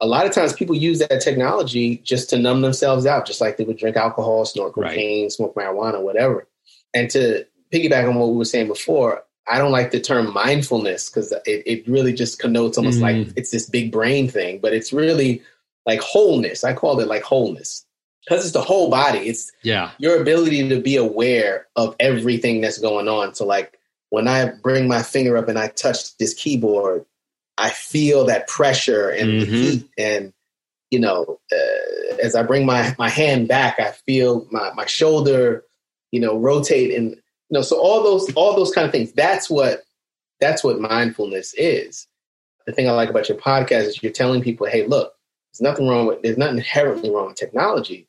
A 0.00 0.06
lot 0.06 0.26
of 0.26 0.32
times, 0.32 0.52
people 0.52 0.76
use 0.76 0.98
that 0.98 1.22
technology 1.22 1.96
just 1.98 2.28
to 2.30 2.38
numb 2.38 2.60
themselves 2.60 3.06
out, 3.06 3.26
just 3.26 3.40
like 3.40 3.56
they 3.56 3.64
would 3.64 3.78
drink 3.78 3.96
alcohol, 3.96 4.44
snort 4.44 4.74
cocaine, 4.74 5.24
right. 5.24 5.32
smoke 5.32 5.54
marijuana, 5.54 6.02
whatever. 6.02 6.46
And 6.92 7.08
to 7.10 7.46
piggyback 7.72 8.06
on 8.06 8.16
what 8.16 8.28
we 8.28 8.36
were 8.36 8.44
saying 8.44 8.68
before, 8.68 9.22
I 9.48 9.58
don't 9.58 9.72
like 9.72 9.90
the 9.90 10.00
term 10.00 10.32
mindfulness 10.32 11.08
because 11.08 11.32
it, 11.32 11.62
it 11.66 11.88
really 11.88 12.12
just 12.12 12.38
connotes 12.38 12.78
almost 12.78 12.98
mm. 12.98 13.02
like 13.02 13.32
it's 13.36 13.50
this 13.50 13.68
big 13.68 13.92
brain 13.92 14.28
thing, 14.28 14.58
but 14.60 14.72
it's 14.72 14.92
really 14.92 15.42
like 15.84 16.00
wholeness. 16.00 16.64
I 16.64 16.72
call 16.72 16.98
it 17.00 17.08
like 17.08 17.22
wholeness 17.22 17.86
because 18.24 18.44
it's 18.44 18.52
the 18.52 18.60
whole 18.60 18.90
body. 18.90 19.20
It's 19.20 19.52
yeah 19.62 19.92
your 19.98 20.20
ability 20.20 20.68
to 20.68 20.80
be 20.80 20.96
aware 20.96 21.66
of 21.76 21.94
everything 22.00 22.60
that's 22.60 22.78
going 22.78 23.08
on. 23.08 23.34
So 23.34 23.46
like 23.46 23.78
when 24.10 24.28
I 24.28 24.50
bring 24.50 24.88
my 24.88 25.02
finger 25.02 25.36
up 25.36 25.48
and 25.48 25.58
I 25.58 25.68
touch 25.68 26.16
this 26.18 26.34
keyboard, 26.34 27.04
I 27.56 27.70
feel 27.70 28.26
that 28.26 28.48
pressure 28.48 29.10
and 29.10 29.28
mm-hmm. 29.28 29.38
the 29.38 29.46
heat 29.46 29.88
and 29.96 30.32
you 30.90 30.98
know 30.98 31.38
uh, 31.52 32.16
as 32.22 32.34
I 32.34 32.42
bring 32.42 32.66
my 32.66 32.96
my 32.98 33.08
hand 33.08 33.46
back, 33.46 33.78
I 33.78 33.92
feel 33.92 34.46
my 34.50 34.72
my 34.74 34.86
shoulder 34.86 35.64
you 36.10 36.20
know 36.20 36.36
rotate 36.36 36.94
and 36.96 37.20
know, 37.54 37.62
so 37.62 37.78
all 37.80 38.02
those 38.02 38.32
all 38.34 38.56
those 38.56 38.72
kind 38.72 38.86
of 38.86 38.92
things. 38.92 39.12
That's 39.12 39.48
what 39.48 39.82
that's 40.40 40.62
what 40.64 40.80
mindfulness 40.80 41.54
is. 41.54 42.06
The 42.66 42.72
thing 42.72 42.88
I 42.88 42.92
like 42.92 43.08
about 43.08 43.28
your 43.28 43.38
podcast 43.38 43.84
is 43.84 44.02
you're 44.02 44.12
telling 44.12 44.42
people, 44.42 44.66
hey, 44.66 44.86
look, 44.86 45.12
there's 45.52 45.60
nothing 45.60 45.88
wrong 45.88 46.06
with 46.06 46.22
there's 46.22 46.38
nothing 46.38 46.58
inherently 46.58 47.10
wrong 47.10 47.26
with 47.26 47.36
technology, 47.36 48.08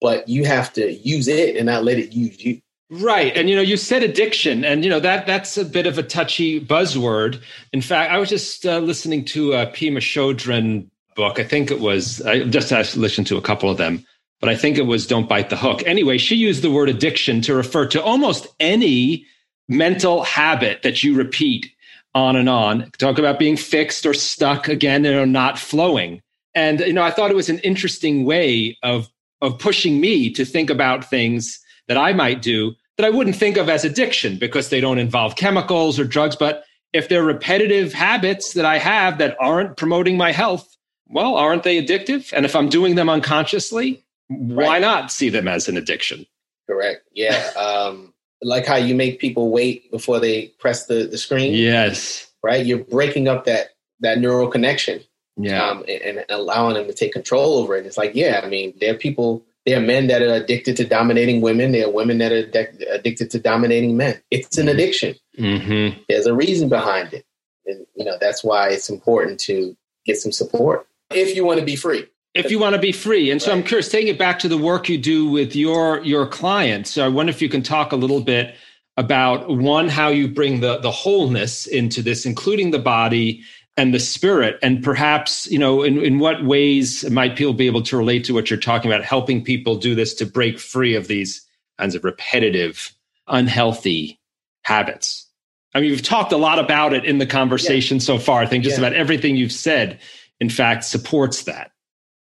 but 0.00 0.28
you 0.28 0.44
have 0.44 0.72
to 0.74 0.92
use 0.92 1.28
it 1.28 1.56
and 1.56 1.66
not 1.66 1.84
let 1.84 1.98
it 1.98 2.12
use 2.12 2.42
you. 2.44 2.60
Right. 2.88 3.36
And 3.36 3.50
you 3.50 3.56
know, 3.56 3.62
you 3.62 3.76
said 3.76 4.04
addiction 4.04 4.64
and 4.64 4.84
you 4.84 4.90
know 4.90 5.00
that 5.00 5.26
that's 5.26 5.58
a 5.58 5.64
bit 5.64 5.86
of 5.86 5.98
a 5.98 6.04
touchy 6.04 6.60
buzzword. 6.60 7.40
In 7.72 7.82
fact, 7.82 8.12
I 8.12 8.18
was 8.18 8.28
just 8.28 8.64
uh, 8.64 8.78
listening 8.78 9.24
to 9.26 9.54
a 9.54 9.66
Pema 9.66 9.98
Chodron 9.98 10.88
book. 11.16 11.40
I 11.40 11.44
think 11.44 11.72
it 11.72 11.80
was 11.80 12.22
I 12.22 12.44
just 12.44 12.96
listened 12.96 13.26
to 13.26 13.36
a 13.36 13.42
couple 13.42 13.68
of 13.68 13.76
them 13.76 14.04
but 14.40 14.48
I 14.48 14.56
think 14.56 14.78
it 14.78 14.86
was 14.86 15.06
Don't 15.06 15.28
Bite 15.28 15.50
the 15.50 15.56
Hook. 15.56 15.82
Anyway, 15.86 16.18
she 16.18 16.36
used 16.36 16.62
the 16.62 16.70
word 16.70 16.88
addiction 16.88 17.40
to 17.42 17.54
refer 17.54 17.86
to 17.88 18.02
almost 18.02 18.46
any 18.60 19.26
mental 19.68 20.22
habit 20.22 20.82
that 20.82 21.02
you 21.02 21.14
repeat 21.14 21.70
on 22.14 22.36
and 22.36 22.48
on. 22.48 22.90
Talk 22.98 23.18
about 23.18 23.38
being 23.38 23.56
fixed 23.56 24.06
or 24.06 24.14
stuck 24.14 24.68
again 24.68 25.04
and 25.04 25.16
or 25.16 25.26
not 25.26 25.58
flowing. 25.58 26.22
And 26.54 26.80
you 26.80 26.92
know, 26.92 27.02
I 27.02 27.10
thought 27.10 27.30
it 27.30 27.36
was 27.36 27.50
an 27.50 27.58
interesting 27.60 28.24
way 28.24 28.78
of 28.82 29.08
of 29.42 29.58
pushing 29.58 30.00
me 30.00 30.30
to 30.32 30.44
think 30.44 30.70
about 30.70 31.08
things 31.08 31.60
that 31.88 31.98
I 31.98 32.14
might 32.14 32.40
do 32.40 32.74
that 32.96 33.04
I 33.04 33.10
wouldn't 33.10 33.36
think 33.36 33.58
of 33.58 33.68
as 33.68 33.84
addiction 33.84 34.38
because 34.38 34.70
they 34.70 34.80
don't 34.80 34.98
involve 34.98 35.36
chemicals 35.36 36.00
or 36.00 36.04
drugs. 36.04 36.36
But 36.36 36.64
if 36.94 37.08
they're 37.08 37.22
repetitive 37.22 37.92
habits 37.92 38.54
that 38.54 38.64
I 38.64 38.78
have 38.78 39.18
that 39.18 39.36
aren't 39.38 39.76
promoting 39.76 40.16
my 40.16 40.32
health, 40.32 40.76
well, 41.06 41.36
aren't 41.36 41.62
they 41.62 41.84
addictive? 41.84 42.32
And 42.32 42.46
if 42.46 42.56
I'm 42.56 42.70
doing 42.70 42.94
them 42.94 43.10
unconsciously, 43.10 44.05
right. 44.30 44.66
why 44.66 44.78
not 44.78 45.10
see 45.10 45.28
them 45.28 45.48
as 45.48 45.68
an 45.68 45.76
addiction? 45.76 46.26
Correct. 46.68 47.02
Yeah. 47.12 47.50
Um, 47.56 48.12
like 48.42 48.66
how 48.66 48.76
you 48.76 48.94
make 48.94 49.18
people 49.18 49.50
wait 49.50 49.90
before 49.90 50.20
they 50.20 50.48
press 50.58 50.86
the, 50.86 51.06
the 51.06 51.16
screen. 51.16 51.54
Yes. 51.54 52.30
Right. 52.42 52.64
You're 52.64 52.84
breaking 52.84 53.28
up 53.28 53.46
that 53.46 53.70
that 54.00 54.18
neural 54.18 54.48
connection. 54.48 55.00
Yeah. 55.36 55.64
Um, 55.64 55.84
and, 55.88 56.18
and, 56.18 56.24
allowing 56.28 56.74
them 56.74 56.86
to 56.86 56.94
take 56.94 57.12
control 57.12 57.58
over 57.58 57.76
it. 57.76 57.86
It's 57.86 57.98
like, 57.98 58.14
yeah, 58.14 58.40
I 58.42 58.48
mean, 58.48 58.74
there 58.80 58.94
are 58.94 58.98
people, 58.98 59.44
there 59.66 59.78
are 59.78 59.82
men 59.82 60.06
that 60.06 60.22
are 60.22 60.32
addicted 60.32 60.76
to 60.78 60.84
dominating 60.86 61.42
women. 61.42 61.72
There 61.72 61.86
are 61.86 61.90
women 61.90 62.18
that 62.18 62.32
are 62.32 62.48
addicted 62.90 63.30
to 63.32 63.38
dominating 63.38 63.96
men. 63.96 64.20
It's 64.30 64.56
an 64.56 64.68
addiction. 64.68 65.14
Mm-hmm. 65.38 66.00
There's 66.08 66.26
a 66.26 66.34
reason 66.34 66.70
behind 66.70 67.12
it. 67.12 67.26
And, 67.66 67.86
you 67.94 68.04
know, 68.04 68.16
that's 68.18 68.42
why 68.42 68.70
it's 68.70 68.88
important 68.88 69.40
to 69.40 69.76
get 70.06 70.16
some 70.18 70.32
support 70.32 70.86
if 71.10 71.36
you 71.36 71.44
want 71.44 71.60
to 71.60 71.66
be 71.66 71.76
free 71.76 72.06
if 72.36 72.50
you 72.50 72.58
want 72.58 72.74
to 72.74 72.80
be 72.80 72.92
free. 72.92 73.30
And 73.30 73.40
so 73.40 73.50
right. 73.50 73.58
I'm 73.58 73.64
curious, 73.64 73.88
taking 73.88 74.08
it 74.08 74.18
back 74.18 74.38
to 74.40 74.48
the 74.48 74.58
work 74.58 74.88
you 74.88 74.98
do 74.98 75.28
with 75.28 75.56
your 75.56 76.04
your 76.04 76.26
clients. 76.26 76.90
So 76.90 77.04
I 77.04 77.08
wonder 77.08 77.30
if 77.30 77.40
you 77.40 77.48
can 77.48 77.62
talk 77.62 77.92
a 77.92 77.96
little 77.96 78.20
bit 78.20 78.54
about 78.96 79.48
one, 79.48 79.88
how 79.88 80.08
you 80.08 80.28
bring 80.28 80.60
the 80.60 80.78
the 80.78 80.90
wholeness 80.90 81.66
into 81.66 82.02
this, 82.02 82.26
including 82.26 82.70
the 82.70 82.78
body 82.78 83.42
and 83.76 83.92
the 83.92 83.98
spirit, 83.98 84.58
and 84.62 84.82
perhaps 84.82 85.46
you 85.50 85.58
know 85.58 85.82
in, 85.82 85.98
in 85.98 86.18
what 86.18 86.44
ways 86.44 87.08
might 87.10 87.36
people 87.36 87.54
be 87.54 87.66
able 87.66 87.82
to 87.82 87.96
relate 87.96 88.24
to 88.24 88.34
what 88.34 88.50
you're 88.50 88.58
talking 88.58 88.90
about, 88.90 89.04
helping 89.04 89.42
people 89.42 89.76
do 89.76 89.94
this 89.94 90.14
to 90.14 90.26
break 90.26 90.58
free 90.58 90.94
of 90.94 91.08
these 91.08 91.46
kinds 91.78 91.94
of 91.94 92.04
repetitive, 92.04 92.92
unhealthy 93.28 94.18
habits. 94.62 95.26
I 95.74 95.80
mean, 95.80 95.90
you've 95.90 96.02
talked 96.02 96.32
a 96.32 96.38
lot 96.38 96.58
about 96.58 96.94
it 96.94 97.04
in 97.04 97.18
the 97.18 97.26
conversation 97.26 97.98
yeah. 97.98 98.02
so 98.02 98.18
far. 98.18 98.40
I 98.40 98.46
think 98.46 98.64
just 98.64 98.78
yeah. 98.78 98.86
about 98.86 98.96
everything 98.96 99.36
you've 99.36 99.52
said, 99.52 100.00
in 100.40 100.48
fact, 100.48 100.84
supports 100.84 101.42
that. 101.42 101.70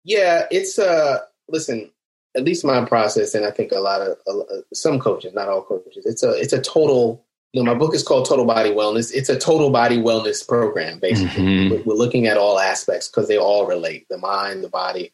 Yeah, 0.10 0.48
it's 0.50 0.80
uh 0.80 1.20
listen, 1.48 1.92
at 2.36 2.44
least 2.44 2.66
my 2.66 2.84
process, 2.84 3.36
and 3.36 3.46
I 3.46 3.52
think 3.52 3.72
a 3.72 3.80
lot 3.80 4.02
of 4.02 4.18
uh, 4.28 4.62
some 4.74 5.00
coaches, 5.00 5.36
not 5.36 5.48
all 5.48 5.62
coaches, 5.62 6.04
it's 6.06 6.24
a 6.24 6.32
it's 6.32 6.52
a 6.52 6.62
total. 6.62 7.24
You 7.54 7.64
know, 7.64 7.74
my 7.74 7.80
book 7.80 7.96
is 7.96 8.04
called 8.04 8.28
Total 8.28 8.46
Body 8.46 8.72
Wellness. 8.72 9.12
It's 9.14 9.30
a 9.30 9.38
total 9.38 9.72
body 9.72 9.98
wellness 9.98 10.48
program. 10.48 11.00
Basically, 11.00 11.44
mm-hmm. 11.44 11.88
we're 11.88 11.96
looking 11.96 12.28
at 12.28 12.38
all 12.38 12.60
aspects 12.60 13.08
because 13.08 13.28
they 13.28 13.38
all 13.38 13.68
relate: 13.68 14.08
the 14.10 14.18
mind, 14.18 14.64
the 14.64 14.70
body. 14.70 15.12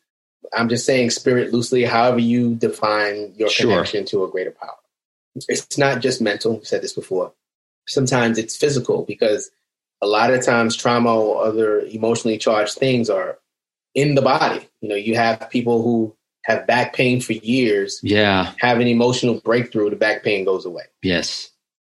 I'm 0.53 0.69
just 0.69 0.85
saying 0.85 1.09
spirit 1.09 1.51
loosely. 1.51 1.83
However, 1.83 2.19
you 2.19 2.55
define 2.55 3.33
your 3.35 3.49
sure. 3.49 3.71
connection 3.71 4.05
to 4.05 4.23
a 4.23 4.29
greater 4.29 4.51
power. 4.51 4.77
It's 5.49 5.77
not 5.77 6.01
just 6.01 6.21
mental. 6.21 6.57
I've 6.57 6.67
said 6.67 6.81
this 6.81 6.93
before. 6.93 7.33
Sometimes 7.85 8.37
it's 8.37 8.55
physical 8.55 9.03
because 9.03 9.51
a 10.01 10.07
lot 10.07 10.33
of 10.33 10.45
times 10.45 10.77
trauma 10.77 11.13
or 11.13 11.43
other 11.45 11.81
emotionally 11.81 12.37
charged 12.37 12.75
things 12.75 13.09
are 13.09 13.39
in 13.95 14.13
the 14.13 14.21
body. 14.21 14.67
You 14.81 14.89
know, 14.89 14.95
you 14.95 15.15
have 15.15 15.49
people 15.49 15.81
who 15.81 16.15
have 16.43 16.67
back 16.67 16.93
pain 16.93 17.21
for 17.21 17.33
years. 17.33 17.99
Yeah. 18.03 18.53
Have 18.59 18.79
an 18.79 18.87
emotional 18.87 19.39
breakthrough, 19.39 19.89
the 19.89 19.95
back 19.95 20.23
pain 20.23 20.45
goes 20.45 20.65
away. 20.65 20.83
Yes. 21.01 21.49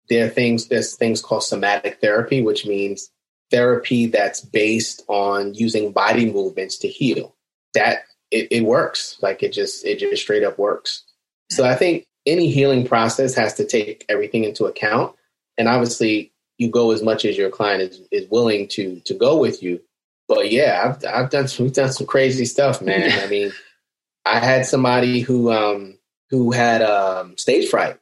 There 0.09 0.25
are 0.25 0.29
things, 0.29 0.67
there's 0.67 0.95
things 0.95 1.21
called 1.21 1.43
somatic 1.43 1.99
therapy, 2.01 2.41
which 2.41 2.65
means 2.65 3.09
therapy 3.49 4.07
that's 4.07 4.41
based 4.41 5.03
on 5.07 5.55
using 5.55 5.91
body 5.91 6.31
movements 6.31 6.77
to 6.79 6.87
heal. 6.87 7.35
That 7.73 8.03
it, 8.29 8.49
it 8.51 8.65
works. 8.65 9.17
Like 9.21 9.41
it 9.41 9.53
just, 9.53 9.85
it 9.85 9.97
just 9.97 10.21
straight 10.21 10.43
up 10.43 10.59
works. 10.59 11.03
So 11.49 11.63
I 11.65 11.75
think 11.75 12.05
any 12.25 12.51
healing 12.51 12.85
process 12.85 13.33
has 13.35 13.55
to 13.55 13.65
take 13.65 14.05
everything 14.09 14.43
into 14.43 14.65
account. 14.65 15.15
And 15.57 15.67
obviously 15.67 16.31
you 16.57 16.69
go 16.69 16.91
as 16.91 17.01
much 17.01 17.25
as 17.25 17.37
your 17.37 17.49
client 17.49 17.81
is, 17.81 18.01
is 18.11 18.29
willing 18.29 18.67
to 18.69 18.99
to 19.01 19.13
go 19.13 19.37
with 19.37 19.63
you 19.63 19.81
but 20.27 20.51
yeah, 20.51 20.81
I've 20.85 21.05
I've 21.05 21.29
done 21.29 21.47
some, 21.47 21.65
we've 21.65 21.73
done 21.73 21.91
some 21.91 22.07
crazy 22.07 22.45
stuff, 22.45 22.81
man. 22.81 23.11
I 23.23 23.27
mean, 23.27 23.51
I 24.25 24.39
had 24.39 24.65
somebody 24.65 25.19
who 25.19 25.51
um 25.51 25.97
who 26.29 26.51
had 26.51 26.81
um 26.81 27.37
stage 27.37 27.69
fright. 27.69 27.97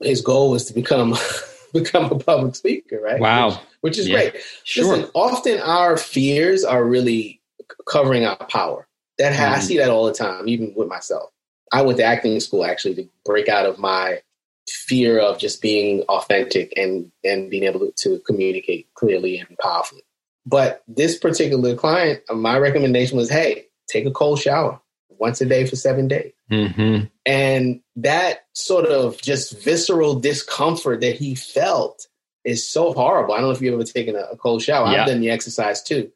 His 0.00 0.22
goal 0.22 0.50
was 0.50 0.64
to 0.66 0.74
become 0.74 1.16
become 1.72 2.06
a 2.06 2.18
public 2.18 2.54
speaker, 2.54 3.00
right? 3.00 3.20
Wow, 3.20 3.48
which, 3.48 3.58
which 3.80 3.98
is 3.98 4.08
yeah. 4.08 4.30
great. 4.30 4.42
Sure. 4.64 4.96
Listen, 4.96 5.10
often 5.14 5.60
our 5.60 5.96
fears 5.96 6.64
are 6.64 6.84
really 6.84 7.40
covering 7.86 8.24
our 8.24 8.36
power. 8.46 8.86
That 9.18 9.34
mm. 9.34 9.38
I 9.38 9.52
mm-hmm. 9.52 9.60
see 9.60 9.78
that 9.78 9.90
all 9.90 10.06
the 10.06 10.14
time, 10.14 10.48
even 10.48 10.72
with 10.74 10.88
myself. 10.88 11.30
I 11.72 11.82
went 11.82 11.98
to 11.98 12.04
acting 12.04 12.40
school 12.40 12.64
actually 12.64 12.96
to 12.96 13.08
break 13.24 13.48
out 13.48 13.66
of 13.66 13.78
my 13.78 14.22
fear 14.68 15.18
of 15.18 15.38
just 15.38 15.62
being 15.62 16.02
authentic 16.02 16.72
and 16.76 17.10
and 17.24 17.50
being 17.50 17.64
able 17.64 17.80
to, 17.80 17.92
to 17.92 18.18
communicate 18.20 18.92
clearly 18.94 19.38
and 19.38 19.56
powerfully. 19.58 20.02
But 20.46 20.82
this 20.88 21.18
particular 21.18 21.74
client, 21.74 22.22
my 22.34 22.58
recommendation 22.58 23.16
was, 23.16 23.30
hey, 23.30 23.66
take 23.88 24.06
a 24.06 24.10
cold 24.10 24.40
shower 24.40 24.80
once 25.08 25.40
a 25.40 25.46
day 25.46 25.66
for 25.66 25.76
seven 25.76 26.08
days. 26.08 26.32
Mm-hmm. 26.50 27.04
And 27.26 27.80
that 27.96 28.46
sort 28.54 28.86
of 28.86 29.20
just 29.20 29.62
visceral 29.62 30.18
discomfort 30.18 31.00
that 31.02 31.16
he 31.16 31.34
felt 31.34 32.06
is 32.44 32.66
so 32.66 32.92
horrible. 32.92 33.34
I 33.34 33.38
don't 33.38 33.48
know 33.48 33.52
if 33.52 33.60
you've 33.60 33.74
ever 33.74 33.84
taken 33.84 34.16
a, 34.16 34.20
a 34.32 34.36
cold 34.36 34.62
shower. 34.62 34.90
Yeah. 34.90 35.02
I've 35.02 35.08
done 35.08 35.20
the 35.20 35.30
exercise 35.30 35.82
too. 35.82 36.10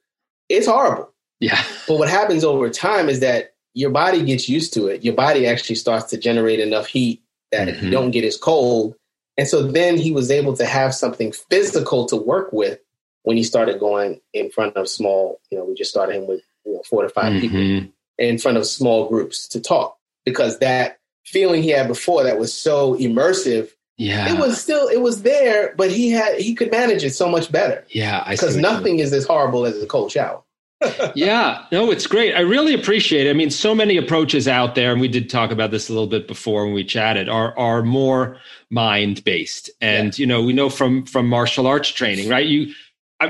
It's 0.49 0.67
horrible. 0.67 1.13
Yeah. 1.41 1.63
But 1.87 1.99
what 1.99 2.09
happens 2.09 2.45
over 2.45 2.71
time 2.71 3.11
is 3.11 3.21
that 3.21 3.55
your 3.75 3.91
body 3.91 4.25
gets 4.25 4.49
used 4.49 4.73
to 4.75 4.87
it. 4.87 5.05
Your 5.05 5.15
body 5.15 5.47
actually 5.47 5.77
starts 5.77 6.07
to 6.11 6.17
generate 6.17 6.61
enough 6.61 6.87
heat 6.87 7.23
that 7.53 7.69
mm-hmm. 7.69 7.85
you 7.85 7.91
don't 7.91 8.11
get 8.11 8.25
as 8.25 8.39
cold. 8.39 8.95
And 9.37 9.47
so 9.47 9.63
then 9.63 9.99
he 9.99 10.13
was 10.13 10.31
able 10.31 10.57
to 10.57 10.65
have 10.65 10.95
something 10.95 11.33
physical 11.33 12.07
to 12.07 12.17
work 12.17 12.53
with 12.53 12.79
when 13.25 13.37
he 13.37 13.43
started 13.43 13.81
going 13.81 14.21
in 14.33 14.51
front 14.51 14.77
of 14.77 14.89
small, 14.89 15.41
you 15.51 15.59
know, 15.59 15.65
we 15.65 15.75
just 15.75 15.91
started 15.91 16.17
him 16.17 16.27
with 16.27 16.43
you 16.65 16.75
know, 16.75 16.83
four 16.89 17.03
to 17.03 17.09
5 17.09 17.25
mm-hmm. 17.25 17.41
people 17.41 17.93
in 18.19 18.39
front 18.39 18.57
of 18.57 18.67
small 18.67 19.09
groups 19.09 19.49
to 19.49 19.61
talk 19.61 19.99
because 20.25 20.59
that 20.61 20.99
feeling 21.25 21.63
he 21.63 21.71
had 21.71 21.89
before 21.89 22.25
that 22.25 22.39
was 22.39 22.55
so 22.55 22.95
immersive. 22.97 23.71
Yeah, 23.97 24.33
it 24.33 24.39
was 24.39 24.61
still 24.61 24.89
it 24.89 25.01
was 25.01 25.23
there, 25.23 25.73
but 25.77 25.91
he 25.91 26.11
had 26.11 26.41
he 26.41 26.55
could 26.55 26.71
manage 26.73 27.05
it 27.05 27.13
so 27.13 27.29
much 27.29 27.53
better. 27.53 27.85
Yeah, 27.91 28.29
because 28.29 28.57
nothing 28.57 28.99
is 28.99 29.13
as 29.13 29.25
horrible 29.25 29.67
as 29.67 29.81
a 29.81 29.87
cold 29.87 30.11
shower. 30.11 30.43
yeah, 31.15 31.65
no, 31.71 31.93
it's 31.93 32.09
great. 32.09 32.35
I 32.35 32.41
really 32.41 32.75
appreciate 32.75 33.29
it. 33.29 33.31
I 33.31 33.35
mean, 33.35 33.51
so 33.51 33.73
many 33.73 33.97
approaches 33.97 34.49
out 34.49 34.75
there, 34.75 34.91
and 34.91 35.01
we 35.01 35.07
did 35.07 35.31
talk 35.31 35.53
about 35.53 35.71
this 35.71 35.89
a 35.89 35.93
little 35.93 36.09
bit 36.09 36.27
before 36.27 36.65
when 36.65 36.75
we 36.75 36.85
chatted, 36.85 37.29
are 37.29 37.57
are 37.57 37.83
more 37.83 38.39
mind 38.69 39.23
based. 39.23 39.71
And 39.81 40.19
yeah. 40.19 40.23
you 40.23 40.27
know, 40.27 40.43
we 40.43 40.53
know 40.53 40.71
from 40.71 41.07
from 41.07 41.29
martial 41.29 41.69
arts 41.69 41.89
training, 41.89 42.29
right? 42.29 42.47
You 42.47 42.75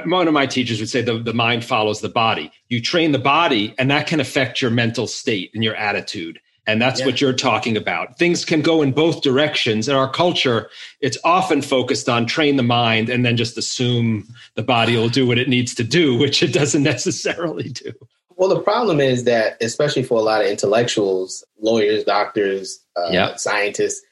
one 0.06 0.28
of 0.28 0.34
my 0.34 0.46
teachers 0.46 0.80
would 0.80 0.88
say 0.88 1.02
the, 1.02 1.18
the 1.18 1.34
mind 1.34 1.64
follows 1.64 2.00
the 2.00 2.08
body. 2.08 2.50
You 2.68 2.80
train 2.80 3.12
the 3.12 3.18
body, 3.18 3.74
and 3.78 3.90
that 3.90 4.06
can 4.06 4.20
affect 4.20 4.62
your 4.62 4.70
mental 4.70 5.06
state 5.06 5.50
and 5.54 5.62
your 5.62 5.74
attitude. 5.74 6.40
And 6.66 6.80
that's 6.80 7.00
yeah. 7.00 7.06
what 7.06 7.20
you're 7.20 7.34
talking 7.34 7.76
about. 7.76 8.16
Things 8.18 8.44
can 8.44 8.62
go 8.62 8.80
in 8.80 8.92
both 8.92 9.20
directions. 9.20 9.86
In 9.86 9.94
our 9.94 10.10
culture, 10.10 10.70
it's 11.00 11.18
often 11.22 11.60
focused 11.60 12.08
on 12.08 12.24
train 12.24 12.56
the 12.56 12.62
mind 12.62 13.10
and 13.10 13.24
then 13.24 13.36
just 13.36 13.58
assume 13.58 14.26
the 14.54 14.62
body 14.62 14.96
will 14.96 15.10
do 15.10 15.26
what 15.26 15.38
it 15.38 15.48
needs 15.48 15.74
to 15.74 15.84
do, 15.84 16.16
which 16.18 16.42
it 16.42 16.52
doesn't 16.52 16.82
necessarily 16.82 17.68
do. 17.68 17.92
Well, 18.36 18.48
the 18.48 18.60
problem 18.60 18.98
is 18.98 19.24
that, 19.24 19.62
especially 19.62 20.02
for 20.02 20.18
a 20.18 20.22
lot 20.22 20.40
of 20.40 20.48
intellectuals, 20.48 21.44
lawyers, 21.60 22.02
doctors, 22.04 22.80
uh, 22.96 23.10
yep. 23.12 23.38
scientists, 23.38 24.02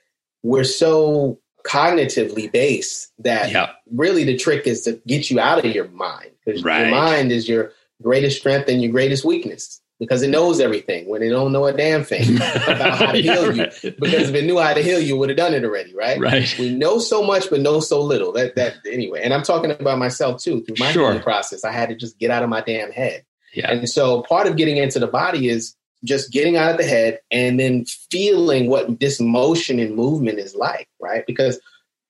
we're 0.42 0.64
so 0.64 1.40
cognitively 1.66 2.50
based 2.50 3.12
that 3.18 3.50
yep. 3.50 3.76
really 3.92 4.24
the 4.24 4.36
trick 4.36 4.66
is 4.66 4.82
to 4.82 5.00
get 5.06 5.30
you 5.30 5.40
out 5.40 5.64
of 5.64 5.74
your 5.74 5.88
mind 5.88 6.30
because 6.44 6.62
right. 6.62 6.82
your 6.82 6.90
mind 6.90 7.32
is 7.32 7.48
your 7.48 7.72
greatest 8.02 8.38
strength 8.38 8.68
and 8.68 8.82
your 8.82 8.90
greatest 8.90 9.24
weakness 9.24 9.80
because 10.02 10.22
it 10.22 10.30
knows 10.30 10.58
everything 10.58 11.08
when 11.08 11.22
it 11.22 11.28
don't 11.28 11.52
know 11.52 11.64
a 11.66 11.72
damn 11.72 12.02
thing 12.02 12.36
about 12.36 12.98
how 12.98 13.12
to 13.12 13.22
yeah, 13.22 13.34
heal 13.34 13.56
you. 13.56 13.62
Right. 13.62 14.00
Because 14.00 14.30
if 14.30 14.34
it 14.34 14.44
knew 14.44 14.58
how 14.58 14.74
to 14.74 14.82
heal 14.82 14.98
you, 14.98 15.16
would 15.16 15.28
have 15.28 15.38
done 15.38 15.54
it 15.54 15.64
already, 15.64 15.94
right? 15.94 16.18
Right. 16.18 16.52
We 16.58 16.74
know 16.74 16.98
so 16.98 17.22
much, 17.22 17.48
but 17.48 17.60
know 17.60 17.78
so 17.78 18.00
little. 18.00 18.32
That 18.32 18.56
that 18.56 18.74
anyway. 18.84 19.22
And 19.22 19.32
I'm 19.32 19.44
talking 19.44 19.70
about 19.70 19.98
myself 19.98 20.42
too. 20.42 20.64
Through 20.64 20.76
my 20.80 20.90
sure. 20.90 21.06
healing 21.06 21.22
process, 21.22 21.64
I 21.64 21.70
had 21.70 21.88
to 21.90 21.94
just 21.94 22.18
get 22.18 22.32
out 22.32 22.42
of 22.42 22.48
my 22.48 22.62
damn 22.62 22.90
head. 22.90 23.24
Yeah. 23.54 23.70
And 23.70 23.88
so 23.88 24.22
part 24.22 24.48
of 24.48 24.56
getting 24.56 24.76
into 24.76 24.98
the 24.98 25.06
body 25.06 25.48
is 25.48 25.76
just 26.04 26.32
getting 26.32 26.56
out 26.56 26.72
of 26.72 26.78
the 26.78 26.84
head 26.84 27.20
and 27.30 27.60
then 27.60 27.84
feeling 28.10 28.68
what 28.68 29.00
this 29.00 29.20
motion 29.20 29.78
and 29.78 29.94
movement 29.94 30.38
is 30.38 30.54
like, 30.54 30.88
right? 31.00 31.24
Because 31.26 31.60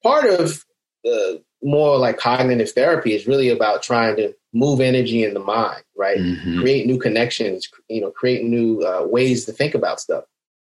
part 0.03 0.26
of 0.26 0.64
the 1.05 1.43
more 1.62 1.97
like 1.99 2.18
cognitive 2.18 2.70
therapy 2.72 3.14
is 3.14 3.26
really 3.26 3.49
about 3.49 3.82
trying 3.82 4.16
to 4.16 4.34
move 4.53 4.80
energy 4.80 5.24
in 5.24 5.34
the 5.34 5.40
mind, 5.40 5.82
right? 5.97 6.18
Mm-hmm. 6.18 6.61
Create 6.61 6.86
new 6.86 6.99
connections, 6.99 7.68
you 7.88 8.01
know, 8.01 8.11
create 8.11 8.45
new 8.45 8.80
uh, 8.82 9.07
ways 9.07 9.45
to 9.47 9.53
think 9.53 9.74
about 9.74 10.01
stuff. 10.01 10.24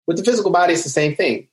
With 0.05 0.18
the 0.18 0.24
physical 0.24 0.51
body, 0.51 0.74
it's 0.74 0.84
the 0.84 0.89
same 0.89 1.15
thing. 1.15 1.47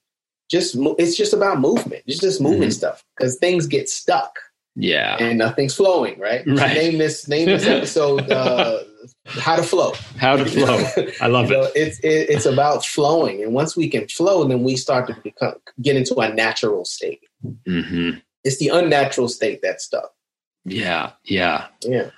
Just 0.50 0.76
it's 0.98 1.16
just 1.16 1.32
about 1.32 1.60
movement. 1.60 2.04
It's 2.06 2.20
just 2.20 2.40
moving 2.40 2.62
mm-hmm. 2.62 2.70
stuff 2.70 3.02
because 3.16 3.36
things 3.38 3.66
get 3.66 3.88
stuck. 3.88 4.38
Yeah. 4.76 5.16
And 5.20 5.38
nothing's 5.38 5.74
flowing, 5.74 6.18
right? 6.18 6.42
Right. 6.46 6.58
So 6.76 6.80
name 6.82 6.98
this 6.98 7.28
name 7.28 7.46
this 7.46 7.66
episode 7.66 8.30
uh, 8.30 8.80
how 9.26 9.56
to 9.56 9.62
flow. 9.62 9.92
How 10.18 10.36
to 10.36 10.44
flow. 10.46 10.84
I 11.20 11.28
love 11.28 11.46
You 11.50 11.56
know, 11.56 11.62
it. 11.64 11.72
it's 11.76 11.98
it, 12.00 12.30
it's 12.30 12.46
about 12.46 12.84
flowing, 12.84 13.42
and 13.42 13.52
once 13.54 13.76
we 13.76 13.88
can 13.88 14.08
flow, 14.08 14.44
then 14.44 14.62
we 14.64 14.76
start 14.76 15.06
to 15.08 15.16
become 15.22 15.54
get 15.82 15.96
into 15.96 16.16
a 16.16 16.32
natural 16.32 16.84
state. 16.84 17.20
hmm 17.66 18.12
It's 18.44 18.58
the 18.58 18.68
unnatural 18.68 19.28
state 19.28 19.60
that's 19.62 19.84
stuff. 19.84 20.06
Yeah. 20.64 21.10
Yeah. 21.24 21.66
Yeah, 21.82 22.08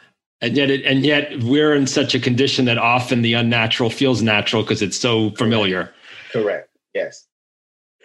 And 0.40 0.56
yet, 0.56 0.70
it, 0.70 0.84
and 0.84 1.04
yet, 1.04 1.42
we're 1.42 1.74
in 1.74 1.88
such 1.88 2.14
a 2.14 2.20
condition 2.20 2.64
that 2.66 2.78
often 2.78 3.22
the 3.22 3.32
unnatural 3.34 3.90
feels 3.90 4.22
natural 4.22 4.62
because 4.62 4.82
it's 4.82 4.96
so 4.96 5.30
familiar. 5.32 5.92
correct. 6.32 6.68
Yes. 6.94 7.26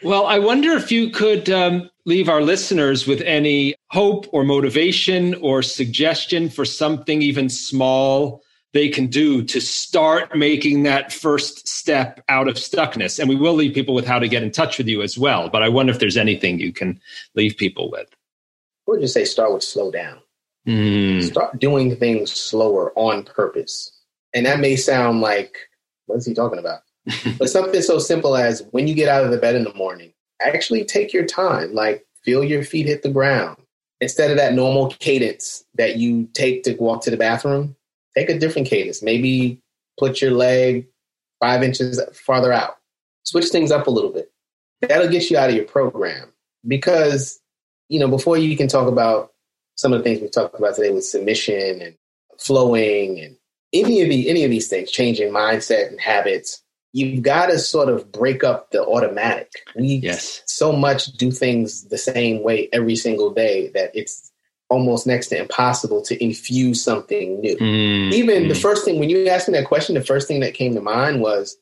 Well, 0.04 0.26
I 0.26 0.40
wonder 0.40 0.72
if 0.72 0.92
you 0.92 1.12
could 1.12 1.48
um, 1.52 1.91
leave 2.06 2.30
our 2.30 2.42
listeners 2.42 3.08
with 3.08 3.22
any 3.22 3.76
hope 3.90 4.28
or 4.32 4.44
motivation 4.44 5.36
or 5.36 5.62
suggestion 5.62 6.50
for 6.50 6.66
something 6.66 7.22
even 7.22 7.50
small 7.50 8.42
they 8.74 8.88
can 8.88 9.08
do 9.08 9.44
to 9.44 9.60
start 9.60 10.36
making 10.36 10.84
that 10.84 11.12
first 11.12 11.68
step 11.68 12.24
out 12.30 12.48
of 12.48 12.56
stuckness. 12.56 13.20
And 13.20 13.28
we 13.28 13.36
will 13.36 13.54
leave 13.54 13.74
people 13.74 13.94
with 13.94 14.06
how 14.06 14.18
to 14.18 14.30
get 14.30 14.44
in 14.44 14.52
touch 14.52 14.78
with 14.78 14.88
you 14.88 15.02
as 15.02 15.18
well. 15.18 15.50
But 15.50 15.62
I 15.62 15.70
wonder 15.70 15.92
if 15.92 16.00
there's 16.00 16.18
anything 16.18 16.60
you 16.60 16.72
can 16.72 17.00
leave 17.36 17.58
people 17.58 17.92
with. 17.92 18.08
We'll 18.88 19.02
just 19.02 19.14
say 19.14 19.26
start 19.26 19.54
with 19.54 19.64
slow 19.64 19.92
down. 19.92 20.20
Mm, 20.68 21.24
Start 21.24 21.60
doing 21.60 21.96
things 21.96 22.32
slower 22.32 22.94
on 22.96 23.24
purpose. 23.24 23.92
And 24.34 24.46
that 24.46 24.60
may 24.60 24.76
sound 24.76 25.22
like, 25.22 25.58
what 26.06 26.18
is 26.18 26.26
he 26.26 26.34
talking 26.34 26.60
about? 26.60 26.82
but 27.38 27.50
something 27.50 27.82
so 27.82 28.00
simple 28.00 28.38
as 28.38 28.64
when 28.72 28.88
you 28.88 28.94
get 28.94 29.10
out 29.10 29.26
of 29.26 29.32
the 29.32 29.38
bed 29.38 29.56
in 29.56 29.64
the 29.64 29.74
morning, 29.74 30.14
actually 30.44 30.86
take 30.86 31.14
your 31.14 31.26
time, 31.26 31.74
like 31.74 32.06
feel 32.24 32.44
your 32.44 32.64
feet 32.64 32.88
hit 32.88 33.04
the 33.04 33.10
ground. 33.10 33.58
Instead 34.00 34.32
of 34.32 34.38
that 34.38 34.54
normal 34.54 34.90
cadence 35.00 35.64
that 35.76 35.98
you 35.98 36.28
take 36.34 36.64
to 36.64 36.74
walk 36.76 37.04
to 37.04 37.12
the 37.12 37.18
bathroom, 37.18 37.76
take 38.18 38.30
a 38.30 38.40
different 38.40 38.68
cadence. 38.68 39.04
Maybe 39.04 39.62
put 40.00 40.22
your 40.22 40.32
leg 40.32 40.88
five 41.40 41.62
inches 41.64 42.02
farther 42.14 42.52
out. 42.52 42.78
Switch 43.24 43.50
things 43.50 43.72
up 43.72 43.88
a 43.88 43.92
little 43.92 44.12
bit. 44.12 44.32
That'll 44.82 45.10
get 45.10 45.30
you 45.30 45.38
out 45.38 45.50
of 45.50 45.56
your 45.56 45.66
program 45.66 46.30
because, 46.68 47.40
you 47.90 48.00
know, 48.00 48.08
before 48.08 48.38
you 48.38 48.58
can 48.58 48.68
talk 48.68 48.88
about 48.88 49.32
some 49.76 49.94
of 49.94 50.00
the 50.00 50.04
things 50.04 50.22
we 50.22 50.30
talked 50.30 50.58
about 50.58 50.76
today 50.76 50.92
with 50.92 51.06
submission 51.06 51.82
and 51.82 51.96
flowing 52.40 53.20
and 53.20 53.38
any 53.74 54.02
of 54.02 54.10
the 54.10 54.30
any 54.30 54.44
of 54.44 54.50
these 54.50 54.68
things, 54.68 54.92
changing 54.92 55.32
mindset 55.32 55.88
and 55.90 56.00
habits, 56.00 56.64
you've 56.94 57.24
got 57.24 57.48
to 57.48 57.60
sort 57.60 57.90
of 57.90 58.12
break 58.12 58.44
up 58.44 58.72
the 58.72 58.84
automatic. 58.84 59.52
We 59.76 59.96
yes. 59.96 60.44
so 60.46 60.72
much 60.74 61.06
do 61.14 61.32
things 61.32 61.86
the 61.86 61.98
same 61.98 62.44
way 62.44 62.70
every 62.74 62.96
single 62.96 63.32
day 63.32 63.70
that 63.70 63.92
it's 63.94 64.32
almost 64.70 65.06
next 65.06 65.28
to 65.28 65.38
impossible 65.38 66.02
to 66.04 66.24
infuse 66.24 66.82
something 66.84 67.40
new. 67.42 67.58
Mm, 67.58 68.14
Even 68.14 68.48
the 68.48 68.54
mm. 68.54 68.62
first 68.62 68.86
thing 68.86 69.00
when 69.00 69.10
you 69.10 69.28
asked 69.28 69.48
me 69.50 69.58
that 69.58 69.68
question, 69.68 69.96
the 69.96 70.04
first 70.04 70.28
thing 70.28 70.40
that 70.42 70.54
came 70.54 70.74
to 70.76 70.82
mind 70.82 71.22
was 71.22 71.58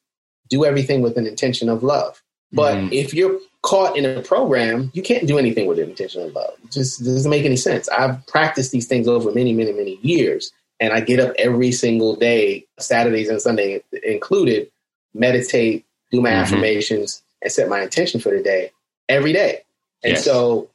do 0.47 0.65
everything 0.65 1.01
with 1.01 1.17
an 1.17 1.25
intention 1.25 1.69
of 1.69 1.83
love. 1.83 2.21
But 2.51 2.77
Mm. 2.77 2.91
if 2.93 3.13
you're 3.13 3.39
caught 3.61 3.97
in 3.97 4.05
a 4.05 4.21
program, 4.21 4.89
you 4.93 5.01
can't 5.01 5.27
do 5.27 5.37
anything 5.37 5.67
with 5.67 5.79
an 5.79 5.89
intention 5.89 6.23
of 6.23 6.33
love. 6.33 6.53
It 6.63 6.71
just 6.71 7.03
doesn't 7.03 7.29
make 7.29 7.45
any 7.45 7.57
sense. 7.57 7.87
I've 7.89 8.25
practiced 8.27 8.71
these 8.71 8.87
things 8.87 9.07
over 9.07 9.31
many, 9.31 9.53
many, 9.53 9.71
many 9.73 9.99
years. 10.01 10.51
And 10.79 10.93
I 10.93 11.01
get 11.01 11.19
up 11.19 11.33
every 11.37 11.71
single 11.71 12.15
day, 12.15 12.65
Saturdays 12.79 13.29
and 13.29 13.41
Sunday 13.41 13.81
included, 14.03 14.71
meditate, 15.13 15.85
do 16.11 16.21
my 16.21 16.31
Mhm. 16.31 16.41
affirmations, 16.41 17.21
and 17.41 17.51
set 17.51 17.69
my 17.69 17.81
intention 17.81 18.19
for 18.19 18.29
the 18.35 18.41
day 18.43 18.71
every 19.07 19.33
day. 19.33 19.61
And 20.03 20.13
Yes. 20.13 20.25
so, 20.25 20.69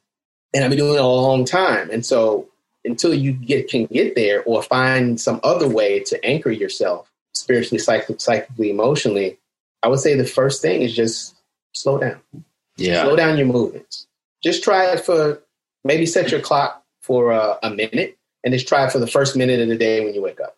and 0.53 0.63
I've 0.63 0.69
been 0.69 0.79
doing 0.79 0.95
it 0.95 1.01
a 1.01 1.05
long 1.07 1.45
time. 1.45 1.89
And 1.89 2.05
so, 2.05 2.47
until 2.83 3.13
you 3.13 3.31
get 3.33 3.67
can 3.69 3.85
get 3.87 4.15
there 4.15 4.43
or 4.43 4.61
find 4.61 5.19
some 5.19 5.39
other 5.43 5.67
way 5.67 5.99
to 6.01 6.23
anchor 6.23 6.51
yourself 6.51 7.11
spiritually, 7.33 7.79
psych- 7.79 8.19
psychically, 8.19 8.69
emotionally, 8.69 9.37
I 9.81 9.87
would 9.87 9.99
say 9.99 10.13
the 10.15 10.25
first 10.25 10.61
thing 10.61 10.81
is 10.83 10.95
just 10.95 11.35
slow 11.73 11.97
down. 11.97 12.21
Yeah. 12.77 13.03
Slow 13.03 13.15
down 13.15 13.37
your 13.37 13.47
movements. 13.47 14.07
Just 14.43 14.63
try 14.63 14.91
it 14.91 14.99
for 14.99 15.41
maybe 15.83 16.05
set 16.05 16.31
your 16.31 16.41
clock 16.41 16.83
for 17.01 17.31
uh, 17.33 17.57
a 17.63 17.69
minute 17.71 18.17
and 18.43 18.53
just 18.53 18.67
try 18.67 18.85
it 18.85 18.91
for 18.91 18.99
the 18.99 19.07
first 19.07 19.35
minute 19.35 19.59
of 19.59 19.67
the 19.67 19.75
day 19.75 20.03
when 20.03 20.13
you 20.13 20.21
wake 20.21 20.39
up. 20.39 20.54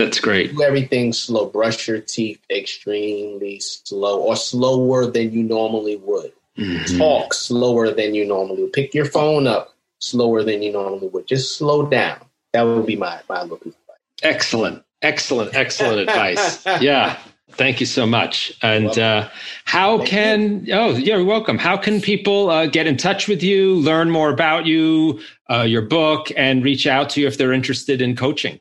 That's 0.00 0.18
great. 0.18 0.56
Do 0.56 0.62
everything 0.62 1.12
slow. 1.12 1.46
Brush 1.46 1.86
your 1.86 2.00
teeth 2.00 2.40
extremely 2.50 3.60
slow 3.60 4.20
or 4.20 4.34
slower 4.34 5.04
than 5.06 5.32
you 5.32 5.42
normally 5.42 5.96
would. 5.96 6.32
Mhm. 6.58 6.96
Talk 6.96 7.34
slower 7.34 7.92
than 7.92 8.14
you 8.14 8.24
normally 8.24 8.62
would. 8.62 8.72
Pick 8.72 8.94
your 8.94 9.04
phone 9.04 9.46
up 9.46 9.74
slower 9.98 10.42
than 10.42 10.62
you 10.62 10.72
normally 10.72 11.08
would. 11.08 11.26
Just 11.26 11.56
slow 11.56 11.86
down. 11.86 12.18
That 12.52 12.62
would 12.62 12.86
be 12.86 12.96
my, 12.96 13.20
my 13.28 13.42
little 13.42 13.58
piece 13.58 13.74
of 13.74 13.80
advice. 13.82 13.98
Excellent. 14.22 14.82
Excellent. 15.02 15.54
Excellent 15.54 16.00
advice. 16.08 16.64
Yeah. 16.80 17.18
Thank 17.52 17.80
you 17.80 17.86
so 17.86 18.06
much. 18.06 18.52
And 18.62 18.96
uh, 18.98 19.28
how 19.64 19.98
Thank 19.98 20.08
can, 20.08 20.66
oh, 20.72 20.90
you're 20.96 21.24
welcome. 21.24 21.58
How 21.58 21.76
can 21.76 22.00
people 22.00 22.48
uh, 22.48 22.66
get 22.66 22.86
in 22.86 22.96
touch 22.96 23.28
with 23.28 23.42
you, 23.42 23.74
learn 23.74 24.10
more 24.10 24.30
about 24.30 24.66
you, 24.66 25.20
uh, 25.50 25.62
your 25.62 25.82
book, 25.82 26.32
and 26.36 26.64
reach 26.64 26.86
out 26.86 27.10
to 27.10 27.20
you 27.20 27.26
if 27.26 27.36
they're 27.36 27.52
interested 27.52 28.00
in 28.00 28.16
coaching? 28.16 28.60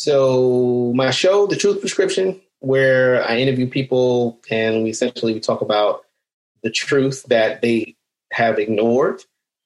So 0.00 0.92
my 0.94 1.10
show, 1.10 1.46
The 1.46 1.56
Truth 1.56 1.80
Prescription, 1.80 2.40
where 2.60 3.22
I 3.22 3.36
interview 3.36 3.68
people 3.68 4.40
and 4.50 4.82
we 4.82 4.88
essentially 4.88 5.34
we 5.34 5.40
talk 5.40 5.60
about 5.60 6.06
the 6.62 6.70
truth 6.70 7.24
that 7.24 7.60
they 7.60 7.96
have 8.32 8.58
ignored 8.58 9.22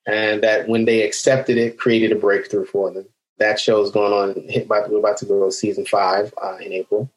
and 0.09 0.43
that 0.43 0.67
when 0.67 0.87
they 0.87 1.03
accepted 1.03 1.57
it, 1.57 1.79
created 1.79 2.11
a 2.11 2.17
breakthrough 2.17 2.65
for 2.65 2.91
them. 2.91 3.07
That 3.39 3.61
show 3.61 3.81
is 3.81 3.93
going 3.93 4.13
on. 4.13 4.49
Hit 4.49 4.67
by, 4.67 4.81
we're 4.89 4.99
about 4.99 5.19
to 5.19 5.25
go 5.25 5.45
to 5.45 5.53
season 5.53 5.87
five 5.87 6.35
uh, 6.43 6.57
in 6.57 6.73
April. 6.73 7.09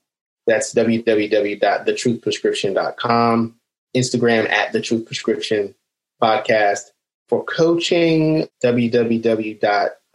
That's 0.45 0.72
www.thetruthprescription.com. 0.76 3.55
Instagram 3.95 4.47
at 4.47 4.74
The 4.74 4.82
Truth 4.82 5.07
Prescription 5.07 5.74
Podcast. 6.22 6.91
For 7.30 7.43
coaching, 7.45 8.47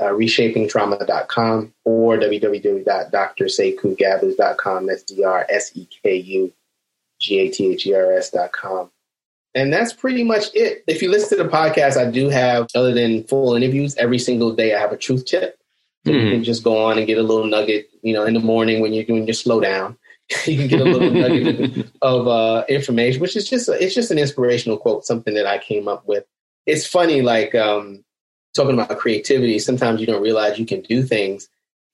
www.reshapingtrauma.com 0.01 1.75
or 1.85 2.17
www.drsekougathers.com. 2.19 4.87
That's 4.87 5.03
D-R-S-E-K-U 5.03 6.53
G-A-T-H-E-R-S.com. 7.21 8.91
And 9.55 9.71
that's 9.73 9.93
pretty 9.93 10.25
much 10.25 10.47
it. 10.55 10.83
If 10.87 11.03
you 11.03 11.11
listen 11.11 11.37
to 11.39 11.45
the 11.45 11.51
podcast, 11.51 11.97
I 11.99 12.11
do 12.11 12.29
have, 12.31 12.67
other 12.75 12.95
than 12.95 13.25
full 13.25 13.55
interviews, 13.55 13.95
every 13.97 14.19
single 14.19 14.55
day 14.55 14.75
I 14.75 14.81
have 14.81 14.93
a 14.93 14.97
truth 14.97 15.27
tip. 15.27 15.59
So 16.07 16.13
you 16.13 16.19
Mhm. 16.19 16.31
can 16.33 16.45
just 16.45 16.65
go 16.65 16.79
on 16.85 16.97
and 16.99 17.07
get 17.07 17.19
a 17.19 17.23
little 17.23 17.47
nugget, 17.47 17.89
you 18.03 18.13
know, 18.15 18.25
in 18.25 18.35
the 18.35 18.41
morning 18.41 18.81
when 18.81 18.93
you're 18.93 19.05
doing 19.05 19.25
your 19.27 19.35
slow 19.35 19.61
down. 19.61 19.97
you 20.47 20.57
can 20.57 20.67
get 20.69 20.81
a 20.81 20.85
little 20.85 21.11
nugget 21.13 21.87
of 22.01 22.27
uh, 22.27 22.65
information, 22.69 23.21
which 23.21 23.37
is 23.37 23.49
just 23.49 23.69
it's 23.69 23.95
just 23.95 24.11
an 24.11 24.19
inspirational 24.19 24.79
quote, 24.79 25.05
something 25.05 25.35
that 25.35 25.47
I 25.47 25.59
came 25.59 25.87
up 25.87 26.09
with. 26.09 26.25
It's 26.67 26.87
funny, 26.87 27.21
like 27.23 27.55
um, 27.55 28.03
talking 28.55 28.75
about 28.79 28.97
creativity. 28.99 29.59
Sometimes 29.59 30.01
you 30.01 30.07
don't 30.07 30.23
realize 30.23 30.59
you 30.59 30.67
can 30.67 30.81
do 30.83 31.03
things, 31.03 31.49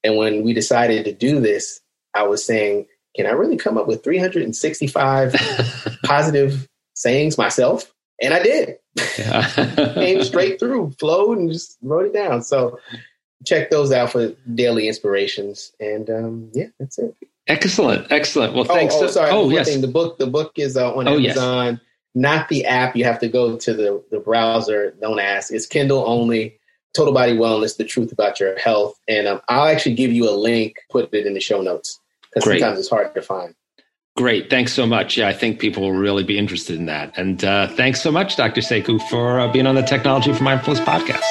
and 0.05 0.17
when 0.17 0.43
we 0.45 0.53
decided 0.53 1.05
to 1.05 1.13
do 1.13 1.41
this, 1.41 1.81
I 2.15 2.23
was 2.25 2.45
saying, 2.45 2.87
can 3.17 3.27
I 3.27 3.31
really 3.31 3.57
come 3.57 3.77
up 3.79 3.87
with 3.87 4.03
365 4.05 5.35
positive 6.05 6.69
sayings 6.95 7.37
myself? 7.39 7.93
And 8.21 8.35
I 8.35 8.43
did. 8.43 8.77
Came 9.95 10.23
straight 10.25 10.59
through, 10.61 10.93
flowed, 10.99 11.39
and 11.39 11.53
just 11.53 11.79
wrote 11.83 12.07
it 12.07 12.13
down. 12.13 12.43
So 12.43 12.79
check 13.47 13.71
those 13.71 13.93
out 13.93 14.11
for 14.11 14.33
daily 14.55 14.89
inspirations. 14.89 15.73
And 15.79 16.11
um, 16.11 16.51
yeah, 16.53 16.67
that's 16.81 16.99
it. 16.99 17.15
excellent. 17.47 18.11
Excellent. 18.11 18.55
Well, 18.55 18.67
Oh, 18.69 18.75
thanks. 18.75 18.95
oh, 18.97 19.03
so- 19.03 19.07
sorry. 19.13 19.31
Oh, 19.31 19.49
yes. 19.51 19.69
Thing. 19.69 19.81
The 19.83 19.89
book, 19.89 20.19
the 20.19 20.27
book 20.27 20.53
is 20.57 20.77
uh, 20.77 20.93
on 20.93 21.07
Oh, 21.07 21.17
yes. 21.17 21.37
Not 22.19 22.49
the 22.49 22.67
app. 22.67 22.97
You 22.97 23.05
have 23.05 23.21
to 23.21 23.29
go 23.29 23.57
to 23.57 23.75
the 23.75 24.03
the 24.11 24.19
browser. 24.19 24.93
Don't 25.01 25.21
ask. 25.21 25.53
It's 25.53 25.67
Kindle 25.67 26.03
only. 26.05 26.59
Total 26.97 27.15
Body 27.15 27.37
Wellness: 27.37 27.77
The 27.77 27.85
Truth 27.85 28.11
About 28.11 28.41
Your 28.41 28.59
Health. 28.59 28.99
And 29.07 29.29
um, 29.29 29.41
I'll 29.49 29.69
actually 29.69 29.95
give 29.95 30.13
you 30.13 30.29
a 30.29 30.35
link. 30.35 30.75
Put 30.91 31.15
it 31.15 31.27
in 31.27 31.35
the 31.35 31.41
show 31.41 31.63
notes 31.63 32.01
because 32.35 32.45
sometimes 32.45 32.81
it's 32.81 32.91
hard 32.91 33.15
to 33.15 33.23
find. 33.23 33.55
Great. 34.17 34.51
Thanks 34.51 34.73
so 34.73 34.85
much. 34.85 35.17
Yeah, 35.17 35.29
I 35.29 35.33
think 35.33 35.61
people 35.61 35.85
will 35.85 35.93
really 35.93 36.25
be 36.25 36.37
interested 36.37 36.77
in 36.77 36.87
that. 36.87 37.17
And 37.17 37.45
uh, 37.45 37.69
thanks 37.69 38.03
so 38.03 38.11
much, 38.11 38.35
Dr. 38.35 38.63
Sekou, 38.63 39.01
for 39.09 39.39
uh, 39.39 39.53
being 39.53 39.69
on 39.69 39.77
the 39.77 39.83
Technology 39.83 40.33
for 40.33 40.43
Mindfulness 40.43 40.81
podcast. 40.81 41.23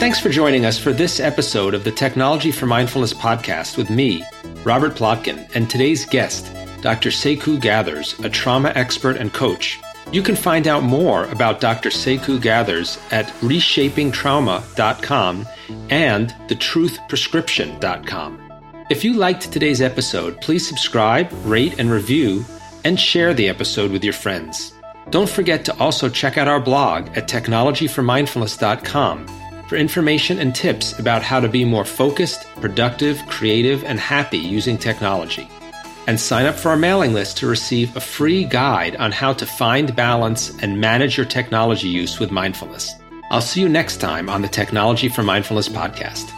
Thanks 0.00 0.18
for 0.18 0.30
joining 0.30 0.64
us 0.64 0.80
for 0.80 0.92
this 0.92 1.20
episode 1.20 1.72
of 1.72 1.84
the 1.84 1.92
Technology 1.92 2.50
for 2.50 2.66
Mindfulness 2.66 3.14
podcast 3.14 3.76
with 3.76 3.88
me, 3.88 4.24
Robert 4.64 4.94
Plotkin, 4.96 5.48
and 5.54 5.70
today's 5.70 6.04
guest, 6.04 6.50
Dr. 6.84 7.08
Sekou 7.08 7.58
Gathers, 7.58 8.14
a 8.20 8.28
trauma 8.28 8.70
expert 8.74 9.16
and 9.16 9.32
coach. 9.32 9.80
You 10.12 10.22
can 10.22 10.36
find 10.36 10.68
out 10.68 10.82
more 10.82 11.24
about 11.24 11.58
Dr. 11.58 11.88
Sekou 11.88 12.38
Gathers 12.42 12.98
at 13.10 13.24
reshapingtrauma.com 13.40 15.46
and 15.88 16.28
thetruthprescription.com. 16.46 18.52
If 18.90 19.02
you 19.02 19.14
liked 19.14 19.50
today's 19.50 19.80
episode, 19.80 20.38
please 20.42 20.68
subscribe, 20.68 21.32
rate, 21.46 21.78
and 21.78 21.90
review, 21.90 22.44
and 22.84 23.00
share 23.00 23.32
the 23.32 23.48
episode 23.48 23.90
with 23.90 24.04
your 24.04 24.12
friends. 24.12 24.74
Don't 25.08 25.30
forget 25.30 25.64
to 25.64 25.74
also 25.78 26.10
check 26.10 26.36
out 26.36 26.48
our 26.48 26.60
blog 26.60 27.06
at 27.16 27.28
technologyformindfulness.com 27.28 29.26
for 29.68 29.76
information 29.76 30.38
and 30.38 30.54
tips 30.54 30.98
about 30.98 31.22
how 31.22 31.40
to 31.40 31.48
be 31.48 31.64
more 31.64 31.86
focused, 31.86 32.46
productive, 32.56 33.24
creative, 33.26 33.82
and 33.84 33.98
happy 33.98 34.36
using 34.36 34.76
technology 34.76 35.48
and 36.06 36.18
sign 36.18 36.46
up 36.46 36.54
for 36.54 36.70
our 36.70 36.76
mailing 36.76 37.12
list 37.12 37.36
to 37.38 37.46
receive 37.46 37.96
a 37.96 38.00
free 38.00 38.44
guide 38.44 38.96
on 38.96 39.12
how 39.12 39.32
to 39.32 39.46
find 39.46 39.94
balance 39.96 40.56
and 40.60 40.80
manage 40.80 41.16
your 41.16 41.26
technology 41.26 41.88
use 41.88 42.18
with 42.18 42.30
mindfulness. 42.30 42.94
I'll 43.30 43.40
see 43.40 43.60
you 43.60 43.68
next 43.68 43.98
time 43.98 44.28
on 44.28 44.42
the 44.42 44.48
Technology 44.48 45.08
for 45.08 45.22
Mindfulness 45.22 45.68
podcast. 45.68 46.30